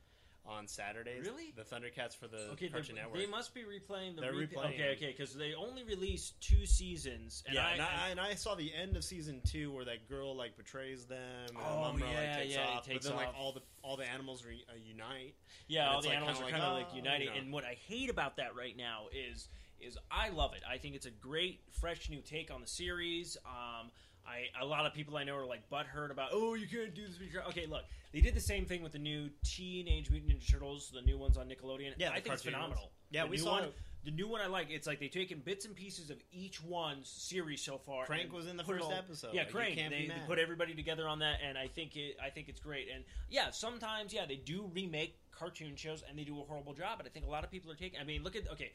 on 0.44 0.66
Saturdays. 0.66 1.24
Really? 1.26 1.52
the 1.56 1.62
Thundercats 1.62 2.16
for 2.16 2.26
the 2.26 2.50
Okay, 2.52 2.68
Cartoon 2.68 2.96
Network. 2.96 3.18
they 3.18 3.26
must 3.26 3.54
be 3.54 3.62
replaying 3.62 4.16
the. 4.16 4.22
They're 4.22 4.32
replay- 4.32 4.52
replaying 4.54 4.74
Okay, 4.74 4.92
okay, 4.96 5.14
because 5.16 5.34
they 5.34 5.54
only 5.54 5.84
released 5.84 6.40
two 6.40 6.66
seasons. 6.66 7.42
And 7.46 7.54
yeah, 7.54 7.66
I, 7.66 7.70
and, 7.72 7.82
I, 7.82 8.08
and 8.10 8.20
I 8.20 8.34
saw 8.34 8.54
the 8.54 8.72
end 8.74 8.96
of 8.96 9.04
season 9.04 9.40
two 9.44 9.72
where 9.72 9.84
that 9.84 10.08
girl 10.08 10.34
like 10.36 10.56
betrays 10.56 11.04
them. 11.06 11.18
And 11.48 11.56
Oh, 11.58 11.92
Mumm-Ra, 11.92 12.08
yeah, 12.10 12.18
like, 12.30 12.38
takes 12.42 12.54
yeah, 12.54 12.66
off, 12.66 12.86
takes 12.86 13.06
but 13.06 13.16
then 13.16 13.26
like 13.26 13.34
all 13.38 13.52
the 13.52 13.62
all 13.82 13.96
the 13.96 14.08
animals 14.08 14.44
re, 14.44 14.64
uh, 14.68 14.72
unite. 14.84 15.34
Yeah, 15.68 15.90
all 15.90 16.02
the 16.02 16.08
like, 16.08 16.16
animals 16.16 16.38
kinda 16.38 16.48
are 16.48 16.58
kind 16.58 16.64
of 16.64 16.78
like 16.78 16.88
oh, 16.92 16.96
united. 16.96 17.24
you 17.24 17.30
know. 17.30 17.36
And 17.36 17.52
what 17.52 17.64
I 17.64 17.76
hate 17.86 18.10
about 18.10 18.36
that 18.36 18.56
right 18.56 18.76
now 18.76 19.06
is 19.12 19.48
is 19.80 19.98
I 20.10 20.28
love 20.28 20.54
it. 20.54 20.62
I 20.68 20.78
think 20.78 20.94
it's 20.94 21.06
a 21.06 21.10
great, 21.10 21.60
fresh 21.80 22.08
new 22.08 22.20
take 22.20 22.52
on 22.52 22.60
the 22.60 22.66
series. 22.68 23.36
Um, 23.44 23.90
I 24.26 24.46
a 24.60 24.64
lot 24.64 24.86
of 24.86 24.94
people 24.94 25.16
I 25.16 25.24
know 25.24 25.36
are 25.36 25.46
like 25.46 25.68
butthurt 25.70 26.10
about, 26.10 26.30
oh, 26.32 26.54
you 26.54 26.66
can't 26.66 26.94
do 26.94 27.06
this. 27.06 27.18
your-" 27.32 27.44
Okay, 27.48 27.66
look, 27.66 27.82
they 28.12 28.20
did 28.20 28.34
the 28.34 28.40
same 28.40 28.64
thing 28.66 28.82
with 28.82 28.92
the 28.92 28.98
new 28.98 29.30
Teenage 29.44 30.10
Mutant 30.10 30.32
Ninja 30.40 30.50
Turtles, 30.50 30.90
the 30.94 31.02
new 31.02 31.18
ones 31.18 31.36
on 31.36 31.48
Nickelodeon. 31.48 31.94
Yeah, 31.98 32.10
I 32.12 32.16
the 32.16 32.22
think 32.22 32.34
it's 32.34 32.42
cartoon 32.42 32.52
phenomenal. 32.52 32.82
ones. 32.84 32.92
Yeah, 33.10 33.24
The 33.24 33.30
we 33.30 33.36
new 33.36 33.42
saw 33.42 33.50
one. 33.52 33.64
it. 33.64 33.74
The 34.04 34.10
new 34.10 34.26
one 34.26 34.40
I 34.40 34.46
like. 34.48 34.66
It's 34.70 34.86
like 34.88 34.98
they've 34.98 35.10
taken 35.12 35.38
bits 35.38 35.64
and 35.64 35.76
pieces 35.76 36.10
of 36.10 36.20
each 36.32 36.60
one's 36.62 37.08
series 37.08 37.62
so 37.62 37.78
far. 37.78 38.04
Krang 38.04 38.22
and 38.24 38.32
was 38.32 38.48
in 38.48 38.56
the 38.56 38.64
put 38.64 38.74
it 38.74 38.78
first 38.80 38.90
all- 38.90 38.98
episode. 38.98 39.32
Yeah, 39.32 39.42
Like, 39.42 39.52
you 39.52 39.58
Krang. 39.60 39.74
can't 39.76 39.90
be 39.90 39.96
They, 39.96 40.02
they 40.08 40.14
mad. 40.18 40.26
put 40.26 40.38
everybody 40.40 40.74
together 40.74 41.06
on 41.06 41.20
that, 41.20 41.38
and 41.46 41.56
I 41.56 41.68
think 41.68 41.96
it. 41.96 42.16
I 42.20 42.28
think 42.30 42.48
it's 42.48 42.58
great. 42.58 42.88
And 42.92 43.04
yeah, 43.30 43.50
sometimes 43.50 44.12
yeah 44.12 44.26
they 44.26 44.36
do 44.36 44.68
remake 44.74 45.16
cartoon 45.30 45.76
shows, 45.76 46.02
and 46.08 46.18
they 46.18 46.24
do 46.24 46.40
a 46.40 46.44
horrible 46.44 46.74
job. 46.74 46.98
But 46.98 47.06
I 47.06 47.10
think 47.10 47.26
a 47.26 47.28
lot 47.28 47.44
of 47.44 47.50
people 47.52 47.70
are 47.70 47.76
taking. 47.76 48.00
I 48.00 48.04
mean, 48.04 48.24
look 48.24 48.34
at 48.34 48.50
okay, 48.52 48.72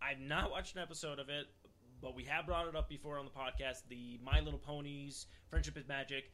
I've 0.00 0.18
not 0.20 0.50
watched 0.50 0.76
an 0.76 0.80
episode 0.82 1.18
of 1.18 1.28
it, 1.28 1.46
but 2.00 2.14
we 2.14 2.24
have 2.24 2.46
brought 2.46 2.66
it 2.68 2.76
up 2.76 2.88
before 2.88 3.18
on 3.18 3.24
the 3.24 3.30
podcast. 3.30 3.82
The 3.88 4.18
My 4.24 4.40
Little 4.40 4.58
Ponies, 4.58 5.26
Friendship 5.48 5.76
is 5.76 5.86
Magic. 5.88 6.30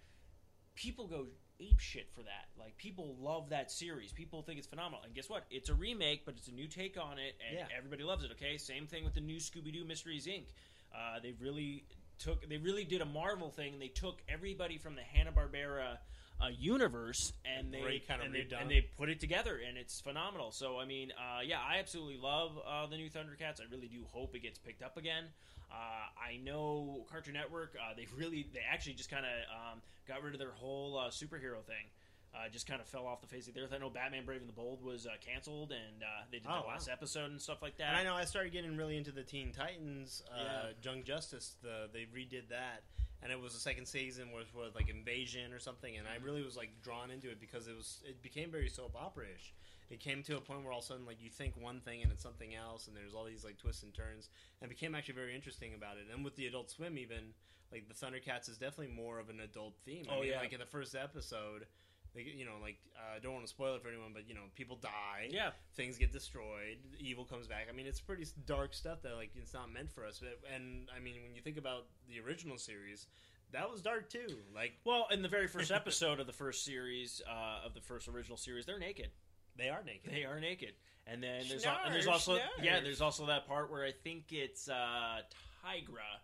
People 0.75 1.07
go 1.07 1.27
ape 1.59 1.81
shit 1.81 2.11
for 2.15 2.23
that. 2.23 2.49
Like 2.59 2.77
people 2.77 3.17
love 3.19 3.49
that 3.51 3.71
series. 3.71 4.13
People 4.13 4.43
think 4.43 4.59
it's 4.59 4.67
phenomenal. 4.67 5.01
And 5.05 5.15
guess 5.15 5.29
what? 5.31 5.45
It's 5.51 5.69
a 5.71 5.75
remake, 5.75 6.25
but 6.27 6.35
it's 6.37 6.49
a 6.49 6.53
new 6.53 6.67
take 6.69 6.99
on 6.99 7.19
it, 7.19 7.35
and 7.49 7.59
Yeah. 7.59 7.67
everybody 7.77 8.03
loves 8.05 8.25
it. 8.25 8.31
Okay, 8.33 8.59
same 8.59 8.87
thing 8.87 9.05
with 9.05 9.15
the 9.15 9.21
new 9.21 9.37
Scooby 9.39 9.73
Doo 9.73 9.85
Mysteries 9.85 10.27
Inc. 10.27 10.45
Uh, 10.95 11.19
they've 11.21 11.41
really 11.41 11.85
took 12.19 12.47
they 12.49 12.57
really 12.59 12.85
did 12.85 13.01
a 13.01 13.05
Marvel 13.07 13.51
thing. 13.51 13.75
and 13.75 13.83
They 13.83 13.89
took 13.89 14.23
everybody 14.29 14.79
from 14.79 14.95
the 14.97 15.03
Hanna 15.03 15.33
Barbera 15.33 15.99
uh, 16.39 16.49
universe 16.49 17.33
and 17.47 17.73
they 17.73 17.99
kinda 18.07 18.23
and 18.25 18.35
they, 18.35 18.41
redone. 18.41 18.61
and 18.61 18.71
they 18.71 18.83
put 18.83 19.09
it 19.09 19.19
together, 19.21 19.57
and 19.59 19.79
it's 19.79 20.01
phenomenal. 20.03 20.53
So 20.53 20.79
I 20.79 20.85
mean, 20.85 21.11
uh, 21.13 21.41
yeah, 21.41 21.61
I 21.61 21.79
absolutely 21.79 22.19
love 22.19 22.59
uh, 22.67 22.87
the 22.87 22.97
new 22.99 23.09
Thundercats. 23.09 23.61
I 23.61 23.65
really 23.71 23.89
do 23.89 24.05
hope 24.13 24.35
it 24.37 24.41
gets 24.41 24.59
picked 24.59 24.83
up 24.83 24.99
again. 24.99 25.25
Uh, 25.71 25.75
I 26.33 26.37
know 26.39 27.05
Cartoon 27.11 27.35
Network. 27.35 27.75
Uh, 27.77 27.95
they 27.97 28.07
really, 28.17 28.47
they 28.55 28.61
actually 28.73 28.95
just 28.95 29.11
kind 29.11 29.25
of 29.27 29.33
um, 29.75 29.83
got 30.07 30.23
rid 30.23 30.33
of 30.35 30.39
their 30.41 30.53
whole 30.53 30.99
uh, 30.99 31.09
superhero 31.11 31.63
thing. 31.65 31.87
Uh, 32.35 32.49
just 32.51 32.67
kind 32.67 32.83
of 32.83 32.87
fell 32.87 33.07
off 33.07 33.23
the 33.23 33.27
face 33.27 33.49
of 33.49 33.55
the 33.55 33.61
earth. 33.61 33.73
I 33.75 33.79
know 33.79 33.89
Batman 33.89 34.27
Brave 34.27 34.41
and 34.41 34.49
the 34.49 34.53
Bold 34.53 34.83
was 34.85 35.07
uh, 35.07 35.11
canceled, 35.25 35.73
and 35.73 36.03
uh, 36.03 36.25
they 36.31 36.37
did 36.39 36.47
Oh, 36.51 36.57
the 36.61 36.67
wow. 36.67 36.73
last 36.75 36.89
episode 36.91 37.31
and 37.31 37.41
stuff 37.41 37.63
like 37.63 37.79
that. 37.79 37.89
And 37.89 37.97
I 37.97 38.05
know 38.05 38.15
I 38.15 38.25
started 38.27 38.53
getting 38.53 38.77
really 38.77 38.99
into 38.99 39.11
the 39.11 39.23
Teen 39.23 39.53
Titans, 39.53 40.23
uh, 40.31 40.43
Yeah. 40.43 40.63
Young 40.83 41.03
Justice. 41.03 41.55
The 41.63 41.89
they 41.95 42.01
redid 42.01 42.49
that, 42.51 42.83
and 43.23 43.33
it 43.33 43.41
was 43.41 43.55
the 43.55 43.61
second 43.61 43.87
season 43.87 44.31
was 44.33 44.47
was 44.55 44.75
like 44.75 44.89
Invasion 44.89 45.53
or 45.53 45.59
something, 45.59 45.97
and 45.97 46.07
I 46.07 46.17
mm-hmm. 46.17 46.25
really 46.25 46.43
was 46.43 46.57
like 46.57 46.71
drawn 46.83 47.11
into 47.11 47.31
it 47.31 47.41
because 47.41 47.67
it 47.69 47.77
was 47.77 48.01
it 48.05 48.23
became 48.23 48.51
very 48.51 48.69
soap 48.69 48.95
opera 48.99 49.27
ish. 49.35 49.55
It 49.89 50.01
came 50.01 50.23
to 50.25 50.37
a 50.37 50.41
point 50.41 50.65
where 50.65 50.73
all 50.73 50.81
of 50.81 50.85
a 50.85 50.87
sudden 50.89 51.07
like 51.07 51.23
you 51.23 51.31
think 51.31 51.55
one 51.57 51.81
thing 51.81 52.03
and 52.03 52.11
it's 52.11 52.23
something 52.23 52.55
else, 52.55 52.87
and 52.89 52.97
there's 52.97 53.15
all 53.15 53.25
these 53.25 53.45
like 53.45 53.59
twists 53.59 53.83
and 53.83 53.95
turns, 53.95 54.29
and 54.61 54.71
it 54.71 54.75
became 54.75 54.95
actually 54.95 55.15
very 55.15 55.35
interesting 55.35 55.75
about 55.75 55.97
it. 55.97 56.07
And 56.13 56.25
with 56.25 56.37
the 56.37 56.47
Adult 56.47 56.71
Swim, 56.71 56.99
even 56.99 57.35
like 57.73 57.89
the 57.89 57.95
Thundercats 57.95 58.49
is 58.49 58.59
definitely 58.59 58.95
more 58.95 59.19
of 59.19 59.29
an 59.29 59.41
adult 59.41 59.75
theme. 59.85 60.07
I 60.09 60.15
Oh, 60.15 60.21
mean, 60.21 60.31
yeah. 60.31 60.41
like 60.41 60.53
in 60.53 60.61
the 60.61 60.67
first 60.67 60.95
episode. 60.95 61.67
Like, 62.17 62.27
you 62.35 62.47
know, 62.47 62.57
like 62.63 62.79
uh, 62.97 63.17
I 63.17 63.19
don't 63.21 63.35
want 63.35 63.45
to 63.45 63.51
spoil 63.51 63.75
it 63.75 63.83
for 63.83 63.89
anyone, 63.89 64.13
but 64.15 64.27
you 64.27 64.35
know, 64.35 64.43
people 64.55 64.77
die 64.77 65.29
yeah, 65.31 65.51
things 65.75 65.99
get 65.99 66.13
destroyed, 66.13 66.79
evil 66.99 67.25
comes 67.25 67.47
back. 67.47 67.67
I 67.69 67.73
mean, 67.73 67.87
it's 67.87 68.01
pretty 68.01 68.25
dark 68.47 68.73
stuff 68.73 69.03
that 69.03 69.17
like 69.17 69.31
it's 69.37 69.53
not 69.53 69.71
meant 69.73 69.93
for 69.93 70.05
us. 70.07 70.19
But, 70.21 70.41
and 70.53 70.89
I 70.97 71.01
mean, 71.01 71.15
when 71.23 71.35
you 71.35 71.43
think 71.43 71.59
about 71.59 71.87
the 72.09 72.19
original 72.21 72.57
series, 72.57 73.07
that 73.53 73.71
was 73.71 73.83
dark 73.83 74.09
too. 74.09 74.39
Like 74.55 74.73
Well, 74.85 75.07
in 75.11 75.23
the 75.23 75.29
very 75.29 75.47
first 75.47 75.71
episode 75.71 76.19
of 76.19 76.27
the 76.27 76.33
first 76.33 76.65
series 76.65 77.21
uh, 77.31 77.67
of 77.67 77.75
the 77.75 77.81
first 77.83 78.09
original 78.09 78.39
series, 78.39 78.65
they're 78.67 78.79
naked. 78.79 79.11
they 79.57 79.69
are 79.69 79.83
naked. 79.85 80.13
They 80.13 80.25
are 80.25 80.41
naked, 80.41 80.73
and 81.07 81.23
then 81.23 81.45
there's 81.49 81.65
al- 81.67 81.81
and 81.85 81.95
there's 81.95 82.07
Snarf, 82.07 82.13
also 82.13 82.39
yeah, 82.63 82.81
there's 82.81 83.01
also 83.03 83.27
that 83.27 83.47
part 83.47 83.71
where 83.71 83.85
I 83.85 83.93
think 83.93 84.33
it's 84.33 84.69
uh, 84.69 85.21
Tygra 85.65 86.21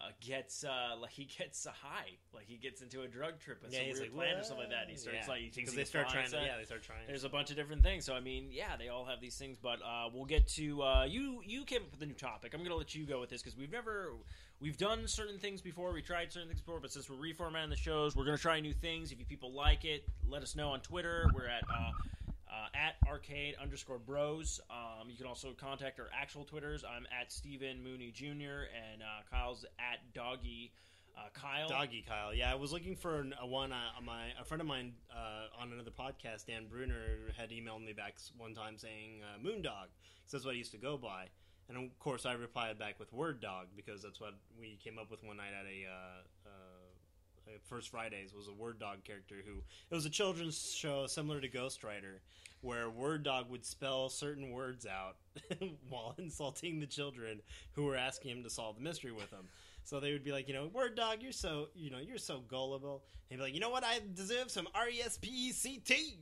uh, 0.00 0.10
gets 0.20 0.64
uh, 0.64 0.96
like 1.00 1.10
he 1.10 1.24
gets 1.24 1.66
a 1.66 1.70
high, 1.70 2.16
like 2.32 2.46
he 2.46 2.56
gets 2.56 2.82
into 2.82 3.02
a 3.02 3.08
drug 3.08 3.38
trip 3.40 3.62
with 3.62 3.72
yeah, 3.72 3.80
some 3.80 3.86
he's 3.86 4.00
weird 4.00 4.12
like 4.12 4.16
plan 4.16 4.36
or 4.38 4.42
something 4.42 4.64
like 4.64 4.70
that. 4.70 4.82
And 4.82 4.90
he 4.90 4.96
starts 4.96 5.18
Yeah. 5.26 5.32
like 5.32 5.40
he 5.40 5.48
thinks 5.50 5.70
because 5.70 5.74
they 5.74 5.84
start 5.84 6.08
trying 6.08 6.30
to 6.30 6.36
yeah 6.36 6.56
they 6.56 6.64
start 6.64 6.82
trying. 6.82 7.00
There's 7.06 7.24
a 7.24 7.28
bunch 7.28 7.50
of 7.50 7.56
different 7.56 7.82
things. 7.82 8.04
So 8.04 8.14
I 8.14 8.20
mean, 8.20 8.48
yeah, 8.50 8.76
they 8.76 8.88
all 8.88 9.04
have 9.04 9.20
these 9.20 9.36
things. 9.36 9.56
But 9.60 9.80
uh, 9.82 10.08
we'll 10.12 10.24
get 10.24 10.46
to 10.48 10.82
uh, 10.82 11.04
you. 11.04 11.42
You 11.44 11.64
came 11.64 11.82
up 11.82 11.90
with 11.92 12.02
a 12.02 12.06
new 12.06 12.14
topic. 12.14 12.54
I'm 12.54 12.60
going 12.60 12.70
to 12.70 12.76
let 12.76 12.94
you 12.94 13.06
go 13.06 13.20
with 13.20 13.30
this 13.30 13.42
because 13.42 13.56
we've 13.58 13.72
never 13.72 14.12
we've 14.60 14.78
done 14.78 15.06
certain 15.08 15.38
things 15.38 15.60
before. 15.60 15.92
We 15.92 16.02
tried 16.02 16.32
certain 16.32 16.48
things 16.48 16.60
before, 16.60 16.80
but 16.80 16.92
since 16.92 17.08
we're 17.10 17.16
reformatting 17.16 17.70
the 17.70 17.76
shows, 17.76 18.14
we're 18.16 18.24
going 18.24 18.36
to 18.36 18.42
try 18.42 18.60
new 18.60 18.74
things. 18.74 19.12
If 19.12 19.18
you 19.18 19.24
people 19.26 19.52
like 19.52 19.84
it, 19.84 20.04
let 20.28 20.42
us 20.42 20.54
know 20.56 20.70
on 20.70 20.80
Twitter. 20.80 21.30
We're 21.34 21.48
at. 21.48 21.62
Uh, 21.64 21.90
uh, 22.50 22.68
at 22.74 22.96
arcade 23.08 23.54
underscore 23.60 23.98
bros. 23.98 24.60
Um, 24.70 25.08
you 25.10 25.16
can 25.16 25.26
also 25.26 25.52
contact 25.52 26.00
our 26.00 26.08
actual 26.12 26.44
Twitters. 26.44 26.84
I'm 26.84 27.06
at 27.18 27.32
Stephen 27.32 27.82
Mooney 27.82 28.10
Jr. 28.10 28.68
and 28.74 29.02
uh, 29.02 29.22
Kyle's 29.30 29.64
at 29.78 30.12
Doggy 30.14 30.72
uh, 31.18 31.28
Kyle. 31.32 31.68
Doggy 31.68 32.04
Kyle, 32.06 32.34
yeah, 32.34 32.50
I 32.50 32.54
was 32.54 32.72
looking 32.72 32.96
for 32.96 33.20
an, 33.20 33.34
a 33.40 33.46
one. 33.46 33.72
Uh, 33.72 33.76
my 34.04 34.26
a 34.40 34.44
friend 34.44 34.60
of 34.60 34.66
mine 34.66 34.92
uh, 35.10 35.62
on 35.62 35.72
another 35.72 35.90
podcast, 35.90 36.46
Dan 36.46 36.66
Bruner, 36.70 37.32
had 37.36 37.50
emailed 37.50 37.84
me 37.84 37.92
back 37.92 38.16
one 38.36 38.54
time 38.54 38.78
saying 38.78 39.22
uh, 39.22 39.38
Moondog. 39.38 39.88
So 40.26 40.36
that's 40.36 40.44
what 40.44 40.54
I 40.54 40.58
used 40.58 40.72
to 40.72 40.78
go 40.78 40.96
by, 40.96 41.26
and 41.68 41.76
of 41.76 41.98
course 41.98 42.26
I 42.26 42.34
replied 42.34 42.78
back 42.78 43.00
with 43.00 43.12
Word 43.12 43.40
Dog 43.40 43.68
because 43.74 44.02
that's 44.02 44.20
what 44.20 44.34
we 44.60 44.78
came 44.82 44.98
up 44.98 45.10
with 45.10 45.24
one 45.24 45.38
night 45.38 45.54
at 45.58 45.66
a. 45.66 46.48
Uh, 47.48 47.58
First 47.64 47.90
Fridays 47.90 48.34
was 48.34 48.48
a 48.48 48.52
Word 48.52 48.78
Dog 48.78 49.04
character 49.04 49.36
who 49.44 49.62
it 49.90 49.94
was 49.94 50.06
a 50.06 50.10
children's 50.10 50.72
show 50.72 51.06
similar 51.06 51.40
to 51.40 51.48
Ghost 51.48 51.82
Rider, 51.82 52.20
where 52.60 52.90
Word 52.90 53.22
Dog 53.22 53.50
would 53.50 53.64
spell 53.64 54.08
certain 54.08 54.50
words 54.50 54.86
out 54.86 55.16
while 55.88 56.14
insulting 56.18 56.80
the 56.80 56.86
children 56.86 57.40
who 57.72 57.84
were 57.84 57.96
asking 57.96 58.30
him 58.32 58.42
to 58.42 58.50
solve 58.50 58.76
the 58.76 58.82
mystery 58.82 59.12
with 59.12 59.30
them. 59.30 59.48
So 59.84 60.00
they 60.00 60.12
would 60.12 60.24
be 60.24 60.32
like, 60.32 60.48
you 60.48 60.54
know, 60.54 60.66
Word 60.66 60.96
Dog, 60.96 61.18
you're 61.22 61.32
so, 61.32 61.68
you 61.74 61.90
know, 61.90 61.98
you're 61.98 62.18
so 62.18 62.42
gullible. 62.48 63.04
And 63.30 63.30
he'd 63.30 63.36
be 63.36 63.42
like, 63.42 63.54
you 63.54 63.60
know 63.60 63.70
what? 63.70 63.84
I 63.84 64.00
deserve 64.14 64.50
some 64.50 64.68
R 64.74 64.88
E 64.88 65.00
S 65.00 65.16
P 65.16 65.30
E 65.30 65.52
C 65.52 65.80
T. 65.84 66.18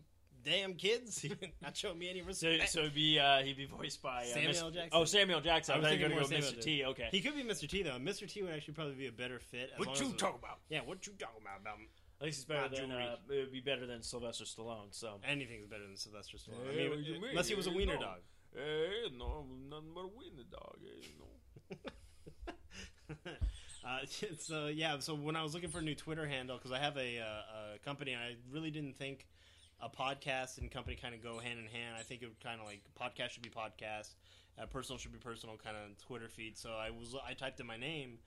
Damn 0.46 0.74
kids, 0.74 1.26
not 1.62 1.76
showing 1.76 1.98
me 1.98 2.09
any 2.09 2.20
So, 2.32 2.48
respect. 2.48 2.70
so 2.70 2.82
he'd 2.85 2.94
be 2.94 3.18
uh, 3.18 3.42
he'd 3.42 3.56
be 3.56 3.66
voiced 3.66 4.00
by 4.00 4.22
uh, 4.22 4.26
Samuel 4.26 4.56
L. 4.56 4.70
Jackson. 4.70 4.90
Oh, 4.92 5.04
Samuel 5.04 5.40
Jackson. 5.40 5.74
I 5.74 5.76
I 5.76 5.80
was 5.80 5.90
was 5.90 5.98
going 5.98 6.11
to 6.12 6.16
thinking 6.16 6.30
go 6.30 6.37
more 6.37 6.40
Mr. 6.40 6.44
Samuel 6.44 6.62
T. 6.62 6.85
Okay. 6.85 7.09
he 7.11 7.20
could 7.20 7.35
be 7.35 7.42
Mr. 7.42 7.68
T 7.68 7.82
though. 7.82 7.98
Mr. 7.98 8.30
T 8.32 8.42
would 8.42 8.52
actually 8.52 8.74
probably 8.74 8.94
be 8.94 9.09
a 9.09 9.12
better 9.12 9.40
fit. 9.40 9.70
as 9.74 9.78
long 9.85 9.88
What 9.88 10.00
you 10.00 10.06
as- 10.06 10.12
talking 10.14 10.38
about? 10.40 10.59
Yeah, 10.68 10.80
what 10.85 11.04
you 11.04 11.14
talking 11.18 11.42
about? 11.42 11.61
About 11.62 11.78
At 12.20 12.26
least 12.26 12.38
it's 12.38 12.44
better 12.44 12.61
Not 12.61 12.70
than 12.76 12.88
jewelry. 12.90 13.02
uh, 13.04 13.16
it 13.35 13.38
would 13.40 13.52
be 13.52 13.61
better 13.61 13.87
than 13.87 14.02
Sylvester 14.04 14.44
Stallone. 14.44 14.92
So 14.92 15.18
anything's 15.26 15.66
better 15.66 15.82
than 15.85 15.96
Sylvester 15.96 16.37
Stallone. 16.38 16.70
I 16.70 16.76
mean, 16.94 17.04
you 17.04 17.12
mean? 17.14 17.30
unless 17.30 17.48
he 17.48 17.56
was 17.56 17.66
a 17.66 17.72
wiener 17.72 17.94
no. 17.94 18.00
dog. 18.00 18.18
Hey, 18.54 19.11
no, 19.18 19.44
nothing 19.68 19.90
but 19.94 20.02
a 20.02 20.11
wiener 20.16 20.44
dog. 20.48 20.76
Hey, 20.80 21.09
no. 21.18 22.52
uh, 23.87 23.98
so 24.38 24.66
yeah, 24.68 24.98
so 25.00 25.14
when 25.16 25.35
I 25.37 25.42
was 25.42 25.54
looking 25.54 25.70
for 25.70 25.78
a 25.78 25.82
new 25.82 25.94
Twitter 25.96 26.26
handle 26.26 26.56
because 26.56 26.72
I 26.72 26.78
have 26.78 26.96
a, 26.96 27.18
uh, 27.18 27.74
a 27.74 27.78
company, 27.85 28.12
and 28.12 28.22
I 28.22 28.37
really 28.52 28.70
didn't 28.70 28.96
think 28.96 29.26
a 29.80 29.88
podcast 29.88 30.58
and 30.58 30.70
company 30.70 30.96
kind 30.96 31.14
of 31.14 31.22
go 31.22 31.38
hand 31.38 31.58
in 31.58 31.66
hand. 31.66 31.96
I 31.98 32.02
think 32.02 32.22
it 32.22 32.26
would 32.26 32.40
kind 32.40 32.60
of 32.60 32.66
like 32.66 32.82
podcast 33.00 33.30
should 33.30 33.42
be 33.42 33.50
podcast, 33.50 34.14
uh, 34.60 34.66
personal 34.66 34.98
should 34.98 35.12
be 35.12 35.18
personal, 35.18 35.56
kind 35.56 35.76
of 35.76 35.98
Twitter 36.06 36.28
feed. 36.28 36.56
So 36.56 36.70
I 36.70 36.90
was 36.90 37.14
I 37.26 37.34
typed 37.34 37.60
in 37.60 37.66
my 37.66 37.76
name. 37.76 38.18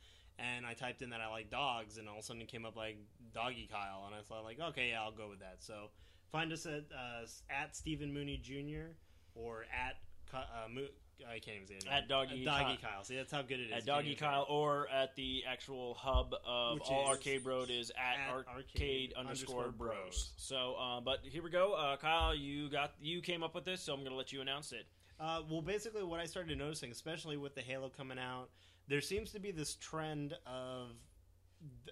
And 0.42 0.66
I 0.66 0.74
typed 0.74 1.02
in 1.02 1.10
that 1.10 1.20
I 1.20 1.28
like 1.28 1.50
dogs, 1.50 1.98
and 1.98 2.08
all 2.08 2.14
of 2.14 2.22
a 2.22 2.24
sudden 2.24 2.42
it 2.42 2.48
came 2.48 2.66
up 2.66 2.78
like 2.78 2.96
Doggy 3.34 3.68
Kyle, 3.70 4.04
and 4.06 4.16
I 4.16 4.22
thought 4.22 4.46
like, 4.46 4.58
okay, 4.70 4.92
yeah, 4.92 5.02
I'll 5.02 5.12
go 5.12 5.28
with 5.28 5.42
that. 5.42 5.58
So 5.60 5.90
find 6.32 6.54
us 6.54 6.66
at 6.66 6.86
uh, 6.96 7.26
at 7.50 7.76
Stephen 7.76 8.14
Mooney 8.14 8.38
Jr. 8.38 8.94
or 9.36 9.66
at 9.66 9.98
uh, 10.34 10.70
Mo- 10.74 10.88
I 11.28 11.40
can't 11.40 11.58
even 11.58 11.68
say 11.68 11.76
it. 11.76 11.86
At 11.92 12.08
Doggy 12.08 12.46
Doggy 12.46 12.78
Kyle. 12.82 12.92
Kyle. 12.92 13.04
See, 13.04 13.16
that's 13.16 13.32
how 13.32 13.42
good 13.42 13.60
it 13.60 13.72
is. 13.72 13.78
at 13.78 13.86
Doggy 13.86 14.16
Can't 14.16 14.20
Kyle 14.20 14.46
or 14.50 14.88
at 14.90 15.16
the 15.16 15.44
actual 15.48 15.94
hub 15.96 16.34
of 16.46 16.76
Which 16.76 16.90
all 16.90 17.04
is 17.04 17.10
Arcade 17.10 17.46
Road 17.46 17.70
is 17.70 17.92
at, 17.92 18.30
at 18.30 18.36
arcade, 18.36 18.56
arcade 18.56 19.14
underscore 19.18 19.64
underscore 19.64 19.72
bros. 19.72 19.98
bros. 20.04 20.32
So, 20.38 20.76
uh, 20.80 21.02
but 21.02 21.20
here 21.24 21.44
we 21.44 21.50
go. 21.50 21.74
Uh, 21.74 21.98
Kyle, 21.98 22.36
you 22.36 22.70
got 22.70 22.94
you 23.02 23.22
came 23.22 23.44
up 23.44 23.56
with 23.56 23.66
this, 23.66 23.82
so 23.82 23.94
I'm 23.94 24.00
going 24.00 24.12
to 24.12 24.18
let 24.18 24.32
you 24.32 24.42
announce 24.42 24.72
it. 24.72 24.86
Uh, 25.20 25.42
well, 25.50 25.62
basically, 25.62 26.04
what 26.04 26.20
I 26.20 26.26
started 26.26 26.58
noticing, 26.58 26.92
especially 26.92 27.36
with 27.38 27.54
the 27.54 27.62
Halo 27.62 27.90
coming 27.90 28.18
out, 28.18 28.50
there 28.88 29.02
seems 29.02 29.32
to 29.32 29.40
be 29.40 29.52
this 29.52 29.76
trend 29.76 30.34
of 30.46 30.92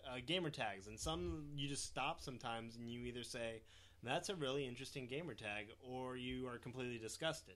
uh, 0.09 0.17
gamer 0.25 0.49
tags, 0.49 0.87
and 0.87 0.97
some 0.97 1.43
you 1.55 1.67
just 1.67 1.85
stop 1.85 2.21
sometimes, 2.21 2.77
and 2.77 2.89
you 2.89 3.01
either 3.01 3.23
say 3.23 3.61
that's 4.03 4.29
a 4.29 4.35
really 4.35 4.65
interesting 4.65 5.07
gamer 5.07 5.33
tag, 5.33 5.67
or 5.81 6.15
you 6.15 6.47
are 6.47 6.57
completely 6.57 6.97
disgusted. 6.97 7.55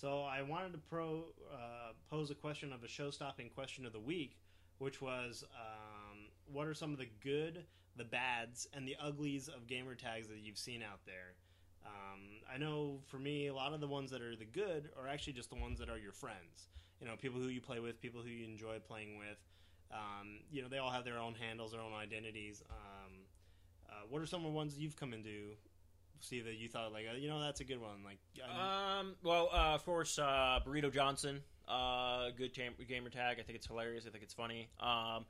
So 0.00 0.22
I 0.22 0.42
wanted 0.42 0.70
to 0.74 0.78
pro 0.78 1.24
uh, 1.52 1.90
pose 2.08 2.30
a 2.30 2.34
question 2.36 2.72
of 2.72 2.84
a 2.84 2.88
show-stopping 2.88 3.50
question 3.52 3.84
of 3.84 3.92
the 3.92 3.98
week, 3.98 4.38
which 4.78 5.02
was, 5.02 5.42
um, 5.56 6.28
what 6.52 6.68
are 6.68 6.74
some 6.74 6.92
of 6.92 6.98
the 6.98 7.08
good, 7.20 7.64
the 7.96 8.04
bads, 8.04 8.68
and 8.72 8.86
the 8.86 8.94
uglies 9.02 9.48
of 9.48 9.66
gamer 9.66 9.96
tags 9.96 10.28
that 10.28 10.38
you've 10.38 10.56
seen 10.56 10.84
out 10.84 11.00
there? 11.04 11.34
Um, 11.84 12.20
I 12.48 12.58
know 12.58 13.00
for 13.08 13.18
me, 13.18 13.48
a 13.48 13.54
lot 13.54 13.72
of 13.72 13.80
the 13.80 13.88
ones 13.88 14.12
that 14.12 14.22
are 14.22 14.36
the 14.36 14.44
good 14.44 14.88
are 14.96 15.08
actually 15.08 15.32
just 15.32 15.50
the 15.50 15.56
ones 15.56 15.80
that 15.80 15.88
are 15.88 15.98
your 15.98 16.12
friends. 16.12 16.68
You 17.00 17.08
know, 17.08 17.16
people 17.16 17.40
who 17.40 17.48
you 17.48 17.60
play 17.60 17.80
with, 17.80 18.00
people 18.00 18.20
who 18.22 18.30
you 18.30 18.44
enjoy 18.44 18.78
playing 18.78 19.18
with. 19.18 19.38
Um, 19.90 20.42
you 20.48 20.62
know, 20.62 20.68
they 20.68 20.78
all 20.78 20.92
have 20.92 21.04
their 21.04 21.18
own 21.18 21.34
handles, 21.34 21.72
their 21.72 21.80
own 21.80 21.92
identities. 21.92 22.62
Um, 22.70 23.14
uh, 23.90 24.06
what 24.08 24.22
are 24.22 24.26
some 24.26 24.42
of 24.42 24.52
the 24.52 24.56
ones 24.56 24.78
you've 24.78 24.94
come 24.94 25.12
into, 25.12 25.56
Steve, 26.20 26.44
that 26.44 26.56
you 26.56 26.68
thought 26.68 26.92
like, 26.92 27.06
uh, 27.10 27.16
you 27.16 27.28
know, 27.28 27.40
that's 27.40 27.60
a 27.60 27.64
good 27.64 27.80
one? 27.80 28.02
Like, 28.04 28.18
I- 28.44 28.98
Um, 29.00 29.16
well, 29.22 29.48
uh, 29.52 29.74
of 29.74 29.84
course, 29.84 30.18
uh, 30.18 30.60
Burrito 30.66 30.92
Johnson, 30.92 31.42
uh, 31.66 32.30
good 32.30 32.54
tam- 32.54 32.74
gamer 32.88 33.10
tag. 33.10 33.38
I 33.38 33.42
think 33.42 33.56
it's 33.56 33.66
hilarious. 33.66 34.06
I 34.06 34.10
think 34.10 34.24
it's 34.24 34.34
funny. 34.34 34.68
Um, 34.80 35.26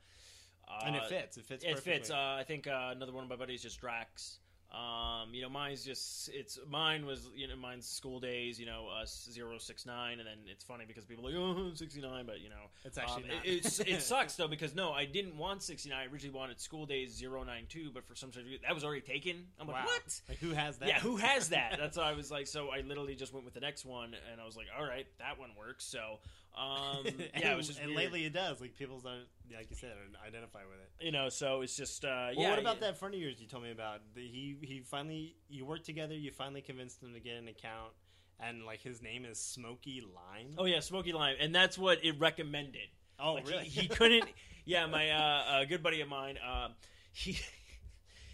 uh, 0.67 0.81
and 0.85 0.95
it 0.95 1.05
fits. 1.05 1.37
It 1.37 1.45
fits. 1.45 1.63
It 1.63 1.69
perfectly. 1.71 1.93
fits. 1.93 2.09
Uh, 2.11 2.37
I 2.39 2.43
think 2.43 2.67
uh, 2.67 2.89
another 2.95 3.11
one 3.11 3.23
of 3.23 3.29
my 3.29 3.35
buddies 3.35 3.61
just 3.63 3.79
Drax. 3.79 4.39
Um, 4.71 5.33
you 5.33 5.41
know, 5.41 5.49
mine's 5.49 5.83
just 5.83 6.29
it's 6.31 6.59
mine 6.69 7.03
was 7.05 7.27
you 7.35 7.47
know 7.47 7.55
mine's 7.55 7.87
school 7.87 8.19
days. 8.19 8.59
You 8.59 8.67
know, 8.67 8.87
uh, 8.87 9.05
zero 9.05 9.57
six 9.57 9.85
nine, 9.85 10.19
and 10.19 10.27
then 10.27 10.37
it's 10.45 10.63
funny 10.63 10.85
because 10.87 11.05
people 11.05 11.27
are 11.27 11.31
like 11.31 11.39
oh 11.39 11.71
69, 11.73 12.25
but 12.27 12.39
you 12.39 12.49
know 12.49 12.69
it's 12.85 12.97
actually 12.99 13.23
um, 13.23 13.29
not. 13.29 13.45
it, 13.45 13.87
it 13.87 14.01
sucks 14.01 14.35
though 14.35 14.47
because 14.47 14.75
no, 14.75 14.91
I 14.91 15.05
didn't 15.05 15.35
want 15.37 15.63
69. 15.63 15.97
I 15.97 16.05
originally 16.11 16.37
wanted 16.37 16.59
school 16.61 16.85
days 16.85 17.19
092, 17.19 17.89
but 17.91 18.05
for 18.05 18.13
some 18.13 18.29
reason 18.29 18.59
that 18.61 18.75
was 18.75 18.83
already 18.83 19.01
taken. 19.01 19.47
I'm 19.59 19.65
like, 19.67 19.77
wow. 19.77 19.85
what? 19.85 20.21
Like, 20.29 20.37
who 20.37 20.51
has 20.51 20.77
that? 20.77 20.87
Yeah, 20.87 20.99
who 20.99 21.17
has 21.17 21.49
that? 21.49 21.77
That's 21.79 21.97
why 21.97 22.11
I 22.11 22.13
was 22.13 22.29
like, 22.29 22.45
so 22.45 22.69
I 22.69 22.81
literally 22.81 23.15
just 23.15 23.33
went 23.33 23.45
with 23.45 23.55
the 23.55 23.59
next 23.61 23.85
one, 23.85 24.13
and 24.31 24.39
I 24.39 24.45
was 24.45 24.55
like, 24.55 24.67
all 24.77 24.85
right, 24.85 25.07
that 25.17 25.39
one 25.39 25.49
works. 25.57 25.83
So, 25.83 26.19
um, 26.57 27.05
and, 27.05 27.15
yeah, 27.39 27.53
it 27.53 27.57
was 27.57 27.67
just 27.67 27.79
and 27.79 27.89
weird. 27.89 27.97
lately 27.99 28.25
it 28.25 28.33
does. 28.33 28.59
Like 28.61 28.75
people 28.77 28.99
start, 28.99 29.19
like 29.55 29.69
you 29.69 29.75
said, 29.75 29.91
identify 30.25 30.59
with 30.69 30.79
it. 30.79 31.05
you 31.05 31.11
know, 31.11 31.29
so 31.29 31.61
it's 31.61 31.75
just, 31.75 32.03
uh, 32.05 32.07
Well, 32.07 32.33
yeah. 32.35 32.49
what 32.49 32.59
about 32.59 32.75
yeah. 32.81 32.87
that 32.87 32.97
friend 32.97 33.13
of 33.15 33.21
yours 33.21 33.35
you 33.39 33.47
told 33.47 33.63
me 33.63 33.71
about? 33.71 34.01
The, 34.15 34.21
he 34.21 34.57
he 34.61 34.81
finally 34.81 35.35
you 35.49 35.65
worked 35.65 35.85
together. 35.85 36.13
You 36.13 36.31
finally 36.31 36.61
convinced 36.61 37.01
him 37.01 37.13
to 37.13 37.19
get 37.19 37.35
an 37.37 37.47
account, 37.47 37.93
and 38.39 38.65
like 38.65 38.81
his 38.81 39.01
name 39.01 39.25
is 39.25 39.39
Smoky 39.39 40.01
Lime. 40.01 40.55
Oh 40.57 40.65
yeah, 40.65 40.79
Smoky 40.81 41.13
Lime, 41.13 41.35
and 41.39 41.53
that's 41.55 41.77
what 41.77 42.03
it 42.03 42.19
recommended. 42.19 42.89
Oh, 43.19 43.33
Like, 43.33 43.47
really? 43.49 43.65
He, 43.65 43.81
he 43.81 43.87
couldn't. 43.87 44.25
yeah, 44.65 44.85
my 44.85 45.09
uh, 45.11 45.59
a 45.61 45.65
good 45.65 45.83
buddy 45.83 46.01
of 46.01 46.07
mine, 46.09 46.37
uh, 46.37 46.69
he. 47.11 47.37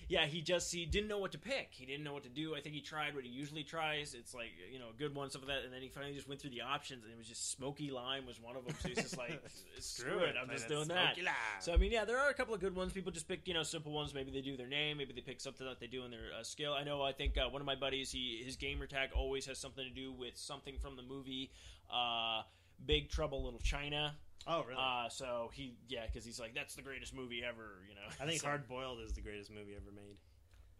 Yeah, 0.08 0.26
he 0.26 0.42
just 0.42 0.72
he 0.72 0.86
didn't 0.86 1.08
know 1.08 1.18
what 1.18 1.32
to 1.32 1.38
pick. 1.38 1.70
He 1.72 1.86
didn't 1.86 2.04
know 2.04 2.14
what 2.14 2.24
to 2.24 2.30
do. 2.30 2.56
I 2.56 2.62
think 2.62 2.76
he 2.76 2.82
tried 2.82 3.16
what 3.16 3.24
he 3.24 3.30
usually 3.30 3.64
tries. 3.64 4.14
It's 4.14 4.34
like 4.34 4.52
you 4.72 4.80
know 4.80 4.90
a 4.90 4.98
good 4.98 5.16
one, 5.16 5.30
stuff 5.30 5.44
like 5.44 5.58
that, 5.58 5.66
and 5.66 5.74
then 5.74 5.82
he 5.82 5.90
finally 5.90 6.14
just 6.14 6.28
went 6.28 6.40
through 6.40 6.52
the 6.52 6.62
options, 6.62 7.04
and 7.04 7.12
it 7.12 7.18
was 7.18 7.28
just 7.28 7.52
smoky 7.52 7.90
lime 7.90 8.26
was 8.26 8.40
one 8.40 8.56
of 8.56 8.66
them. 8.66 8.76
So 8.80 8.90
he's 8.90 8.98
just 8.98 9.18
like, 9.18 9.42
screw 9.80 10.20
it, 10.20 10.36
I'm 10.42 10.50
just 10.50 10.68
doing 10.68 10.88
that. 10.90 11.18
lime. 11.18 11.34
So 11.60 11.74
I 11.74 11.78
mean, 11.78 11.92
yeah, 11.92 12.06
there 12.06 12.20
are 12.20 12.30
a 12.30 12.34
couple 12.34 12.54
of 12.54 12.60
good 12.60 12.76
ones. 12.76 12.94
People 12.94 13.12
just 13.12 13.28
pick, 13.28 13.48
you 13.48 13.54
know, 13.54 13.64
simple 13.64 13.92
ones. 13.92 14.14
Maybe 14.14 14.32
they 14.32 14.42
do 14.42 14.56
their 14.56 14.68
name. 14.68 14.98
Maybe 14.98 15.14
they 15.14 15.22
pick 15.22 15.42
something 15.42 15.66
that 15.66 15.80
they 15.80 15.88
do 15.88 16.06
in 16.06 16.12
their 16.12 16.30
uh, 16.40 16.44
skill. 16.44 16.74
I 16.74 16.84
know. 16.84 17.02
I 17.02 17.12
think 17.12 17.38
uh, 17.38 17.50
one 17.50 17.62
of 17.62 17.66
my 17.66 17.76
buddies, 17.76 18.12
he 18.12 18.42
his 18.46 18.56
gamer 18.56 18.86
tag 18.86 19.10
always 19.16 19.46
has 19.48 19.58
something 19.58 19.84
to 19.84 19.94
do 19.94 20.12
with 20.12 20.38
something 20.38 20.78
from 20.80 20.96
the 20.96 21.04
movie 21.04 21.52
uh, 21.92 22.44
Big 22.86 23.10
Trouble 23.10 23.44
Little 23.44 23.60
China. 23.60 24.16
Oh, 24.48 24.64
really? 24.64 24.80
Uh, 24.80 25.10
so 25.10 25.50
he, 25.54 25.76
yeah, 25.88 26.06
because 26.06 26.24
he's 26.26 26.40
like, 26.40 26.54
that's 26.54 26.76
the 26.76 26.82
greatest 26.82 27.16
movie 27.16 27.42
ever. 27.44 27.82
You 27.90 27.96
know, 27.96 28.08
I 28.22 28.28
think 28.28 28.42
So 28.42 28.48
Hard 28.48 28.68
Boiled 28.68 29.00
is 29.00 29.14
the 29.14 29.22
greatest 29.22 29.50
movie 29.52 29.74
ever 29.76 29.92
made. 29.96 30.18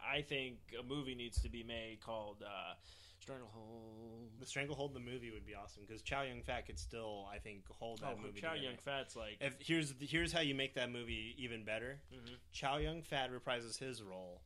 I 0.00 0.22
think 0.22 0.58
a 0.78 0.82
movie 0.84 1.14
needs 1.14 1.40
to 1.42 1.48
be 1.48 1.62
made 1.64 1.98
called 2.00 2.42
uh, 2.46 2.74
Stranglehold. 3.20 4.30
The 4.38 4.46
Stranglehold 4.46 4.94
the 4.94 5.00
movie 5.00 5.30
would 5.32 5.46
be 5.46 5.54
awesome 5.54 5.82
because 5.86 6.02
Chow 6.02 6.22
Yun 6.22 6.42
Fat 6.42 6.66
could 6.66 6.78
still, 6.78 7.26
I 7.32 7.38
think, 7.38 7.64
hold 7.70 8.00
that 8.02 8.16
Oh, 8.18 8.22
movie. 8.22 8.40
Chow. 8.40 8.54
Yun 8.54 8.76
Fat's 8.78 9.16
like, 9.16 9.38
If 9.40 9.56
here's 9.58 9.94
here's 10.00 10.32
how 10.32 10.40
you 10.40 10.54
make 10.54 10.74
that 10.74 10.90
movie 10.92 11.34
even 11.38 11.64
better. 11.64 11.98
Mhm. 12.14 12.34
Chow 12.52 12.76
Yun 12.76 13.02
Fat 13.02 13.30
reprises 13.32 13.78
his 13.78 14.02
role. 14.02 14.42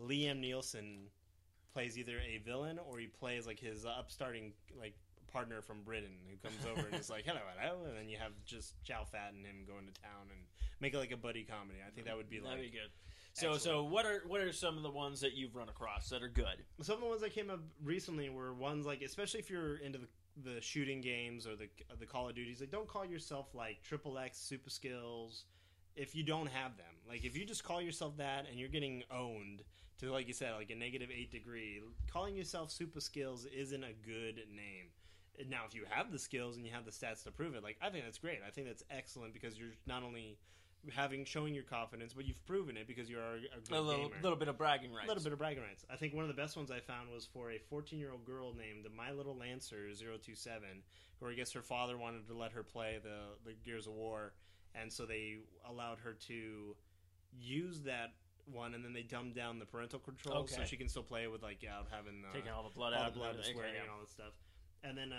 Liam 0.00 0.40
Neeson 0.44 1.06
plays 1.72 1.98
either 1.98 2.18
a 2.18 2.38
villain 2.38 2.78
or 2.78 2.98
he 2.98 3.06
plays 3.06 3.46
like 3.46 3.58
his 3.58 3.84
upstarting 3.84 4.52
like 4.78 4.94
partner 5.32 5.62
from 5.62 5.82
Britain 5.82 6.16
who 6.28 6.36
comes 6.46 6.64
over 6.66 6.86
and 6.86 7.00
is 7.00 7.10
like 7.10 7.24
hello 7.24 7.40
hello, 7.58 7.84
and 7.88 7.96
then 7.96 8.08
you 8.08 8.18
have 8.18 8.32
just 8.44 8.74
Chow 8.84 9.04
Fat 9.04 9.32
and 9.34 9.44
him 9.44 9.64
going 9.66 9.86
to 9.86 10.00
town 10.00 10.28
and 10.30 10.40
make 10.80 10.94
it 10.94 10.98
like 10.98 11.12
a 11.12 11.16
buddy 11.16 11.44
comedy. 11.44 11.78
I 11.86 11.90
think 11.90 12.06
that 12.06 12.16
would 12.16 12.30
be 12.30 12.40
like 12.40 12.56
that'd 12.56 12.70
be 12.70 12.70
good. 12.70 12.90
So, 13.32 13.56
so 13.56 13.84
what 13.84 14.06
are 14.06 14.22
what 14.26 14.40
are 14.40 14.52
some 14.52 14.76
of 14.76 14.82
the 14.82 14.90
ones 14.90 15.20
that 15.20 15.34
you've 15.34 15.54
run 15.54 15.68
across 15.68 16.08
that 16.10 16.22
are 16.22 16.28
good? 16.28 16.64
some 16.82 16.96
of 16.96 17.00
the 17.00 17.08
ones 17.08 17.20
that 17.22 17.32
came 17.32 17.48
up 17.48 17.60
recently 17.82 18.28
were 18.28 18.52
ones 18.52 18.86
like 18.86 19.02
especially 19.02 19.40
if 19.40 19.50
you're 19.50 19.76
into 19.76 19.98
the 19.98 20.08
the 20.44 20.60
shooting 20.60 21.00
games 21.00 21.46
or 21.46 21.56
the 21.56 21.68
the 21.98 22.06
Call 22.06 22.28
of 22.28 22.34
Duties 22.34 22.60
like 22.60 22.70
don't 22.70 22.88
call 22.88 23.04
yourself 23.04 23.48
like 23.54 23.82
triple 23.82 24.18
X 24.18 24.38
super 24.38 24.70
skills 24.70 25.44
if 25.96 26.14
you 26.14 26.22
don't 26.22 26.48
have 26.48 26.76
them 26.76 26.86
like 27.08 27.24
if 27.24 27.36
you 27.36 27.44
just 27.44 27.64
call 27.64 27.82
yourself 27.82 28.16
that 28.16 28.46
and 28.48 28.58
you're 28.58 28.68
getting 28.68 29.02
owned 29.10 29.62
to 29.98 30.10
like 30.10 30.26
you 30.26 30.32
said 30.32 30.54
like 30.54 30.70
a 30.70 30.74
negative 30.74 31.10
8 31.14 31.30
degree 31.30 31.80
calling 32.10 32.36
yourself 32.36 32.70
super 32.70 33.00
skills 33.00 33.44
isn't 33.46 33.84
a 33.84 33.92
good 34.06 34.36
name 34.54 34.86
now 35.48 35.62
if 35.66 35.74
you 35.74 35.82
have 35.88 36.10
the 36.12 36.18
skills 36.18 36.56
and 36.56 36.66
you 36.66 36.72
have 36.72 36.84
the 36.84 36.90
stats 36.90 37.22
to 37.24 37.30
prove 37.30 37.54
it 37.54 37.62
like 37.62 37.76
I 37.80 37.88
think 37.90 38.04
that's 38.04 38.18
great 38.18 38.38
I 38.46 38.50
think 38.50 38.66
that's 38.66 38.82
excellent 38.90 39.32
because 39.32 39.58
you're 39.58 39.70
not 39.86 40.02
only 40.02 40.38
having 40.94 41.24
showing 41.24 41.54
your 41.54 41.62
confidence 41.64 42.12
but 42.14 42.24
you've 42.26 42.44
proven 42.46 42.76
it 42.76 42.86
because 42.86 43.08
you're 43.10 43.20
a, 43.20 43.34
a 43.36 43.60
good 43.68 43.76
A 43.76 43.80
little, 43.80 44.08
gamer. 44.08 44.14
little 44.22 44.38
bit 44.38 44.48
of 44.48 44.56
bragging 44.56 44.92
rights. 44.92 45.04
A 45.04 45.08
little 45.08 45.22
bit 45.22 45.32
of 45.32 45.38
bragging 45.38 45.62
rights. 45.62 45.84
I 45.92 45.96
think 45.96 46.14
one 46.14 46.24
of 46.24 46.28
the 46.28 46.40
best 46.40 46.56
ones 46.56 46.70
I 46.70 46.80
found 46.80 47.10
was 47.12 47.26
for 47.26 47.50
a 47.50 47.58
14 47.58 47.98
year 47.98 48.12
old 48.12 48.24
girl 48.24 48.54
named 48.54 48.86
My 48.96 49.10
Little 49.12 49.36
Lancer 49.36 49.76
027, 49.94 50.62
who 51.20 51.28
I 51.28 51.34
guess 51.34 51.52
her 51.52 51.60
father 51.62 51.98
wanted 51.98 52.26
to 52.28 52.34
let 52.34 52.52
her 52.52 52.62
play 52.62 52.98
the, 53.02 53.18
the 53.44 53.54
Gears 53.62 53.86
of 53.86 53.92
War, 53.92 54.32
and 54.74 54.90
so 54.90 55.04
they 55.04 55.36
allowed 55.68 55.98
her 56.02 56.14
to 56.28 56.74
use 57.38 57.82
that 57.82 58.14
one, 58.50 58.72
and 58.74 58.82
then 58.84 58.92
they 58.94 59.02
dumbed 59.02 59.34
down 59.34 59.58
the 59.58 59.66
parental 59.66 59.98
controls 59.98 60.50
so 60.50 60.64
she 60.64 60.76
can 60.76 60.88
still 60.88 61.02
play 61.02 61.24
it 61.24 61.30
with 61.30 61.42
like 61.42 61.58
out 61.70 61.88
having 61.90 62.22
the, 62.22 62.28
taking 62.32 62.50
all 62.50 62.62
the 62.62 62.74
blood 62.74 62.94
all 62.94 63.02
out, 63.02 63.12
the 63.12 63.18
blood, 63.18 63.30
and 63.34 63.38
the 63.38 63.42
everything. 63.42 63.54
swearing, 63.56 63.74
Okay, 63.74 63.82
and 63.82 63.90
all 63.90 64.00
that 64.00 64.10
stuff. 64.10 64.32
And 64.82 64.96
then 64.96 65.12
uh, 65.12 65.16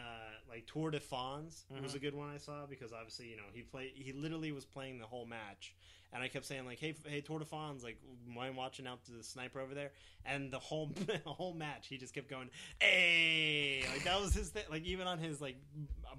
like 0.49 0.66
Tour 0.66 0.89
de 0.91 0.99
Fons 0.99 1.66
was 1.84 1.93
Mhm. 1.93 1.95
a 1.95 1.99
good 1.99 2.16
one 2.16 2.30
I 2.30 2.38
saw 2.38 2.66
because 2.66 2.91
obviously 2.91 3.28
you 3.30 3.38
know 3.38 3.43
he 3.53 3.62
played 3.62 3.91
he 3.95 4.12
literally 4.12 4.51
was 4.51 4.66
playing 4.66 4.97
the 4.97 5.05
whole 5.05 5.26
match, 5.28 5.76
and 6.12 6.24
I 6.24 6.30
kept 6.30 6.45
saying 6.45 6.66
like 6.66 6.80
hey 6.80 6.95
hey 7.05 7.22
Tour 7.22 7.38
de 7.39 7.45
Fons 7.45 7.84
like 7.84 7.97
mind 8.28 8.57
watching 8.57 8.88
out 8.88 9.05
to 9.05 9.12
the 9.12 9.24
sniper 9.24 9.59
over 9.59 9.76
there, 9.76 9.91
and 10.26 10.49
the 10.51 10.57
whole 10.57 10.88
the 11.05 11.20
whole 11.26 11.53
match 11.53 11.88
he 11.88 11.97
just 11.99 12.14
kept 12.16 12.28
going 12.28 12.49
hey 12.80 13.84
like 13.93 14.03
that 14.03 14.20
was 14.20 14.34
his 14.34 14.49
thing 14.49 14.64
like 14.72 14.84
even 14.84 15.05
on 15.07 15.20
his 15.20 15.39
like 15.41 15.57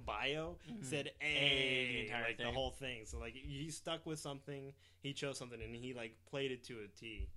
bio 0.05 0.57
Mhm. 0.71 0.83
said 0.85 1.11
Hey, 1.19 1.85
the 1.89 2.01
entire 2.05 2.23
like 2.23 2.37
the 2.37 2.49
whole 2.51 2.71
thing 2.71 3.05
so 3.05 3.19
like 3.19 3.33
he 3.33 3.69
stuck 3.71 4.05
with 4.05 4.19
something 4.19 4.73
he 5.01 5.13
chose 5.13 5.37
something 5.37 5.61
and 5.61 5.75
he 5.75 5.93
like 5.93 6.15
played 6.25 6.51
it 6.51 6.63
to 6.65 6.79
a 6.79 6.87
T. 6.99 7.27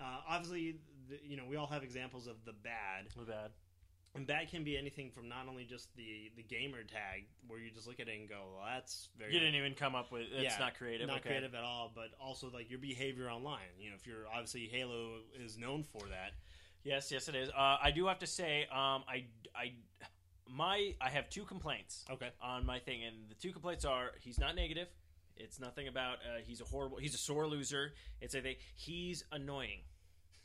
Uh, 0.00 0.20
obviously, 0.28 0.76
the, 1.08 1.18
you 1.24 1.36
know 1.36 1.44
we 1.50 1.56
all 1.56 1.66
have 1.66 1.82
examples 1.82 2.28
of 2.28 2.36
the 2.44 2.52
bad, 2.52 3.06
My 3.16 3.24
bad. 3.24 3.50
And 4.18 4.26
that 4.26 4.50
can 4.50 4.64
be 4.64 4.76
anything 4.76 5.10
from 5.10 5.28
not 5.28 5.46
only 5.48 5.64
just 5.64 5.94
the 5.96 6.30
the 6.36 6.42
gamer 6.42 6.82
tag, 6.82 7.26
where 7.46 7.58
you 7.60 7.70
just 7.70 7.86
look 7.86 8.00
at 8.00 8.08
it 8.08 8.18
and 8.18 8.28
go, 8.28 8.40
"Well, 8.56 8.66
that's 8.74 9.08
very 9.18 9.32
You 9.32 9.38
didn't 9.38 9.54
even 9.54 9.74
come 9.74 9.94
up 9.94 10.10
with. 10.10 10.22
It's 10.32 10.42
Yeah, 10.42 10.56
not 10.58 10.74
creative. 10.74 11.06
not 11.06 11.18
okay. 11.20 11.28
creative 11.30 11.54
at 11.54 11.62
all." 11.64 11.92
But 11.94 12.08
also 12.20 12.50
like 12.50 12.68
your 12.70 12.78
behavior 12.80 13.30
online. 13.30 13.68
You 13.78 13.90
know, 13.90 13.96
if 13.96 14.06
you're 14.06 14.26
obviously 14.26 14.66
Halo 14.66 15.20
is 15.38 15.56
known 15.56 15.82
for 15.84 16.08
that. 16.08 16.32
Yes, 16.84 17.10
yes, 17.12 17.28
it 17.28 17.34
is. 17.34 17.48
Uh, 17.50 17.76
I 17.82 17.90
do 17.90 18.06
have 18.06 18.18
to 18.20 18.26
say, 18.26 18.62
um, 18.70 19.02
I, 19.08 19.24
I, 19.54 19.72
my, 20.48 20.94
I 21.00 21.10
have 21.10 21.28
two 21.28 21.44
complaints 21.44 22.04
Okay. 22.08 22.30
on 22.40 22.64
my 22.64 22.78
thing, 22.78 23.02
and 23.04 23.28
the 23.28 23.34
two 23.34 23.52
complaints 23.52 23.84
are 23.84 24.12
he's 24.20 24.38
not 24.38 24.54
negative. 24.54 24.88
It's 25.36 25.60
nothing 25.60 25.86
about 25.88 26.16
uh, 26.18 26.38
he's 26.44 26.60
a 26.60 26.64
horrible. 26.64 26.96
He's 26.98 27.14
a 27.14 27.18
sore 27.18 27.46
loser. 27.46 27.92
It's 28.20 28.34
a 28.34 28.40
thing. 28.40 28.56
He's 28.74 29.24
annoying 29.32 29.80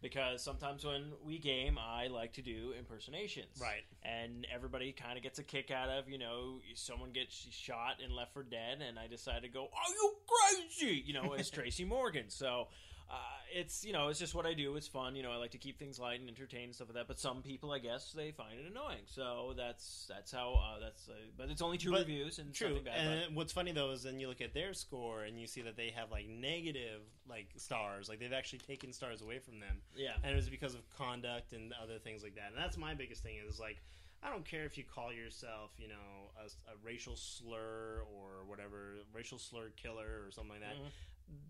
because 0.00 0.42
sometimes 0.42 0.84
when 0.84 1.12
we 1.24 1.38
game, 1.38 1.78
I 1.78 2.06
like 2.06 2.32
to 2.34 2.42
do 2.42 2.72
impersonations. 2.78 3.60
right. 3.60 3.84
and 4.02 4.46
everybody 4.54 4.92
kind 4.92 5.16
of 5.16 5.22
gets 5.22 5.38
a 5.38 5.42
kick 5.42 5.70
out 5.70 5.88
of 5.88 6.08
you 6.08 6.18
know 6.18 6.60
someone 6.74 7.10
gets 7.12 7.34
shot 7.50 7.96
and 8.02 8.12
left 8.12 8.32
for 8.32 8.42
dead 8.42 8.78
and 8.86 8.98
i 8.98 9.06
decide 9.06 9.42
to 9.42 9.48
go 9.48 9.62
are 9.64 9.92
you 9.94 10.12
crazy 10.26 11.02
you 11.04 11.12
know 11.12 11.32
as 11.32 11.50
tracy 11.58 11.84
morgan 11.84 12.24
so 12.28 12.68
uh, 13.10 13.14
it's 13.54 13.84
you 13.84 13.92
know 13.92 14.08
it's 14.08 14.18
just 14.18 14.34
what 14.34 14.44
i 14.44 14.52
do 14.52 14.76
it's 14.76 14.86
fun 14.86 15.16
you 15.16 15.22
know 15.22 15.30
i 15.32 15.36
like 15.36 15.50
to 15.52 15.56
keep 15.58 15.78
things 15.78 15.98
light 15.98 16.20
and 16.20 16.28
entertain 16.28 16.64
and 16.64 16.74
stuff 16.74 16.88
like 16.88 16.94
that 16.96 17.08
but 17.08 17.18
some 17.18 17.40
people 17.42 17.72
i 17.72 17.78
guess 17.78 18.12
they 18.12 18.30
find 18.30 18.58
it 18.60 18.70
annoying 18.70 19.00
so 19.06 19.54
that's 19.56 20.04
that's 20.08 20.30
how 20.30 20.52
uh, 20.54 20.78
that's 20.78 21.08
uh, 21.08 21.12
but 21.38 21.48
it's 21.48 21.62
only 21.62 21.78
two 21.78 21.90
But- 21.90 22.00
reviews 22.00 22.38
and 22.38 22.52
True. 22.52 22.80
bad 22.84 23.24
And 23.26 23.34
what's 23.36 23.52
funny 23.52 23.72
though 23.72 23.90
is 23.92 24.02
then 24.02 24.20
you 24.20 24.28
look 24.28 24.42
at 24.42 24.52
their 24.52 24.74
score 24.74 25.22
and 25.22 25.40
you 25.40 25.46
see 25.46 25.62
that 25.62 25.76
they 25.76 25.90
have 25.96 26.10
like 26.10 26.28
negative 26.28 27.00
like 27.28 27.48
stars, 27.56 28.08
like 28.08 28.18
they've 28.20 28.32
actually 28.32 28.58
taken 28.60 28.92
stars 28.92 29.22
away 29.22 29.38
from 29.38 29.58
them. 29.60 29.80
yeah 29.96 30.12
and 30.22 30.30
it 30.32 30.36
was 30.36 30.50
because 30.50 30.74
of 30.74 30.80
conduct 30.98 31.52
and 31.54 31.72
other 31.82 31.98
things 31.98 32.22
like 32.22 32.34
that. 32.34 32.48
And 32.48 32.56
that's 32.58 32.76
my 32.76 32.92
biggest 32.94 33.22
thing 33.22 33.36
is 33.48 33.58
like, 33.58 33.80
I 34.22 34.30
don't 34.30 34.44
care 34.44 34.64
if 34.64 34.76
you 34.76 34.84
call 34.84 35.12
yourself, 35.12 35.70
you 35.78 35.88
know, 35.88 36.32
a, 36.42 36.46
a 36.72 36.74
racial 36.84 37.14
slur 37.16 38.02
or 38.12 38.44
whatever, 38.46 38.96
racial 39.14 39.38
slur 39.38 39.70
killer 39.76 40.24
or 40.26 40.30
something 40.32 40.52
like 40.52 40.60
that. 40.60 40.74
Mhm. 40.76 40.90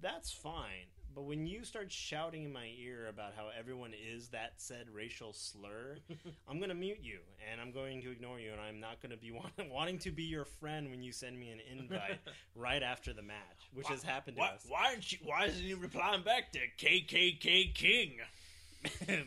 That's 0.03 0.31
fine. 0.33 0.87
But 1.19 1.25
when 1.25 1.49
you 1.49 1.65
start 1.65 1.91
shouting 1.91 2.45
in 2.45 2.53
my 2.53 2.71
ear 2.81 3.09
about 3.09 3.33
how 3.37 3.47
everyone 3.59 3.91
is 3.93 4.29
that 4.29 4.53
said 4.59 4.87
racial 4.95 5.33
slur, 5.33 5.97
I'm 6.49 6.59
going 6.59 6.69
to 6.69 6.77
mute 6.77 7.01
you 7.03 7.19
and 7.51 7.61
I'm 7.61 7.73
going 7.73 8.01
to 8.03 8.13
ignore 8.13 8.39
you 8.39 8.53
and 8.53 8.61
I'm 8.61 8.79
not 8.79 9.03
going 9.03 9.11
to 9.11 9.17
be 9.17 9.33
want- 9.33 9.53
wanting 9.69 9.99
to 9.99 10.13
be 10.13 10.23
your 10.23 10.45
friend 10.45 10.89
when 10.91 11.03
you 11.03 11.11
send 11.11 11.37
me 11.37 11.51
an 11.51 11.59
invite 11.77 12.21
right 12.55 12.85
after 12.85 13.13
the 13.13 13.23
match, 13.23 13.69
which 13.75 13.89
has 13.89 14.01
happened 14.01 14.37
to 14.37 14.43
why, 14.43 14.51
us. 14.51 14.65
why 14.69 14.91
aren't 14.91 15.11
you 15.11 15.19
why 15.25 15.47
isn't 15.47 15.61
he 15.65 15.75
replying 15.75 16.23
back 16.23 16.53
to 16.53 16.61
kkk 16.79 17.75
king 17.75 18.13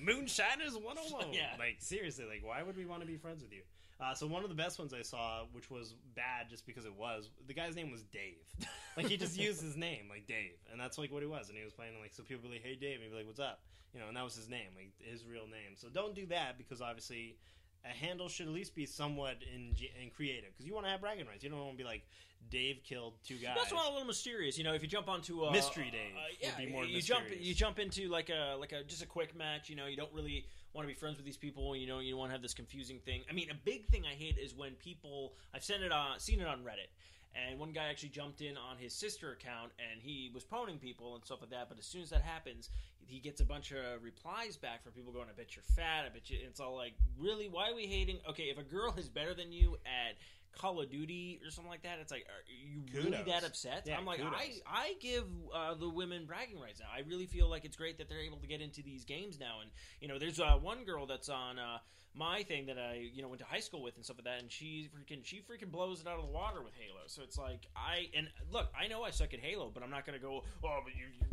Moonshiners 0.01 0.75
101. 0.75 1.33
Yeah. 1.33 1.47
Like, 1.59 1.75
seriously, 1.79 2.23
like, 2.23 2.41
why 2.41 2.63
would 2.63 2.77
we 2.77 2.85
want 2.85 3.01
to 3.01 3.05
be 3.05 3.17
friends 3.17 3.41
with 3.41 3.51
you? 3.51 3.63
Uh, 4.01 4.15
so, 4.15 4.25
one 4.25 4.43
of 4.43 4.49
the 4.49 4.55
best 4.55 4.79
ones 4.79 4.93
I 4.93 5.03
saw, 5.03 5.43
which 5.51 5.69
was 5.69 5.93
bad 6.15 6.49
just 6.49 6.65
because 6.65 6.85
it 6.85 6.95
was, 6.95 7.29
the 7.47 7.53
guy's 7.53 7.75
name 7.75 7.91
was 7.91 8.03
Dave. 8.03 8.47
Like, 8.97 9.07
he 9.07 9.15
just 9.15 9.39
used 9.39 9.61
his 9.61 9.77
name, 9.77 10.07
like 10.09 10.27
Dave. 10.27 10.59
And 10.69 10.77
that's, 10.77 10.97
like, 10.97 11.13
what 11.13 11.21
he 11.21 11.25
was. 11.25 11.47
And 11.47 11.57
he 11.57 11.63
was 11.63 11.71
playing, 11.71 11.93
like, 12.01 12.13
so 12.13 12.23
people 12.23 12.41
would 12.43 12.49
be 12.49 12.57
like, 12.57 12.65
hey, 12.65 12.75
Dave. 12.75 12.95
And 12.95 13.03
he'd 13.03 13.11
be 13.11 13.15
like, 13.15 13.25
what's 13.25 13.39
up? 13.39 13.61
You 13.93 14.01
know, 14.01 14.09
and 14.09 14.17
that 14.17 14.23
was 14.25 14.35
his 14.35 14.49
name, 14.49 14.67
like, 14.75 14.91
his 14.99 15.23
real 15.25 15.47
name. 15.47 15.77
So, 15.77 15.87
don't 15.87 16.13
do 16.13 16.25
that 16.25 16.57
because 16.57 16.81
obviously 16.81 17.37
a 17.85 17.87
handle 17.87 18.27
should 18.27 18.47
at 18.47 18.53
least 18.53 18.75
be 18.75 18.85
somewhat 18.85 19.37
in, 19.55 19.75
in 20.01 20.09
creative 20.09 20.51
because 20.51 20.65
you 20.65 20.73
want 20.73 20.87
to 20.87 20.91
have 20.91 20.99
bragging 20.99 21.25
rights. 21.25 21.41
You 21.41 21.49
don't 21.49 21.59
want 21.59 21.71
to 21.71 21.77
be 21.77 21.87
like, 21.87 22.03
Dave 22.49 22.81
killed 22.83 23.13
two 23.25 23.35
guys. 23.35 23.55
That's 23.57 23.71
why 23.71 23.85
a 23.87 23.91
little 23.91 24.05
mysterious. 24.05 24.57
You 24.57 24.63
know, 24.63 24.73
if 24.73 24.81
you 24.81 24.87
jump 24.87 25.07
onto 25.07 25.43
a 25.43 25.51
Mystery 25.51 25.89
Dave 25.91 26.15
uh, 26.15 26.19
would 26.29 26.59
yeah, 26.59 26.65
be 26.65 26.71
more 26.71 26.85
you 26.85 27.01
jump 27.01 27.25
you 27.39 27.53
jump 27.53 27.79
into 27.79 28.09
like 28.09 28.29
a 28.29 28.57
like 28.59 28.71
a 28.71 28.83
just 28.83 29.03
a 29.03 29.05
quick 29.05 29.37
match. 29.37 29.69
You 29.69 29.75
know, 29.75 29.85
you 29.85 29.95
don't 29.95 30.11
really 30.13 30.45
want 30.73 30.87
to 30.87 30.93
be 30.93 30.97
friends 30.97 31.17
with 31.17 31.25
these 31.25 31.37
people. 31.37 31.75
You 31.75 31.87
know, 31.87 31.99
you 31.99 32.17
want 32.17 32.29
to 32.29 32.33
have 32.33 32.41
this 32.41 32.53
confusing 32.53 32.99
thing. 32.99 33.23
I 33.29 33.33
mean, 33.33 33.49
a 33.49 33.55
big 33.65 33.87
thing 33.87 34.03
I 34.05 34.15
hate 34.15 34.37
is 34.37 34.53
when 34.53 34.73
people. 34.73 35.33
I've 35.53 35.63
seen 35.63 35.83
it 35.83 35.91
on 35.91 36.19
seen 36.19 36.39
it 36.39 36.47
on 36.47 36.59
Reddit. 36.59 36.89
And 37.33 37.59
one 37.59 37.71
guy 37.71 37.87
actually 37.89 38.09
jumped 38.09 38.41
in 38.41 38.57
on 38.57 38.77
his 38.77 38.93
sister 38.93 39.31
account 39.31 39.71
and 39.79 40.01
he 40.01 40.29
was 40.33 40.43
poning 40.43 40.77
people 40.77 41.15
and 41.15 41.23
stuff 41.23 41.39
like 41.39 41.51
that. 41.51 41.69
But 41.69 41.79
as 41.79 41.85
soon 41.85 42.01
as 42.01 42.09
that 42.09 42.21
happens, 42.21 42.69
he 43.05 43.19
gets 43.19 43.39
a 43.39 43.45
bunch 43.45 43.71
of 43.71 44.03
replies 44.03 44.57
back 44.57 44.83
from 44.83 44.91
people 44.91 45.13
going, 45.13 45.27
I 45.29 45.33
bet 45.33 45.55
you're 45.55 45.63
fat. 45.63 46.03
I 46.05 46.09
bet 46.09 46.29
you. 46.29 46.39
It's 46.45 46.59
all 46.59 46.75
like, 46.75 46.93
really? 47.17 47.47
Why 47.47 47.69
are 47.69 47.75
we 47.75 47.85
hating? 47.85 48.19
Okay, 48.29 48.43
if 48.43 48.57
a 48.57 48.63
girl 48.63 48.93
is 48.97 49.07
better 49.07 49.33
than 49.33 49.51
you 49.53 49.77
at 49.85 50.17
Call 50.57 50.81
of 50.81 50.89
Duty 50.89 51.39
or 51.45 51.51
something 51.51 51.71
like 51.71 51.83
that. 51.83 51.99
It's 51.99 52.11
like, 52.11 52.25
are 52.27 52.43
you 52.47 52.81
really 52.93 53.17
Kudos. 53.17 53.25
that 53.25 53.43
upset? 53.43 53.83
Yeah, 53.85 53.97
I'm 53.97 54.05
like, 54.05 54.19
kudos. 54.19 54.33
I 54.35 54.61
I 54.65 54.93
give 54.99 55.25
uh, 55.53 55.75
the 55.75 55.89
women 55.89 56.25
bragging 56.25 56.59
rights 56.59 56.79
now. 56.79 56.87
I 56.95 57.01
really 57.07 57.25
feel 57.25 57.49
like 57.49 57.65
it's 57.65 57.77
great 57.77 57.97
that 57.97 58.09
they're 58.09 58.19
able 58.19 58.37
to 58.37 58.47
get 58.47 58.61
into 58.61 58.81
these 58.81 59.05
games 59.05 59.39
now. 59.39 59.61
And 59.61 59.71
you 59.99 60.07
know, 60.07 60.19
there's 60.19 60.39
uh, 60.39 60.57
one 60.61 60.83
girl 60.83 61.05
that's 61.05 61.29
on. 61.29 61.59
Uh, 61.59 61.77
my 62.13 62.43
thing 62.43 62.65
that 62.65 62.77
I 62.77 63.09
you 63.13 63.21
know 63.21 63.29
went 63.29 63.39
to 63.39 63.45
high 63.45 63.59
school 63.59 63.81
with 63.81 63.95
and 63.95 64.03
stuff 64.03 64.17
like 64.17 64.25
that, 64.25 64.41
and 64.41 64.51
she 64.51 64.89
freaking 64.93 65.23
she 65.23 65.37
freaking 65.37 65.71
blows 65.71 66.01
it 66.01 66.07
out 66.07 66.19
of 66.19 66.25
the 66.25 66.31
water 66.31 66.61
with 66.61 66.73
Halo. 66.73 67.01
So 67.07 67.23
it's 67.23 67.37
like 67.37 67.67
I 67.75 68.09
and 68.15 68.27
look, 68.51 68.67
I 68.79 68.87
know 68.87 69.03
I 69.03 69.11
suck 69.11 69.33
at 69.33 69.39
Halo, 69.39 69.71
but 69.73 69.83
I'm 69.83 69.89
not 69.89 70.05
gonna 70.05 70.19
go. 70.19 70.43
Oh, 70.63 70.79
but 70.83 70.93
you, 70.95 71.05
you, 71.19 71.25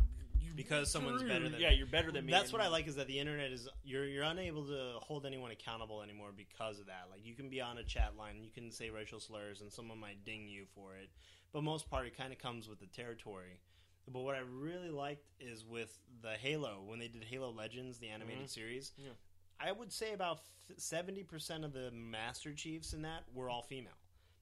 you 0.49 0.55
Because 0.55 0.91
someone's 0.91 1.23
better 1.23 1.49
than- 1.49 1.59
yeah, 1.59 1.71
you're 1.71 1.87
better 1.87 2.11
than 2.11 2.25
me. 2.25 2.31
That's 2.31 2.51
what 2.51 2.61
I 2.61 2.67
like 2.67 2.87
is 2.87 2.95
that 2.95 3.07
the 3.07 3.19
internet 3.19 3.51
is 3.51 3.67
you're 3.83 4.05
you're 4.05 4.23
unable 4.23 4.65
to 4.67 4.93
hold 5.01 5.25
anyone 5.25 5.51
accountable 5.51 6.01
anymore 6.01 6.29
because 6.35 6.79
of 6.79 6.87
that. 6.87 7.07
Like 7.11 7.25
you 7.25 7.35
can 7.35 7.49
be 7.49 7.61
on 7.61 7.77
a 7.77 7.83
chat 7.83 8.15
line, 8.17 8.41
you 8.43 8.51
can 8.51 8.71
say 8.71 8.89
racial 8.89 9.19
slurs, 9.19 9.61
and 9.61 9.71
someone 9.71 9.99
might 9.99 10.23
ding 10.25 10.47
you 10.47 10.65
for 10.75 10.95
it. 10.95 11.09
But 11.51 11.63
most 11.63 11.89
part, 11.89 12.05
it 12.07 12.15
kind 12.17 12.31
of 12.31 12.39
comes 12.39 12.67
with 12.67 12.79
the 12.79 12.87
territory. 12.87 13.59
But 14.11 14.21
what 14.21 14.35
I 14.35 14.39
really 14.39 14.89
liked 14.89 15.25
is 15.39 15.65
with 15.65 15.97
the 16.21 16.31
Halo 16.31 16.81
when 16.85 16.99
they 16.99 17.07
did 17.07 17.23
Halo 17.23 17.51
Legends, 17.51 17.99
the 17.99 18.09
animated 18.09 18.45
Mhm. 18.45 18.49
series. 18.49 18.91
Yeah. 18.97 19.09
I 19.59 19.71
would 19.71 19.91
say 19.91 20.13
about 20.13 20.41
seventy 20.77 21.23
percent 21.23 21.63
of 21.65 21.73
the 21.73 21.91
Master 21.91 22.53
Chiefs 22.53 22.93
in 22.93 23.01
that 23.03 23.23
were 23.33 23.49
all 23.49 23.61
female. 23.61 23.93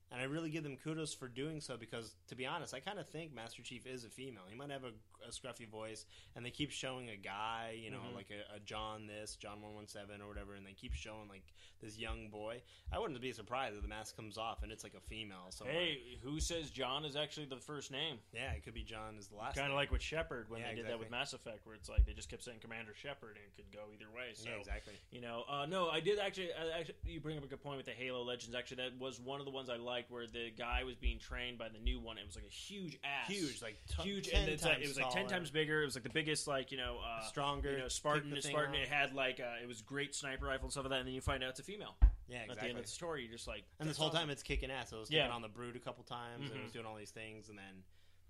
And 0.09 0.21
I 0.21 0.23
really 0.23 0.49
give 0.49 0.63
them 0.63 0.77
kudos 0.77 1.13
for 1.13 1.27
doing 1.27 1.59
so 1.59 1.75
because, 1.75 2.15
to 2.27 2.35
be 2.35 2.45
honest, 2.45 2.73
I 2.73 2.79
kind 2.79 2.97
of 2.97 3.09
think 3.09 3.33
Master 3.33 3.61
Chief 3.61 3.85
is 3.85 4.05
a 4.05 4.09
female. 4.09 4.43
He 4.49 4.55
might 4.55 4.69
have 4.69 4.85
a, 4.85 4.93
a 5.25 5.31
scruffy 5.31 5.67
voice, 5.67 6.05
and 6.35 6.45
they 6.45 6.49
keep 6.51 6.71
showing 6.71 7.09
a 7.09 7.15
guy, 7.17 7.79
you 7.81 7.91
know, 7.91 7.99
Mhm. 7.99 8.15
like 8.15 8.29
a, 8.31 8.55
a 8.55 8.59
John 8.59 9.07
this, 9.07 9.35
John 9.35 9.61
one 9.61 9.75
one 9.75 9.87
seven 9.87 10.21
or 10.21 10.27
whatever, 10.27 10.55
and 10.55 10.65
they 10.65 10.73
keep 10.73 10.93
showing 10.93 11.27
like 11.29 11.43
this 11.81 11.97
young 11.97 12.29
boy. 12.29 12.61
I 12.91 12.97
wouldn't 12.99 13.19
be 13.21 13.31
surprised 13.31 13.75
if 13.75 13.81
the 13.83 13.87
mask 13.87 14.15
comes 14.15 14.37
off 14.37 14.63
and 14.63 14.71
it's 14.71 14.83
like 14.83 14.95
a 14.95 14.99
female. 14.99 15.47
So 15.51 15.65
Hey, 15.65 16.17
who 16.23 16.39
says 16.39 16.71
John 16.71 17.05
is 17.05 17.15
actually 17.15 17.45
the 17.45 17.57
first 17.59 17.91
name? 17.91 18.19
yeah, 18.33 18.51
it 18.53 18.63
could 18.63 18.73
be 18.73 18.83
John 18.83 19.15
is 19.19 19.27
the 19.27 19.35
last. 19.35 19.55
Kind 19.55 19.69
of 19.71 19.75
like 19.75 19.91
with 19.91 20.01
Shepard 20.01 20.49
when 20.49 20.61
Yeah, 20.61 20.69
they 20.69 20.75
did 20.75 20.87
that 20.87 20.97
with. 20.99 21.11
Mass 21.11 21.33
Effect, 21.33 21.65
where 21.65 21.75
it's 21.75 21.87
like 21.89 22.05
they 22.05 22.13
just 22.13 22.29
kept 22.29 22.43
saying 22.43 22.59
Commander 22.59 22.93
Shepard 22.95 23.37
and 23.37 23.45
it 23.45 23.55
could 23.55 23.71
go 23.71 23.85
either 23.93 24.09
way. 24.11 24.31
So 24.33 24.49
yeah, 24.49 24.55
exactly. 24.55 24.93
You 25.11 25.21
know, 25.21 25.43
uh, 25.47 25.65
no, 25.67 25.89
I 25.89 25.99
did 25.99 26.19
actually, 26.19 26.51
uh, 26.53 26.69
actually. 26.79 26.95
You 27.05 27.19
bring 27.19 27.37
up 27.37 27.43
a 27.43 27.47
good 27.47 27.61
point 27.61 27.77
with 27.77 27.85
the 27.85 27.91
Halo 27.93 28.23
Legends. 28.23 28.55
Actually, 28.55 28.77
that 28.83 28.97
was 28.99 29.19
one 29.19 29.39
of 29.39 29.45
the 29.45 29.51
ones 29.51 29.69
I 29.69 29.77
liked, 29.77 30.09
where 30.11 30.25
the 30.27 30.51
guy 30.57 30.83
was 30.83 30.95
being 30.95 31.19
trained 31.19 31.57
by 31.57 31.69
the 31.69 31.79
new 31.79 31.99
one. 31.99 32.17
It 32.17 32.25
was 32.25 32.35
like 32.35 32.45
a 32.45 32.53
huge 32.53 32.97
ass, 33.03 33.29
Huge, 33.29 33.61
like 33.61 33.77
t- 33.87 34.03
huge, 34.03 34.29
and 34.29 34.49
it's 34.49 34.63
like, 34.63 34.79
it 34.79 34.87
was 34.87 34.97
like 34.97 35.06
ten 35.11 35.27
times 35.27 35.49
bigger. 35.51 35.81
It 35.81 35.85
was 35.85 35.95
like 35.95 36.03
the 36.03 36.09
biggest, 36.09 36.47
like 36.47 36.71
you 36.71 36.77
know, 36.77 36.97
uh, 37.05 37.21
stronger, 37.21 37.71
you 37.71 37.77
know, 37.79 37.87
Spartan. 37.87 38.35
Spartan. 38.41 38.75
It 38.75 38.87
had 38.87 39.13
like 39.13 39.39
uh, 39.39 39.61
it 39.61 39.67
was 39.67 39.81
great 39.81 40.15
sniper 40.15 40.45
rifle 40.45 40.65
and 40.65 40.71
stuff 40.71 40.83
like 40.85 40.91
that. 40.91 40.99
And 40.99 41.07
then 41.07 41.13
you 41.15 41.21
find 41.21 41.43
out 41.43 41.51
it's 41.51 41.59
a 41.59 41.63
female 41.63 41.95
Yeah, 42.27 42.43
at 42.49 42.59
the 42.59 42.65
end 42.67 42.77
of 42.77 42.83
the 42.85 42.89
story. 42.89 43.23
You're 43.23 43.31
just 43.31 43.47
like, 43.47 43.63
And 43.79 43.89
this 43.89 43.97
whole 43.97 44.07
awesome. 44.07 44.19
time 44.21 44.29
it's 44.29 44.43
kicking 44.43 44.71
ass. 44.71 44.89
So 44.89 44.97
it 44.97 44.99
was 45.01 45.11
Yeah. 45.11 45.29
on 45.29 45.41
the 45.41 45.47
brood 45.49 45.75
a 45.75 45.79
couple 45.79 46.03
times 46.03 46.49
and 46.51 46.59
it 46.59 46.63
was 46.63 46.71
doing 46.71 46.85
all 46.85 46.95
these 46.95 47.11
things 47.11 47.49
and 47.49 47.57
then 47.57 47.83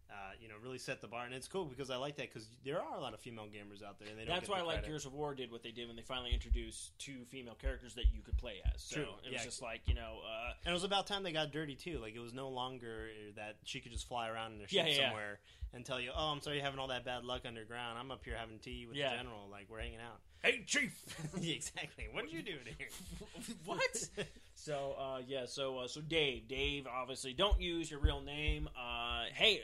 uh, 0.09 0.31
you 0.39 0.47
know 0.47 0.55
really 0.63 0.77
set 0.77 1.01
the 1.01 1.07
bar. 1.07 1.25
And 1.25 1.33
it's 1.33 1.47
cool 1.47 1.65
because 1.65 1.89
I 1.89 1.97
like 1.97 2.15
that 2.17 2.33
because 2.33 2.47
there 2.63 2.81
are 2.81 2.97
a 2.97 3.01
lot 3.01 3.13
of 3.13 3.19
female 3.19 3.45
gamers 3.45 3.83
out 3.83 3.99
there 3.99 4.09
and 4.09 4.17
they 4.17 4.25
don't. 4.25 4.35
That's 4.35 4.49
why 4.49 4.59
I 4.59 4.61
like. 4.61 4.85
Gears 4.85 5.05
of 5.05 5.13
War 5.13 5.35
did 5.35 5.51
what 5.51 5.63
they 5.63 5.71
did 5.71 5.87
when 5.87 5.95
they 5.95 6.01
finally 6.01 6.31
introduced 6.33 6.97
two 6.99 7.25
female 7.29 7.55
characters 7.55 7.95
that 7.95 8.05
you 8.13 8.21
could 8.21 8.37
play 8.37 8.55
as. 8.73 8.81
So 8.81 8.95
True, 8.95 9.03
it 9.25 9.31
was 9.31 9.41
yeah. 9.41 9.43
just 9.43 9.61
like 9.61 9.81
you 9.85 9.95
know, 9.95 10.19
uh, 10.23 10.53
And 10.65 10.71
it 10.71 10.73
was 10.73 10.83
about 10.83 11.07
time 11.07 11.23
they 11.23 11.31
got 11.31 11.51
dirty 11.51 11.75
too. 11.75 11.99
Like 11.99 12.15
it 12.15 12.21
was 12.21 12.33
no 12.33 12.49
longer 12.49 13.09
that 13.35 13.57
she 13.63 13.79
could 13.79 13.91
just 13.91 14.07
fly 14.07 14.29
around 14.29 14.53
in 14.53 14.61
a 14.61 14.67
ship 14.67 14.85
yeah, 14.85 14.87
yeah. 14.87 15.07
somewhere 15.07 15.39
and 15.73 15.85
tell 15.85 15.99
you, 15.99 16.11
"Oh, 16.15 16.31
I'm 16.31 16.41
sorry, 16.41 16.57
you're 16.57 16.65
having 16.65 16.79
all 16.79 16.87
that 16.87 17.05
bad 17.05 17.23
luck 17.23 17.41
underground. 17.45 17.97
I'm 17.99 18.11
up 18.11 18.23
here 18.23 18.35
having 18.37 18.59
tea 18.59 18.85
with 18.85 18.95
the 18.95 19.03
general. 19.03 19.47
Like 19.51 19.67
we're 19.69 19.79
hanging 19.79 19.99
out." 19.99 20.19
Hey 20.43 20.63
chief. 20.65 20.93
exactly. 21.35 22.07
What 22.11 22.25
did 22.25 22.33
you 22.33 22.41
do 22.41 22.55
here? 22.77 22.87
what? 23.65 24.09
so 24.55 24.95
uh, 24.99 25.21
yeah, 25.25 25.45
so 25.45 25.79
uh, 25.79 25.87
so 25.87 26.01
Dave, 26.01 26.47
Dave, 26.47 26.87
obviously 26.87 27.33
don't 27.33 27.59
use 27.59 27.89
your 27.89 27.99
real 27.99 28.21
name. 28.21 28.69
Uh, 28.77 29.25
hey, 29.33 29.61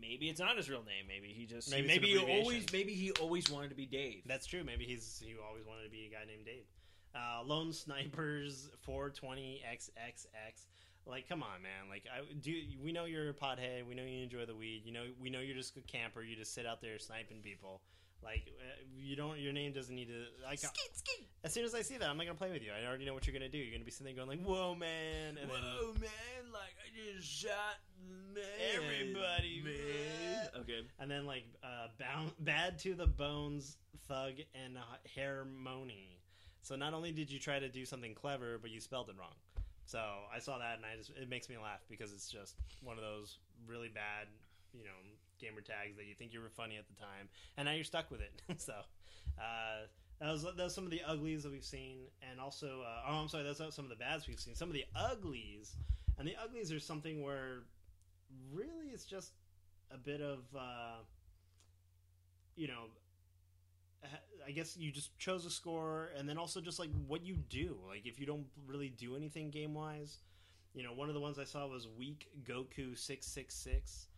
maybe 0.00 0.28
it's 0.28 0.40
not 0.40 0.56
his 0.56 0.68
real 0.68 0.84
name. 0.84 1.06
Maybe 1.08 1.28
he 1.28 1.46
just 1.46 1.70
Maybe 1.70 1.86
maybe, 1.86 2.08
he 2.08 2.18
always 2.18 2.66
maybe 2.72 2.92
he 2.92 3.10
always 3.12 3.50
wanted 3.50 3.70
to 3.70 3.76
be 3.76 3.86
Dave. 3.86 4.22
That's 4.26 4.46
true. 4.46 4.64
Maybe 4.64 4.84
he's 4.84 5.22
he 5.24 5.34
always 5.48 5.66
wanted 5.66 5.84
to 5.84 5.90
be 5.90 6.06
a 6.06 6.10
guy 6.10 6.24
named 6.26 6.44
Dave. 6.44 6.64
Uh, 7.14 7.42
Lone 7.44 7.72
Snipers 7.72 8.70
420XXX. 8.88 10.66
Like, 11.04 11.28
come 11.28 11.42
on, 11.42 11.62
man. 11.62 11.90
Like, 11.90 12.04
I 12.06 12.22
do. 12.40 12.54
We 12.82 12.92
know 12.92 13.04
you're 13.04 13.28
a 13.28 13.34
pothead. 13.34 13.86
We 13.88 13.94
know 13.94 14.04
you 14.04 14.22
enjoy 14.22 14.46
the 14.46 14.54
weed. 14.54 14.82
You 14.84 14.92
know, 14.92 15.04
we 15.20 15.30
know 15.30 15.40
you're 15.40 15.56
just 15.56 15.76
a 15.76 15.80
camper. 15.80 16.22
You 16.22 16.36
just 16.36 16.54
sit 16.54 16.64
out 16.64 16.80
there 16.80 16.98
sniping 16.98 17.40
people. 17.42 17.80
Like, 18.22 18.52
uh, 18.58 18.82
you 18.96 19.16
don't. 19.16 19.38
Your 19.38 19.52
name 19.52 19.72
doesn't 19.72 19.94
need 19.94 20.08
to. 20.08 20.24
Like, 20.44 20.60
as 21.44 21.52
soon 21.52 21.64
as 21.64 21.74
I 21.74 21.82
see 21.82 21.96
that, 21.98 22.08
I'm 22.08 22.16
not 22.16 22.26
gonna 22.26 22.38
play 22.38 22.52
with 22.52 22.62
you. 22.62 22.70
I 22.72 22.86
already 22.86 23.04
know 23.04 23.14
what 23.14 23.26
you're 23.26 23.34
gonna 23.34 23.48
do. 23.48 23.58
You're 23.58 23.72
gonna 23.74 23.84
be 23.84 23.90
sitting 23.90 24.14
there 24.14 24.24
going 24.24 24.38
like, 24.38 24.46
"Whoa, 24.46 24.74
man!" 24.74 25.38
And 25.40 25.50
then 25.50 25.60
man, 26.00 26.52
like 26.52 26.74
I 26.78 27.14
just 27.16 27.28
shot 27.28 27.80
man, 28.34 28.44
Everybody, 28.74 29.62
man. 29.64 30.48
Okay, 30.60 30.82
and 31.00 31.10
then 31.10 31.26
like 31.26 31.44
uh, 31.64 31.88
bound, 31.98 32.32
bad 32.40 32.78
to 32.80 32.94
the 32.94 33.06
bones, 33.06 33.76
thug 34.08 34.34
and 34.54 34.76
uh, 34.76 34.80
harmony. 35.16 36.18
So 36.62 36.76
not 36.76 36.94
only 36.94 37.10
did 37.10 37.30
you 37.30 37.40
try 37.40 37.58
to 37.58 37.68
do 37.68 37.84
something 37.84 38.14
clever, 38.14 38.58
but 38.60 38.70
you 38.70 38.80
spelled 38.80 39.08
it 39.08 39.16
wrong. 39.18 39.34
So 39.84 39.98
I 40.34 40.38
saw 40.38 40.58
that 40.58 40.76
and 40.76 40.86
I 40.86 40.96
just 40.96 41.10
it 41.10 41.28
makes 41.28 41.48
me 41.48 41.56
laugh 41.58 41.80
because 41.90 42.12
it's 42.12 42.30
just 42.30 42.54
one 42.82 42.96
of 42.96 43.02
those 43.02 43.38
really 43.66 43.88
bad, 43.88 44.28
you 44.72 44.84
know, 44.84 44.90
gamer 45.42 45.60
tags 45.60 45.96
that 45.96 46.06
you 46.06 46.14
think 46.14 46.32
you 46.32 46.40
were 46.40 46.48
funny 46.48 46.78
at 46.78 46.86
the 46.86 46.94
time, 46.94 47.28
and 47.56 47.66
now 47.66 47.72
you're 47.72 47.84
stuck 47.84 48.10
with 48.10 48.20
it. 48.20 48.42
so. 48.60 48.74
Uh, 49.38 49.86
that 50.20 50.30
was, 50.30 50.74
some 50.74 50.84
of 50.84 50.90
the 50.90 51.02
uglies 51.04 51.42
that 51.42 51.50
we've 51.50 51.64
seen, 51.64 51.98
and 52.30 52.38
also, 52.38 52.82
uh, 52.86 53.08
oh, 53.08 53.14
I'm 53.22 53.28
sorry, 53.28 53.42
that's 53.42 53.58
some 53.74 53.84
of 53.84 53.88
the 53.88 53.96
bads 53.96 54.28
we've 54.28 54.38
seen. 54.38 54.54
Some 54.54 54.68
of 54.68 54.74
the 54.74 54.84
uglies, 54.94 55.74
and 56.16 56.28
the 56.28 56.36
uglies 56.40 56.70
are 56.70 56.78
something 56.78 57.22
where 57.22 57.64
really 58.52 58.86
it's 58.92 59.04
just 59.04 59.32
a 59.90 59.98
bit 59.98 60.20
of, 60.20 60.38
uh, 60.56 61.02
you 62.54 62.68
know, 62.68 62.84
I 64.46 64.50
guess 64.50 64.76
you 64.76 64.92
just 64.92 65.16
chose 65.18 65.44
a 65.44 65.50
score, 65.50 66.10
and 66.16 66.28
then 66.28 66.38
also 66.38 66.60
just 66.60 66.78
like 66.78 66.90
what 67.06 67.24
you 67.24 67.36
do. 67.36 67.76
Like 67.88 68.06
if 68.06 68.18
you 68.18 68.26
don't 68.26 68.46
really 68.66 68.88
do 68.90 69.16
anything 69.16 69.50
game 69.50 69.74
wise, 69.74 70.18
you 70.74 70.82
know, 70.82 70.92
one 70.92 71.08
of 71.08 71.14
the 71.14 71.20
ones 71.20 71.38
I 71.38 71.44
saw 71.44 71.66
was 71.66 71.86
weak 71.98 72.28
Goku 72.44 72.98
six 72.98 73.26
six 73.26 73.54
six. 73.54 74.08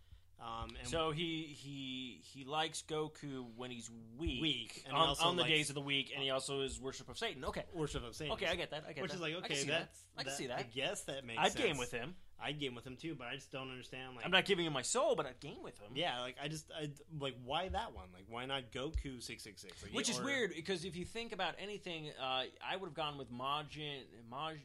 Um, 0.41 0.71
and 0.79 0.89
so 0.89 1.11
he 1.11 1.57
he 1.59 2.21
he 2.23 2.45
likes 2.45 2.83
Goku 2.87 3.47
when 3.57 3.71
he's 3.71 3.91
weak, 4.19 4.43
Weak, 4.43 4.85
on, 4.93 5.17
on 5.23 5.37
the 5.37 5.45
days 5.45 5.71
of 5.71 5.75
the 5.75 5.81
week, 5.81 6.13
and 6.15 6.23
he 6.23 6.31
also 6.31 6.61
is 6.61 6.81
worship 6.81 7.09
of 7.09 7.17
Satan. 7.17 7.45
Okay, 7.45 7.65
worship 7.73 8.05
of 8.07 8.15
Satan. 8.15 8.35
okay, 8.35 8.47
I 8.47 8.55
get 8.55 8.71
that. 8.73 8.85
I 8.87 8.93
get 8.93 9.03
Which 9.03 9.13
that. 9.13 9.17
is 9.17 9.23
like 9.23 9.35
I 9.35 9.39
okay, 9.39 9.55
see 9.55 9.69
that's 9.69 10.01
that. 10.01 10.21
I 10.21 10.23
can 10.25 10.33
see 10.33 10.47
that. 10.49 10.59
I 10.59 10.63
guess 10.63 11.03
that 11.03 11.25
makes. 11.25 11.39
I'd 11.41 11.53
sense. 11.53 11.65
game 11.65 11.79
with 11.79 11.93
him. 11.93 12.15
I'd 12.43 12.61
game 12.61 12.75
with 12.75 12.87
him 12.87 12.97
too, 12.97 13.15
but 13.15 13.29
I 13.29 13.37
just 13.37 13.51
don't 13.51 13.71
understand. 13.71 14.17
Like, 14.17 14.25
I'm 14.27 14.31
not 14.31 14.45
giving 14.45 14.67
him 14.67 14.73
my 14.73 14.83
soul, 14.83 15.15
but 15.17 15.25
I'd 15.25 15.41
game 15.41 15.63
with 15.63 15.79
him. 15.79 15.93
Yeah, 15.95 16.21
like 16.21 16.37
I 16.43 16.49
just 16.49 16.71
I 16.79 16.91
like 17.19 17.37
why 17.45 17.69
that 17.69 17.95
one? 17.95 18.07
Like 18.13 18.25
why 18.29 18.45
not 18.45 18.71
Goku 18.73 19.23
six 19.23 19.45
six 19.45 19.63
six? 19.63 19.75
Which 19.93 20.11
is 20.11 20.21
weird 20.21 20.53
because 20.55 20.85
if 20.85 20.97
you 20.97 21.05
think 21.05 21.33
about 21.33 21.55
anything, 21.59 22.11
uh, 22.21 22.43
I 22.63 22.77
would 22.77 22.87
have 22.87 22.95
gone 22.95 23.17
with 23.17 23.33
Majin 23.33 24.03
Maj. 24.31 24.57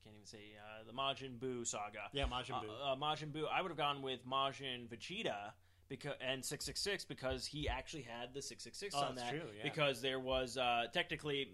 I 0.00 0.04
can't 0.04 0.16
even 0.16 0.26
say 0.26 0.56
uh, 0.56 0.84
the 0.86 0.92
Majin 0.92 1.38
Buu 1.38 1.66
saga. 1.66 2.08
Yeah, 2.12 2.24
Majin 2.24 2.62
Buu. 2.62 2.70
Uh, 2.70 2.92
uh, 2.92 2.96
Majin 2.96 3.32
Buu. 3.32 3.44
I 3.52 3.60
would 3.60 3.70
have 3.70 3.78
gone 3.78 4.02
with 4.02 4.26
Majin 4.26 4.88
Vegeta 4.88 5.52
because 5.88 6.14
and 6.20 6.44
six 6.44 6.64
six 6.64 6.80
six 6.80 7.04
because 7.04 7.44
he 7.46 7.68
actually 7.68 8.02
had 8.02 8.32
the 8.32 8.40
six 8.40 8.64
six 8.64 8.78
six 8.78 8.94
on 8.94 9.14
that. 9.16 9.30
true, 9.30 9.40
yeah. 9.56 9.62
Because 9.62 10.00
there 10.00 10.18
was 10.20 10.56
uh, 10.56 10.84
technically 10.92 11.48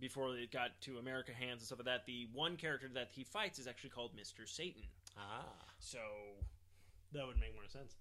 before 0.00 0.36
it 0.36 0.50
got 0.52 0.80
to 0.82 0.98
America 0.98 1.32
hands 1.32 1.60
and 1.60 1.66
stuff 1.66 1.78
like 1.78 1.86
that, 1.86 2.06
the 2.06 2.26
one 2.32 2.56
character 2.56 2.88
that 2.94 3.08
he 3.12 3.24
fights 3.24 3.58
is 3.58 3.66
actually 3.66 3.90
called 3.90 4.12
Mister 4.14 4.46
Satan. 4.46 4.82
ah, 5.16 5.44
So 5.78 5.98
that 7.12 7.26
would 7.26 7.38
make 7.38 7.54
more 7.54 7.68
sense. 7.68 7.96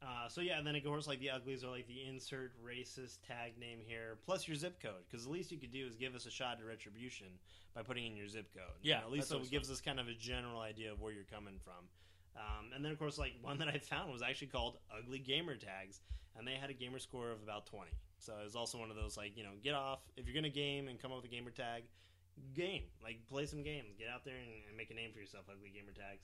Uh, 0.00 0.28
so 0.28 0.40
yeah, 0.40 0.58
and 0.58 0.66
then 0.66 0.76
of 0.76 0.84
course 0.84 1.08
like 1.08 1.18
the 1.18 1.28
uglies 1.30 1.64
are 1.64 1.70
like 1.70 1.86
the 1.88 2.04
insert 2.08 2.52
racist 2.64 3.18
tag 3.26 3.58
name 3.58 3.80
here 3.84 4.16
plus 4.24 4.46
your 4.46 4.56
zip 4.56 4.80
code 4.80 5.02
because 5.10 5.24
the 5.24 5.30
least 5.30 5.50
you 5.50 5.58
could 5.58 5.72
do 5.72 5.84
is 5.86 5.96
give 5.96 6.14
us 6.14 6.24
a 6.24 6.30
shot 6.30 6.58
at 6.60 6.64
retribution 6.64 7.26
by 7.74 7.82
putting 7.82 8.06
in 8.06 8.16
your 8.16 8.28
zip 8.28 8.52
code. 8.54 8.78
You 8.80 8.90
Yeah, 8.90 9.00
know, 9.00 9.06
at 9.06 9.10
least 9.12 9.28
so 9.28 9.38
it 9.38 9.50
gives 9.50 9.70
us 9.70 9.80
kind 9.80 9.98
of 9.98 10.06
a 10.06 10.14
general 10.14 10.60
idea 10.60 10.92
of 10.92 11.00
where 11.00 11.12
you're 11.12 11.24
coming 11.24 11.58
from. 11.64 11.88
Um, 12.36 12.70
and 12.74 12.84
then 12.84 12.92
of 12.92 12.98
course 12.98 13.18
like 13.18 13.32
one 13.42 13.58
that 13.60 13.68
I 13.68 13.78
found 13.78 14.12
was 14.12 14.22
actually 14.22 14.48
called 14.48 14.78
ugly 14.96 15.18
gamer 15.18 15.56
tags, 15.56 16.00
and 16.36 16.46
they 16.46 16.54
had 16.54 16.70
a 16.70 16.74
gamer 16.74 17.00
score 17.00 17.32
of 17.32 17.42
about 17.42 17.66
twenty. 17.66 17.98
So 18.20 18.34
it 18.40 18.44
was 18.44 18.54
also 18.54 18.78
one 18.78 18.90
of 18.90 18.96
those 18.96 19.16
like 19.16 19.36
you 19.36 19.42
know 19.42 19.54
get 19.64 19.74
off 19.74 20.00
if 20.16 20.26
you're 20.26 20.34
gonna 20.34 20.48
game 20.48 20.86
and 20.86 21.00
come 21.00 21.10
up 21.10 21.16
with 21.22 21.26
a 21.26 21.34
gamer 21.34 21.50
tag, 21.50 21.82
game 22.54 22.84
like 23.02 23.18
play 23.28 23.46
some 23.46 23.64
games, 23.64 23.96
get 23.98 24.08
out 24.08 24.24
there 24.24 24.36
and, 24.36 24.50
and 24.68 24.76
make 24.76 24.90
a 24.92 24.94
name 24.94 25.10
for 25.12 25.18
yourself. 25.18 25.46
Ugly 25.50 25.70
gamer 25.74 25.92
tags. 25.92 26.22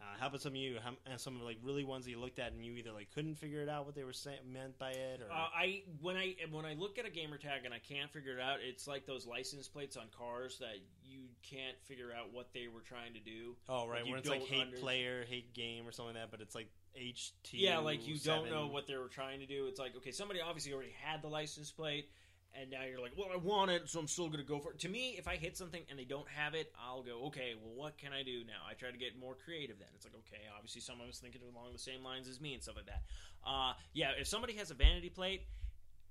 Uh, 0.00 0.04
how 0.18 0.26
about 0.28 0.40
some 0.40 0.52
of 0.52 0.56
you? 0.56 0.78
How, 0.82 0.92
and 1.06 1.20
some 1.20 1.36
of 1.36 1.42
like 1.42 1.58
really 1.62 1.84
ones 1.84 2.04
that 2.06 2.10
you 2.10 2.18
looked 2.18 2.38
at 2.38 2.52
and 2.52 2.64
you 2.64 2.72
either 2.72 2.92
like 2.92 3.10
couldn't 3.14 3.36
figure 3.36 3.62
it 3.62 3.68
out 3.68 3.84
what 3.86 3.94
they 3.94 4.04
were 4.04 4.12
saying 4.12 4.38
meant 4.50 4.78
by 4.78 4.90
it, 4.90 5.20
or 5.20 5.30
Uh, 5.30 5.48
I 5.54 5.82
when 6.00 6.16
I 6.16 6.36
when 6.50 6.64
I 6.64 6.74
look 6.74 6.98
at 6.98 7.06
a 7.06 7.10
gamer 7.10 7.36
tag 7.36 7.64
and 7.64 7.74
I 7.74 7.78
can't 7.78 8.10
figure 8.10 8.38
it 8.38 8.40
out, 8.40 8.58
it's 8.66 8.86
like 8.86 9.06
those 9.06 9.26
license 9.26 9.68
plates 9.68 9.96
on 9.96 10.04
cars 10.16 10.58
that 10.58 10.76
you 11.04 11.20
can't 11.42 11.76
figure 11.84 12.10
out 12.16 12.32
what 12.32 12.52
they 12.54 12.68
were 12.68 12.80
trying 12.80 13.12
to 13.14 13.20
do. 13.20 13.56
oh 13.68 13.86
right, 13.88 14.02
like 14.02 14.10
where 14.10 14.18
it's 14.18 14.28
like 14.28 14.42
hate 14.46 14.62
under- 14.62 14.76
player, 14.78 15.24
hate 15.28 15.52
game, 15.54 15.86
or 15.86 15.92
something 15.92 16.14
like 16.14 16.22
that. 16.24 16.30
But 16.30 16.40
it's 16.40 16.54
like 16.54 16.68
HT. 16.96 17.52
Yeah, 17.52 17.78
like 17.78 18.06
you 18.06 18.18
don't 18.18 18.50
know 18.50 18.66
what 18.66 18.86
they 18.86 18.96
were 18.96 19.08
trying 19.08 19.40
to 19.40 19.46
do. 19.46 19.66
It's 19.66 19.78
like 19.78 19.96
okay, 19.96 20.12
somebody 20.12 20.40
obviously 20.40 20.72
already 20.72 20.94
had 21.02 21.22
the 21.22 21.28
license 21.28 21.70
plate, 21.70 22.08
and 22.54 22.70
now 22.70 22.82
you're 22.88 23.00
like, 23.00 23.12
well, 23.16 23.28
I 23.32 23.36
want 23.36 23.70
it, 23.70 23.88
so 23.88 24.00
I'm 24.00 24.08
still 24.08 24.26
going 24.26 24.40
to 24.40 24.46
go 24.46 24.58
for 24.58 24.72
it. 24.72 24.80
To 24.80 24.88
me, 24.88 25.14
if 25.18 25.28
I 25.28 25.36
hit 25.36 25.56
something 25.56 25.82
and 25.88 25.98
they 25.98 26.04
don't 26.04 26.28
have 26.28 26.54
it, 26.54 26.72
I'll 26.80 27.02
go, 27.02 27.26
okay, 27.26 27.54
well, 27.60 27.74
what 27.74 27.98
can 27.98 28.12
I 28.12 28.22
do 28.22 28.44
now? 28.44 28.66
I 28.68 28.74
try 28.74 28.90
to 28.90 28.98
get 28.98 29.18
more 29.18 29.34
creative 29.34 29.78
then. 29.78 29.88
It's 29.94 30.04
like, 30.04 30.14
okay, 30.14 30.42
obviously 30.54 30.80
someone 30.80 31.06
was 31.06 31.18
thinking 31.18 31.40
along 31.42 31.72
the 31.72 31.78
same 31.78 32.02
lines 32.02 32.28
as 32.28 32.40
me 32.40 32.54
and 32.54 32.62
stuff 32.62 32.76
like 32.76 32.86
that. 32.86 33.02
Uh, 33.46 33.72
yeah, 33.92 34.10
if 34.18 34.26
somebody 34.26 34.54
has 34.54 34.70
a 34.70 34.74
vanity 34.74 35.10
plate 35.10 35.42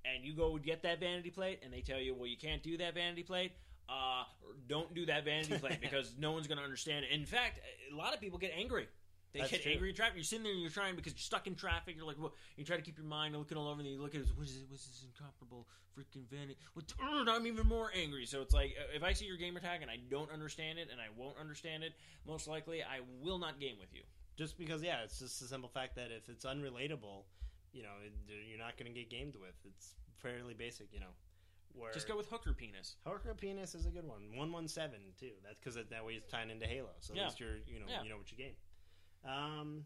and 0.05 0.23
you 0.23 0.33
go 0.33 0.57
get 0.57 0.83
that 0.83 0.99
vanity 0.99 1.29
plate 1.29 1.59
and 1.63 1.73
they 1.73 1.81
tell 1.81 1.99
you, 1.99 2.15
well, 2.15 2.27
you 2.27 2.37
can't 2.37 2.63
do 2.63 2.77
that 2.77 2.93
vanity 2.93 3.23
plate, 3.23 3.51
uh, 3.89 4.23
don't 4.67 4.93
do 4.93 5.05
that 5.07 5.25
vanity 5.25 5.57
plate 5.57 5.81
because 5.81 6.13
no 6.17 6.31
one's 6.31 6.47
going 6.47 6.57
to 6.57 6.63
understand 6.63 7.05
it. 7.05 7.11
In 7.11 7.25
fact, 7.25 7.59
a 7.91 7.95
lot 7.95 8.13
of 8.13 8.21
people 8.21 8.39
get 8.39 8.53
angry. 8.57 8.87
They 9.31 9.39
That's 9.39 9.51
get 9.51 9.61
true. 9.63 9.71
angry 9.73 9.89
in 9.89 9.95
traffic. 9.95 10.15
You're 10.15 10.23
sitting 10.23 10.43
there 10.43 10.53
and 10.53 10.61
you're 10.61 10.71
trying 10.71 10.95
because 10.95 11.13
you're 11.13 11.19
stuck 11.19 11.45
in 11.45 11.53
traffic. 11.55 11.95
You're 11.95 12.05
like, 12.07 12.17
well, 12.19 12.33
you 12.57 12.65
try 12.65 12.77
to 12.77 12.81
keep 12.81 12.97
your 12.97 13.05
mind 13.05 13.35
looking 13.35 13.57
all 13.57 13.67
over, 13.67 13.79
and 13.79 13.87
you 13.89 13.99
look 14.01 14.15
at 14.15 14.21
it. 14.21 14.27
What 14.35 14.47
is 14.47 14.57
it? 14.57 14.63
What's 14.69 14.85
this 14.87 15.05
incomparable 15.05 15.67
freaking 15.97 16.27
vanity? 16.29 16.57
Ugh, 16.75 17.27
I'm 17.29 17.45
even 17.45 17.67
more 17.67 17.91
angry. 17.95 18.25
So 18.25 18.41
it's 18.41 18.53
like, 18.55 18.75
if 18.95 19.03
I 19.03 19.13
see 19.13 19.25
your 19.25 19.37
gamer 19.37 19.59
tag 19.59 19.81
and 19.83 19.91
I 19.91 19.97
don't 20.09 20.31
understand 20.31 20.79
it, 20.79 20.87
and 20.91 20.99
I 20.99 21.07
won't 21.15 21.37
understand 21.39 21.83
it, 21.83 21.93
most 22.25 22.47
likely 22.47 22.81
I 22.81 23.01
will 23.21 23.37
not 23.37 23.59
game 23.59 23.75
with 23.79 23.93
you. 23.93 24.01
Just 24.35 24.57
because, 24.57 24.81
yeah, 24.81 25.03
it's 25.03 25.19
just 25.19 25.39
the 25.39 25.47
simple 25.47 25.69
fact 25.69 25.95
that 25.97 26.09
if 26.11 26.27
it's 26.29 26.45
unrelatable, 26.45 27.25
you 27.71 27.83
know, 27.83 27.93
you're 28.49 28.57
not 28.57 28.77
going 28.77 28.91
to 28.91 28.97
get 28.97 29.11
gamed 29.11 29.35
with. 29.35 29.53
It's 29.63 29.93
fairly 30.17 30.53
basic, 30.55 30.87
you 30.91 30.99
know. 31.01 31.13
Where 31.73 31.91
Just 31.93 32.07
go 32.07 32.17
with 32.17 32.27
hooker 32.27 32.53
penis. 32.53 32.95
Hooker 33.05 33.35
penis 33.35 33.75
is 33.75 33.85
a 33.85 33.89
good 33.91 34.05
one. 34.07 34.35
One 34.35 34.51
one 34.51 34.67
seven 34.67 34.99
too. 35.19 35.29
That's 35.43 35.59
because 35.59 35.75
that 35.75 36.03
way 36.03 36.13
it's 36.13 36.25
tying 36.25 36.49
into 36.49 36.65
Halo. 36.65 36.89
So 36.99 37.13
at 37.13 37.17
Yeah. 37.17 37.25
least 37.25 37.39
you're 37.39 37.57
you 37.67 37.79
know 37.79 37.85
Yeah. 37.87 38.01
you 38.01 38.09
know 38.09 38.17
what 38.17 38.31
you 38.31 38.37
gain. 38.37 38.55
Um, 39.25 39.83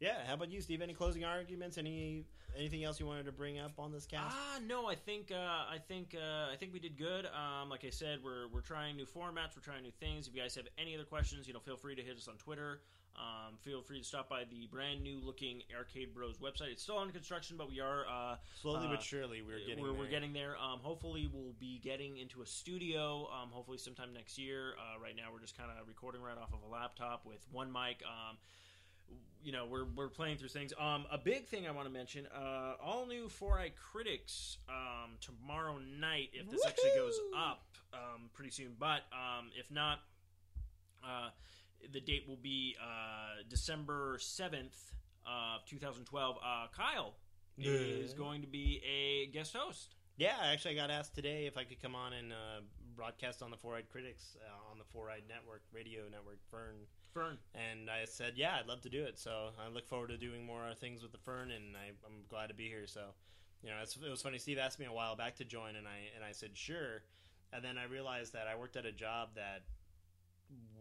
yeah. 0.00 0.26
How 0.26 0.34
about 0.34 0.50
you, 0.50 0.60
Steve? 0.60 0.82
Any 0.82 0.94
closing 0.94 1.24
arguments? 1.24 1.78
Any 1.78 2.24
anything 2.56 2.84
else 2.84 3.00
you 3.00 3.06
wanted 3.06 3.26
to 3.26 3.32
bring 3.32 3.58
up 3.58 3.72
on 3.78 3.92
this 3.92 4.06
cast? 4.06 4.34
Ah, 4.36 4.58
no, 4.66 4.88
I 4.88 4.94
think 4.94 5.30
uh, 5.32 5.36
I 5.36 5.78
think 5.86 6.14
uh, 6.16 6.52
I 6.52 6.56
think 6.56 6.72
we 6.72 6.78
did 6.78 6.98
good. 6.98 7.26
Um, 7.26 7.68
like 7.68 7.84
I 7.84 7.90
said, 7.90 8.18
we're 8.22 8.48
we're 8.48 8.60
trying 8.60 8.96
new 8.96 9.06
formats, 9.06 9.56
we're 9.56 9.62
trying 9.62 9.82
new 9.82 9.92
things. 10.00 10.26
If 10.26 10.34
you 10.34 10.42
guys 10.42 10.54
have 10.56 10.66
any 10.78 10.94
other 10.94 11.04
questions, 11.04 11.46
you 11.46 11.54
know, 11.54 11.60
feel 11.60 11.76
free 11.76 11.94
to 11.94 12.02
hit 12.02 12.16
us 12.16 12.28
on 12.28 12.36
Twitter. 12.36 12.80
Um, 13.14 13.58
feel 13.60 13.82
free 13.82 13.98
to 13.98 14.04
stop 14.04 14.30
by 14.30 14.44
the 14.50 14.66
brand 14.70 15.02
new 15.02 15.20
looking 15.22 15.62
Arcade 15.76 16.14
Bros 16.14 16.38
website. 16.38 16.72
It's 16.72 16.82
still 16.82 16.98
under 16.98 17.12
construction, 17.12 17.58
but 17.58 17.68
we 17.68 17.78
are 17.78 18.06
uh, 18.08 18.36
Slowly 18.60 18.86
uh, 18.86 18.90
but 18.90 19.02
surely, 19.02 19.42
we're 19.42 19.58
getting 19.60 19.82
we're, 19.82 19.90
there. 19.90 19.98
we're 20.00 20.08
getting 20.08 20.32
there. 20.32 20.56
Um, 20.56 20.80
hopefully, 20.80 21.28
we'll 21.32 21.54
be 21.60 21.78
getting 21.84 22.16
into 22.16 22.40
a 22.40 22.46
studio. 22.46 23.28
Um, 23.30 23.50
hopefully, 23.50 23.78
sometime 23.78 24.14
next 24.14 24.38
year. 24.38 24.72
Uh, 24.78 24.98
right 24.98 25.14
now, 25.14 25.24
we're 25.32 25.40
just 25.40 25.56
kind 25.56 25.70
of 25.70 25.86
recording 25.86 26.22
right 26.22 26.38
off 26.38 26.52
of 26.54 26.60
a 26.66 26.72
laptop 26.72 27.26
with 27.26 27.46
one 27.52 27.70
mic. 27.70 28.02
You 29.42 29.52
know, 29.52 29.66
we're 29.66 29.84
we're 29.84 30.08
playing 30.08 30.38
through 30.38 30.48
things. 30.48 30.72
Um, 30.78 31.04
a 31.10 31.18
big 31.18 31.46
thing 31.46 31.66
I 31.66 31.72
want 31.72 31.86
to 31.86 31.92
mention: 31.92 32.26
uh, 32.34 32.74
all 32.82 33.06
new 33.06 33.28
Four 33.28 33.58
Eye 33.58 33.72
Critics 33.92 34.58
um, 34.68 35.12
tomorrow 35.20 35.78
night. 35.78 36.30
If 36.32 36.50
this 36.50 36.64
actually 36.66 36.90
goes 36.96 37.18
up 37.36 37.64
um, 37.92 38.30
pretty 38.32 38.50
soon, 38.50 38.76
but 38.78 39.02
um, 39.12 39.50
if 39.58 39.70
not. 39.70 40.00
Uh, 41.04 41.30
the 41.92 42.00
date 42.00 42.24
will 42.28 42.36
be 42.36 42.76
uh, 42.80 43.42
December 43.48 44.16
7th 44.18 44.92
of 45.26 45.64
2012. 45.66 46.36
Uh, 46.36 46.66
Kyle 46.76 47.14
is 47.58 48.14
going 48.14 48.40
to 48.42 48.46
be 48.46 48.80
a 48.86 49.26
guest 49.32 49.54
host. 49.54 49.94
Yeah, 50.16 50.36
actually, 50.44 50.78
I 50.78 50.82
got 50.86 50.90
asked 50.90 51.14
today 51.14 51.46
if 51.46 51.56
I 51.56 51.64
could 51.64 51.80
come 51.80 51.94
on 51.94 52.12
and 52.12 52.32
uh, 52.32 52.60
broadcast 52.94 53.42
on 53.42 53.50
the 53.50 53.56
Four 53.56 53.76
Eyed 53.76 53.88
Critics 53.90 54.36
uh, 54.46 54.70
on 54.70 54.78
the 54.78 54.84
Four 54.84 55.10
Eyed 55.10 55.24
Network, 55.28 55.62
radio 55.72 56.02
network, 56.10 56.38
Fern. 56.50 56.76
Fern. 57.12 57.38
And 57.54 57.88
I 57.90 58.04
said, 58.06 58.34
yeah, 58.36 58.56
I'd 58.58 58.66
love 58.66 58.80
to 58.82 58.88
do 58.90 59.04
it. 59.04 59.18
So 59.18 59.50
I 59.64 59.68
look 59.68 59.86
forward 59.86 60.08
to 60.08 60.16
doing 60.16 60.44
more 60.44 60.62
things 60.80 61.02
with 61.02 61.12
the 61.12 61.18
Fern, 61.18 61.50
and 61.50 61.76
I, 61.76 61.90
I'm 62.06 62.24
glad 62.28 62.48
to 62.48 62.54
be 62.54 62.68
here. 62.68 62.86
So, 62.86 63.00
you 63.62 63.70
know, 63.70 63.76
it's, 63.82 63.96
it 63.96 64.10
was 64.10 64.22
funny. 64.22 64.38
Steve 64.38 64.58
asked 64.58 64.78
me 64.78 64.86
a 64.86 64.92
while 64.92 65.16
back 65.16 65.36
to 65.36 65.44
join, 65.44 65.76
and 65.76 65.86
I 65.86 66.10
and 66.14 66.24
I 66.24 66.32
said 66.32 66.50
sure. 66.54 67.02
And 67.52 67.62
then 67.64 67.76
I 67.78 67.84
realized 67.84 68.32
that 68.32 68.46
I 68.48 68.56
worked 68.58 68.76
at 68.76 68.86
a 68.86 68.92
job 68.92 69.30
that 69.36 69.62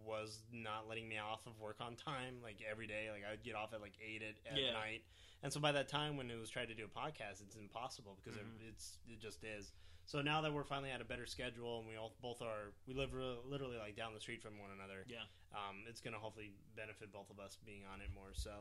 was 0.05 0.39
not 0.51 0.87
letting 0.89 1.07
me 1.07 1.17
off 1.17 1.45
of 1.47 1.59
work 1.59 1.77
on 1.79 1.95
time, 1.95 2.35
like 2.43 2.57
every 2.69 2.87
day. 2.87 3.07
Like 3.11 3.23
I'd 3.29 3.43
get 3.43 3.55
off 3.55 3.73
at 3.73 3.81
like 3.81 3.93
eight 4.05 4.21
at, 4.23 4.51
at 4.51 4.57
Yeah. 4.59 4.71
night, 4.73 5.03
and 5.43 5.51
so 5.53 5.59
by 5.59 5.71
that 5.73 5.87
time 5.87 6.17
when 6.17 6.29
it 6.31 6.39
was 6.39 6.49
trying 6.49 6.67
to 6.67 6.73
do 6.73 6.85
a 6.85 6.87
podcast, 6.99 7.41
it's 7.41 7.55
impossible 7.55 8.17
because 8.21 8.37
Mhm. 8.39 8.43
it, 8.43 8.67
it's 8.69 8.97
it 9.07 9.19
just 9.21 9.43
is. 9.43 9.71
So 10.11 10.21
now 10.21 10.41
that 10.41 10.51
we're 10.51 10.65
finally 10.65 10.91
at 10.91 10.99
a 10.99 11.05
better 11.05 11.25
schedule 11.25 11.79
and 11.79 11.87
we 11.87 11.95
all 11.95 12.11
both 12.21 12.41
are, 12.41 12.73
we 12.85 12.93
live 12.93 13.13
re- 13.13 13.39
literally 13.49 13.77
like 13.77 13.95
down 13.95 14.13
the 14.13 14.19
street 14.19 14.41
from 14.41 14.59
one 14.59 14.67
another. 14.75 15.05
Yeah. 15.07 15.23
Um, 15.55 15.85
it's 15.87 16.01
gonna 16.01 16.17
hopefully 16.19 16.51
benefit 16.75 17.13
both 17.13 17.29
of 17.29 17.39
us 17.39 17.57
being 17.65 17.83
on 17.93 18.01
it 18.01 18.09
more. 18.13 18.33
So 18.33 18.51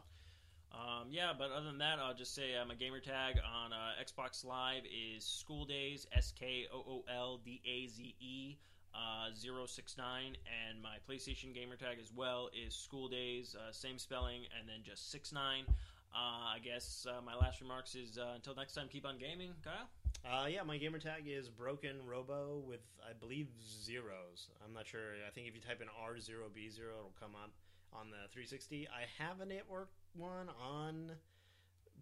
Um, 0.70 1.08
yeah, 1.10 1.32
but 1.36 1.50
other 1.50 1.66
than 1.66 1.78
that, 1.78 1.98
I'll 1.98 2.14
just 2.14 2.36
say 2.36 2.54
uh, 2.54 2.64
my 2.64 2.76
gamer 2.76 3.00
tag 3.00 3.34
on 3.42 3.72
uh, 3.72 3.98
Xbox 4.00 4.44
Live 4.44 4.84
is 4.86 5.24
School 5.24 5.64
Days, 5.64 6.06
S 6.16 6.32
K 6.38 6.68
O 6.72 6.78
O 6.86 7.04
L 7.12 7.40
D 7.44 7.60
A 7.66 7.88
Z 7.88 8.14
E. 8.20 8.56
Uh, 8.94 9.30
069 9.34 10.36
and 10.66 10.82
my 10.82 10.96
PlayStation 11.08 11.54
gamer 11.54 11.76
tag 11.76 11.98
as 12.00 12.12
well 12.12 12.48
is 12.54 12.74
School 12.74 13.08
Days, 13.08 13.56
uh, 13.56 13.72
same 13.72 13.98
spelling, 13.98 14.42
and 14.58 14.68
then 14.68 14.82
just 14.84 15.10
69. 15.10 15.64
Uh, 15.68 15.74
I 16.14 16.58
guess 16.62 17.06
uh, 17.08 17.20
my 17.22 17.34
last 17.34 17.60
remarks 17.60 17.94
is 17.96 18.18
uh, 18.18 18.32
until 18.36 18.54
next 18.54 18.74
time, 18.74 18.86
keep 18.88 19.06
on 19.06 19.18
gaming, 19.18 19.50
Kyle. 19.64 19.88
Uh, 20.24 20.46
yeah, 20.46 20.62
my 20.62 20.76
gamer 20.76 20.98
tag 20.98 21.24
is 21.26 21.48
Broken 21.48 21.96
Robo 22.06 22.62
with 22.66 22.80
I 23.02 23.12
believe 23.12 23.48
zeros. 23.60 24.48
I'm 24.64 24.72
not 24.72 24.86
sure. 24.86 25.16
I 25.26 25.30
think 25.30 25.48
if 25.48 25.54
you 25.54 25.60
type 25.60 25.80
in 25.80 25.88
R0B0, 25.88 26.78
it'll 26.78 27.16
come 27.18 27.34
up 27.34 27.50
on 27.92 28.10
the 28.10 28.28
360. 28.30 28.86
I 28.88 29.08
have 29.22 29.40
a 29.40 29.46
network 29.46 29.90
one 30.14 30.48
on 30.60 31.12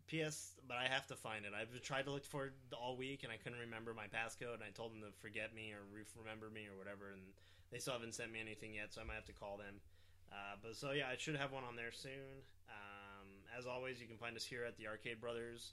PS, 0.09 0.61
but 0.67 0.77
I 0.77 0.89
have 0.93 1.07
to 1.09 1.17
find 1.17 1.45
it. 1.45 1.53
I've 1.55 1.81
tried 1.83 2.05
to 2.05 2.11
look 2.11 2.25
for 2.25 2.47
it 2.47 2.53
all 2.73 2.97
week, 2.97 3.23
and 3.23 3.33
I 3.33 3.37
couldn't 3.37 3.61
remember 3.61 3.95
my 3.95 4.11
passcode. 4.11 4.61
And 4.61 4.65
I 4.67 4.71
told 4.75 4.93
them 4.93 5.01
to 5.01 5.13
forget 5.21 5.55
me 5.55 5.73
or 5.73 5.87
remember 6.19 6.51
me 6.51 6.67
or 6.67 6.77
whatever, 6.77 7.13
and 7.13 7.23
they 7.71 7.79
still 7.79 7.95
haven't 7.95 8.15
sent 8.15 8.33
me 8.33 8.41
anything 8.41 8.75
yet. 8.75 8.93
So 8.93 9.01
I 9.01 9.05
might 9.05 9.17
have 9.17 9.31
to 9.31 9.37
call 9.37 9.57
them. 9.57 9.81
Uh, 10.29 10.61
but 10.61 10.77
so 10.77 10.93
yeah, 10.93 11.09
I 11.09 11.17
should 11.17 11.37
have 11.37 11.53
one 11.53 11.65
on 11.65 11.77
there 11.77 11.93
soon. 11.93 12.45
Um, 12.69 13.29
as 13.57 13.65
always, 13.65 14.01
you 14.01 14.07
can 14.07 14.19
find 14.19 14.37
us 14.37 14.45
here 14.45 14.65
at 14.65 14.77
the 14.77 14.87
Arcade 14.87 15.21
Brothers 15.21 15.73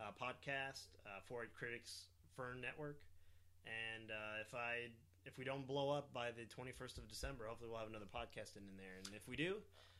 uh, 0.00 0.12
podcast, 0.20 0.88
uh, 1.06 1.20
Forward 1.28 1.50
Critics 1.56 2.06
Fern 2.36 2.60
Network, 2.60 2.98
and 3.66 4.10
uh, 4.10 4.40
if 4.46 4.54
I 4.54 4.90
if 5.24 5.38
we 5.38 5.44
don't 5.44 5.66
blow 5.66 5.90
up 5.90 6.12
by 6.14 6.30
the 6.30 6.46
21st 6.46 6.98
of 6.98 7.08
December, 7.08 7.46
hopefully 7.48 7.68
we'll 7.70 7.80
have 7.80 7.90
another 7.90 8.06
podcast 8.06 8.54
in, 8.56 8.62
in 8.62 8.76
there. 8.78 9.02
And 9.04 9.14
if 9.14 9.26
we 9.26 9.34
do, 9.34 9.56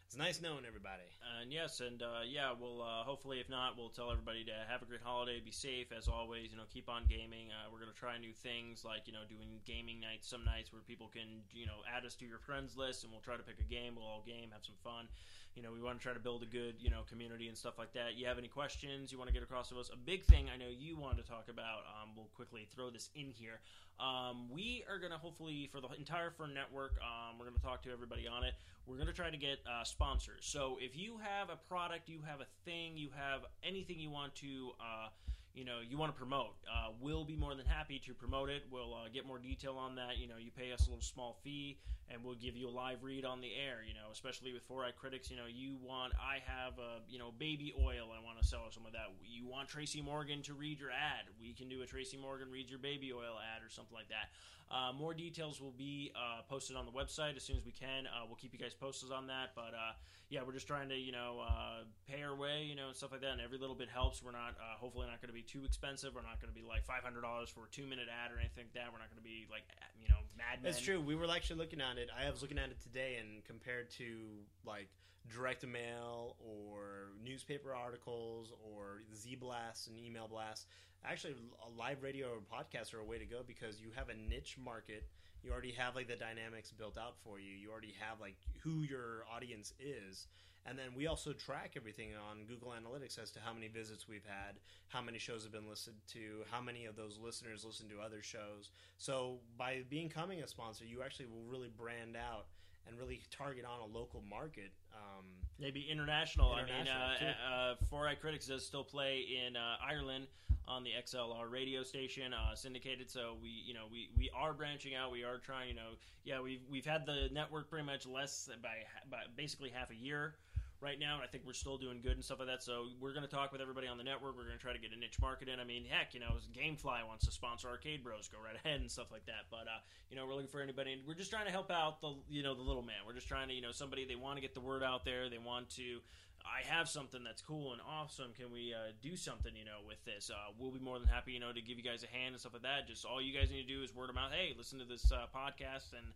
it's 0.07 0.17
nice 0.17 0.41
knowing 0.41 0.63
everybody. 0.63 1.03
And 1.43 1.53
yes, 1.53 1.83
and 1.83 2.01
uh, 2.01 2.23
yeah, 2.23 2.55
we'll 2.55 2.81
uh, 2.81 3.03
hopefully, 3.03 3.41
if 3.41 3.51
not, 3.51 3.77
we'll 3.77 3.91
tell 3.91 4.13
everybody 4.13 4.45
to 4.45 4.55
have 4.71 4.81
a 4.81 4.87
great 4.87 5.03
holiday, 5.03 5.43
be 5.43 5.51
safe 5.51 5.91
as 5.91 6.07
always. 6.07 6.53
You 6.53 6.59
know, 6.59 6.69
keep 6.71 6.89
on 6.89 7.11
gaming. 7.11 7.51
Uh, 7.51 7.67
we're 7.73 7.81
gonna 7.81 7.99
try 7.99 8.17
new 8.17 8.33
things 8.33 8.85
like 8.85 9.11
you 9.11 9.13
know 9.13 9.27
doing 9.29 9.59
gaming 9.67 9.99
nights, 9.99 10.31
some 10.31 10.45
nights 10.45 10.73
where 10.73 10.81
people 10.87 11.11
can 11.11 11.43
you 11.51 11.67
know 11.67 11.83
add 11.91 12.07
us 12.07 12.15
to 12.23 12.25
your 12.25 12.39
friends 12.39 12.77
list, 12.77 13.03
and 13.03 13.11
we'll 13.11 13.21
try 13.21 13.37
to 13.37 13.43
pick 13.43 13.59
a 13.59 13.67
game. 13.67 13.99
We'll 13.99 14.07
all 14.07 14.23
game, 14.25 14.55
have 14.55 14.63
some 14.63 14.79
fun. 14.85 15.11
You 15.57 15.63
know, 15.63 15.73
we 15.73 15.81
want 15.81 15.99
to 15.99 16.03
try 16.03 16.13
to 16.13 16.21
build 16.21 16.43
a 16.43 16.47
good 16.47 16.75
you 16.79 16.91
know 16.91 17.01
community 17.09 17.49
and 17.49 17.57
stuff 17.57 17.79
like 17.79 17.93
that. 17.95 18.15
You 18.17 18.27
have 18.27 18.39
any 18.39 18.49
questions 18.49 19.11
you 19.11 19.19
want 19.19 19.29
to 19.29 19.35
get 19.35 19.43
across 19.43 19.71
to 19.71 19.81
us? 19.81 19.91
A 19.93 19.97
big 19.97 20.25
thing 20.25 20.49
I 20.53 20.57
know 20.57 20.69
you 20.71 20.97
wanted 20.97 21.25
to 21.25 21.29
talk 21.29 21.49
about. 21.49 21.81
Um, 21.89 22.11
we'll 22.15 22.31
quickly 22.35 22.69
throw 22.75 22.91
this 22.91 23.11
in 23.15 23.31
here. 23.31 23.61
Um, 23.99 24.51
we 24.53 24.85
are 24.91 24.99
gonna 24.99 25.19
hopefully 25.19 25.69
for 25.73 25.81
the 25.81 25.89
entire 25.99 26.31
Fern 26.31 26.53
Network. 26.55 26.93
Um, 27.01 27.39
we're 27.39 27.47
gonna 27.47 27.59
talk 27.59 27.83
to 27.83 27.91
everybody 27.91 28.29
on 28.29 28.45
it 28.45 28.55
we're 28.87 28.97
going 28.97 29.09
to 29.09 29.13
try 29.13 29.31
to 29.31 29.37
get 29.37 29.59
uh, 29.67 29.85
sponsors. 29.85 30.43
So 30.43 30.79
if 30.81 30.97
you 30.97 31.19
have 31.19 31.51
a 31.51 31.57
product, 31.69 32.09
you 32.09 32.21
have 32.27 32.41
a 32.41 32.47
thing, 32.65 32.97
you 32.97 33.09
have 33.17 33.41
anything 33.65 33.99
you 33.99 34.11
want 34.11 34.35
to, 34.37 34.71
uh, 34.81 35.09
you 35.55 35.65
know, 35.65 35.79
you 35.87 35.99
want 35.99 36.15
to 36.15 36.19
promote, 36.19 36.55
uh, 36.71 36.91
we'll 37.01 37.25
be 37.25 37.35
more 37.35 37.55
than 37.55 37.67
happy 37.67 38.01
to 38.07 38.15
promote 38.15 38.49
it. 38.49 38.63
We'll 38.71 38.95
uh, 38.95 39.09
get 39.13 39.27
more 39.27 39.39
detail 39.39 39.77
on 39.77 39.97
that. 39.97 40.19
You 40.19 40.29
know, 40.29 40.37
you 40.39 40.51
pay 40.57 40.73
us 40.73 40.87
a 40.87 40.91
little 40.91 41.03
small 41.03 41.39
fee, 41.43 41.79
and 42.11 42.23
we'll 42.25 42.35
give 42.35 42.57
you 42.57 42.69
a 42.69 42.75
live 42.75 43.03
read 43.03 43.25
on 43.25 43.41
the 43.41 43.51
air. 43.55 43.79
You 43.87 43.95
know, 43.95 44.11
especially 44.13 44.53
with 44.53 44.63
Four 44.63 44.85
Eye 44.85 44.93
Critics. 44.97 45.31
You 45.31 45.37
know, 45.37 45.49
you 45.49 45.77
want, 45.83 46.13
I 46.21 46.39
have, 46.47 46.79
a, 46.79 47.01
you 47.09 47.19
know, 47.19 47.33
baby 47.39 47.75
oil. 47.79 48.09
I 48.17 48.25
want 48.25 48.41
to 48.41 48.47
sell 48.47 48.61
some 48.71 48.87
of 48.87 48.93
that. 48.93 49.13
You 49.25 49.47
want 49.47 49.69
Tracy 49.69 50.01
Morgan 50.01 50.43
to 50.43 50.55
read 50.55 50.81
your 50.81 50.91
ad. 50.91 51.27
We 51.41 51.53
can 51.53 51.69
do 51.69 51.83
a 51.83 51.87
Tracy 51.87 52.17
Morgan 52.17 52.51
reads 52.51 52.71
your 52.71 52.79
baby 52.79 53.13
oil 53.13 53.37
ad 53.39 53.63
or 53.63 53.71
something 53.71 53.95
like 53.95 54.09
that. 54.09 54.31
Uh, 54.71 54.93
more 54.93 55.15
details 55.15 55.61
will 55.61 55.75
be 55.79 56.11
uh, 56.17 56.43
posted 56.49 56.77
on 56.77 56.87
the 56.87 56.93
website 56.93 57.37
as 57.37 57.45
soon 57.45 57.57
as 57.57 57.65
we 57.65 57.73
can. 57.73 58.07
Uh, 58.07 58.27
we'll 58.27 58.37
keep 58.37 58.53
you 58.53 58.59
guys 58.59 58.75
posted 58.75 59.13
on 59.13 59.27
that. 59.29 59.55
But 59.55 59.75
uh, 59.75 59.95
yeah, 60.29 60.41
we're 60.45 60.53
just 60.53 60.67
trying 60.67 60.89
to 60.89 60.97
you 60.97 61.13
know 61.13 61.41
uh, 61.47 61.85
pay 62.09 62.23
our 62.23 62.35
way, 62.35 62.65
you 62.65 62.75
know, 62.75 62.89
and 62.89 62.97
stuff 62.97 63.13
like 63.13 63.21
that. 63.21 63.31
And 63.31 63.41
every 63.41 63.59
little 63.59 63.77
bit 63.77 63.89
helps. 63.89 64.23
We're 64.23 64.33
not 64.33 64.59
uh, 64.59 64.77
hopefully 64.79 65.07
not 65.07 65.23
going 65.23 65.31
to 65.31 65.39
be 65.39 65.43
too 65.43 65.65
expensive. 65.65 66.15
We're 66.15 66.27
not 66.27 66.41
going 66.41 66.53
to 66.53 66.59
be 66.59 66.67
like 66.67 66.85
five 66.85 67.03
hundred 67.03 67.23
dollars 67.23 67.49
for 67.49 67.65
a 67.65 67.71
two 67.71 67.87
minute 67.87 68.09
ad 68.11 68.33
or 68.33 68.39
anything 68.39 68.65
like 68.67 68.75
that. 68.75 68.93
We're 68.93 68.99
not 68.99 69.11
going 69.11 69.23
to 69.23 69.29
be 69.29 69.47
like 69.51 69.65
you 70.03 70.09
know 70.09 70.19
Mad 70.37 70.59
That's 70.63 70.81
true. 70.81 71.01
We 71.01 71.15
were 71.15 71.27
actually 71.31 71.59
looking 71.59 71.81
at 71.81 71.97
it. 71.97 72.11
I 72.13 72.31
was 72.31 72.43
looking 72.43 72.59
at 72.59 72.71
it 72.71 72.81
today, 72.83 73.19
and 73.21 73.45
compared 73.45 73.91
to 73.93 74.43
like 74.65 74.89
direct 75.33 75.67
mail 75.67 76.37
or 76.39 77.13
newspaper 77.25 77.75
articles 77.75 78.53
or 78.63 79.03
Z 79.15 79.37
blasts 79.37 79.87
and 79.87 79.99
email 79.99 80.29
blasts, 80.29 80.67
actually 81.07 81.35
a 81.65 81.71
live 81.79 82.03
radio 82.03 82.29
or 82.29 82.39
podcast 82.41 82.95
are 82.95 83.01
a 83.01 83.05
way 83.05 83.19
to 83.19 83.27
go 83.27 83.43
because 83.47 83.81
you 83.81 83.89
have 83.95 84.09
a 84.09 84.15
niche 84.15 84.57
market. 84.63 85.09
You 85.43 85.53
already 85.53 85.73
have 85.73 85.95
like 85.95 86.09
the 86.09 86.17
dynamics 86.17 86.73
built 86.73 86.99
out 86.99 87.17
for 87.23 87.39
you. 87.39 87.53
You 87.53 87.71
already 87.71 87.95
have 88.01 88.21
like 88.21 88.37
who 88.63 88.83
your 88.83 89.25
audience 89.33 89.73
is, 89.79 90.27
And 90.69 90.77
then 90.77 90.87
we 90.97 91.07
also 91.07 91.33
track 91.33 91.75
everything 91.77 92.09
on 92.29 92.45
Google 92.47 92.73
Analytics 92.73 93.23
as 93.23 93.31
to 93.33 93.41
how 93.41 93.53
many 93.53 93.69
visits 93.69 94.09
we've 94.09 94.27
had, 94.27 94.57
how 94.89 95.01
many 95.01 95.19
shows 95.19 95.45
have 95.45 95.53
been 95.53 95.69
listened 95.69 95.97
to, 96.09 96.43
how 96.51 96.61
many 96.61 96.87
of 96.87 96.97
those 96.97 97.19
listeners 97.23 97.65
listen 97.65 97.89
to 97.89 98.01
other 98.05 98.21
shows. 98.21 98.71
So 98.99 99.39
by 99.57 99.83
becoming 99.89 100.43
a 100.43 100.49
sponsor, 100.49 100.85
you 100.85 101.03
actually 101.03 101.27
will 101.27 101.45
really 101.49 101.69
brand 101.69 102.17
out 102.17 102.47
and 102.89 102.99
really 102.99 103.23
target 103.31 103.65
on 103.65 103.81
a 103.81 103.87
local 103.97 104.23
market. 104.29 104.73
Um, 104.93 105.27
Maybe 105.59 105.87
international. 105.89 106.57
International, 106.59 107.03
I 107.03 107.23
mean, 107.23 107.35
uh, 107.49 107.55
uh, 107.55 107.75
Four 107.89 108.09
Eye 108.09 108.17
Critics 108.17 108.47
does 108.49 108.67
still 108.67 108.85
play 108.85 109.25
in 109.47 109.57
uh, 109.57 109.77
Ireland 109.89 110.27
on 110.69 110.85
the 110.85 110.91
XLR 110.91 111.51
radio 111.51 111.83
station, 111.83 112.33
uh, 112.33 112.55
syndicated. 112.55 113.11
So 113.11 113.37
we, 113.43 113.51
you 113.51 113.75
know, 113.75 113.87
we, 113.91 114.09
we 114.17 114.31
are 114.37 114.53
branching 114.53 114.95
out. 114.95 115.13
We 115.13 115.25
are 115.25 115.39
trying. 115.39 115.69
You 115.69 115.75
know, 115.75 115.91
yeah, 116.25 116.41
we've 116.41 116.63
we've 116.71 116.87
had 116.87 117.07
the 117.07 117.29
network 117.33 117.71
pretty 117.71 117.87
much 117.87 118.07
less 118.07 118.49
by 118.63 118.69
by 119.11 119.23
basically 119.37 119.71
half 119.71 119.91
a 119.91 119.95
year 119.95 120.35
right 120.81 120.99
now, 120.99 121.15
and 121.15 121.23
I 121.23 121.27
think 121.27 121.45
we're 121.47 121.55
still 121.55 121.79
doing 121.79 122.01
good 122.03 122.13
and 122.13 122.25
stuff 122.25 122.39
like 122.39 122.49
that. 122.49 122.63
So 122.63 122.87
we're 123.01 123.13
going 123.13 123.25
to 123.25 123.31
talk 123.31 123.53
with 123.53 123.61
everybody 123.61 123.87
on 123.87 123.97
the 123.97 124.05
network. 124.05 124.37
We're 124.37 124.45
going 124.45 124.57
to 124.57 124.63
try 124.63 124.73
to 124.73 124.79
get 124.79 124.93
a 124.93 124.99
niche 124.99 125.21
market 125.21 125.49
in. 125.49 125.59
I 125.59 125.65
mean, 125.65 125.85
heck, 125.89 126.15
you 126.15 126.21
know, 126.21 126.37
GameFly 126.53 127.07
wants 127.07 127.25
to 127.27 127.33
sponsor 127.33 127.69
Arcade 127.69 128.05
Bros. 128.05 128.29
Go 128.29 128.39
right 128.45 128.57
ahead 128.63 128.81
and 128.81 128.91
stuff 128.91 129.11
like 129.11 129.25
that. 129.27 129.49
But 129.51 129.67
uh, 129.67 129.81
you 130.11 130.17
know, 130.17 130.27
we're 130.27 130.35
looking 130.35 130.51
for 130.51 130.61
anybody. 130.61 131.03
We're 131.07 131.15
just 131.15 131.31
trying 131.31 131.47
to 131.47 131.53
help 131.53 131.71
out 131.71 132.01
the 132.01 132.15
you 132.29 132.43
know 132.43 132.55
the 132.55 132.63
little 132.63 132.83
man. 132.83 133.07
We're 133.07 133.15
just 133.15 133.29
trying 133.29 133.49
to 133.49 133.55
you 133.55 133.63
know 133.63 133.73
somebody 133.73 134.05
they 134.05 134.17
want 134.17 134.37
to 134.37 134.43
get 134.43 134.55
the 134.55 134.61
word 134.61 134.83
out 134.83 135.05
there. 135.05 135.29
They 135.31 135.39
want 135.39 135.71
to. 135.77 136.01
I 136.47 136.63
have 136.75 136.89
something 136.89 137.23
that's 137.25 137.43
cool 137.43 137.73
and 137.73 137.83
awesome. 137.83 138.33
Can 138.39 138.53
we 138.53 138.73
uh, 138.73 138.93
do 139.03 139.17
something, 139.17 139.53
you 139.55 139.65
know, 139.65 139.83
with 139.87 140.03
this? 140.05 140.31
Uh, 140.31 140.53
we'll 140.59 140.71
be 140.71 140.79
more 140.79 140.99
than 140.99 141.09
happy, 141.09 141.33
you 141.33 141.41
know, 141.41 141.53
to 141.53 141.61
give 141.61 141.77
you 141.77 141.85
guys 141.85 142.05
a 142.05 142.07
hand 142.07 142.33
and 142.33 142.41
stuff 142.41 142.55
like 142.55 142.63
that. 142.63 142.87
Just 142.87 143.05
all 143.05 143.21
you 143.21 143.37
guys 143.37 143.51
need 143.51 143.67
to 143.67 143.75
do 143.75 143.83
is 143.83 143.95
word 143.95 144.09
of 144.09 144.15
mouth. 144.15 144.33
Hey, 144.33 144.55
listen 144.57 144.79
to 144.79 144.85
this 144.85 145.11
uh, 145.13 145.27
podcast, 145.35 145.93
and 145.93 146.07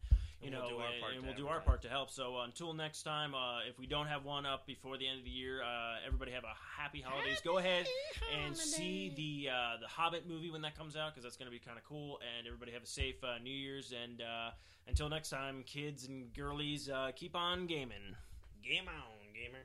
you 0.41 0.49
And 0.49 0.55
we'll 0.55 0.62
know, 0.62 0.68
do 0.70 0.76
our 0.76 0.93
and, 0.93 1.01
part 1.01 1.12
and 1.12 1.20
to 1.22 1.26
we'll 1.26 1.37
do 1.37 1.49
our 1.49 1.61
part 1.61 1.83
to 1.83 1.89
help. 1.89 2.11
So 2.11 2.39
uh, 2.39 2.45
until 2.45 2.72
next 2.72 3.03
time, 3.03 3.35
uh, 3.35 3.61
if 3.68 3.78
we 3.78 3.87
don't 3.87 4.07
have 4.07 4.24
one 4.24 4.47
up 4.47 4.66
before 4.66 4.97
the 4.97 5.07
end 5.07 5.18
of 5.18 5.24
the 5.24 5.31
year, 5.31 5.62
uh, 5.62 6.07
everybody 6.07 6.33
have 6.33 6.45
a 6.45 6.55
happy 6.81 7.01
holidays. 7.01 7.41
Go 7.45 7.59
ahead 7.59 7.87
and 8.43 8.57
see 8.57 9.12
the 9.16 9.51
uh, 9.51 9.76
the 9.81 9.89
Hobbit 9.89 10.28
movie 10.28 10.51
when 10.51 10.62
that 10.62 10.78
comes 10.78 10.97
out 10.97 11.11
because 11.11 11.24
that's 11.24 11.37
going 11.37 11.51
to 11.51 11.53
be 11.53 11.59
kind 11.59 11.76
of 11.76 11.85
cool. 11.85 12.20
And 12.39 12.47
everybody 12.47 12.72
have 12.72 12.83
a 12.83 12.87
safe 12.87 13.22
uh, 13.24 13.39
New 13.43 13.51
Year's. 13.53 13.93
And 13.93 14.22
uh, 14.22 14.51
until 14.87 15.09
next 15.09 15.31
time, 15.31 15.64
kids 15.66 16.07
and 16.07 16.33
girlies, 16.33 16.89
uh, 16.89 17.11
keep 17.14 17.35
on 17.37 17.66
gaming. 17.66 18.16
game 18.62 18.89
on, 18.89 19.35
gamer. 19.35 19.64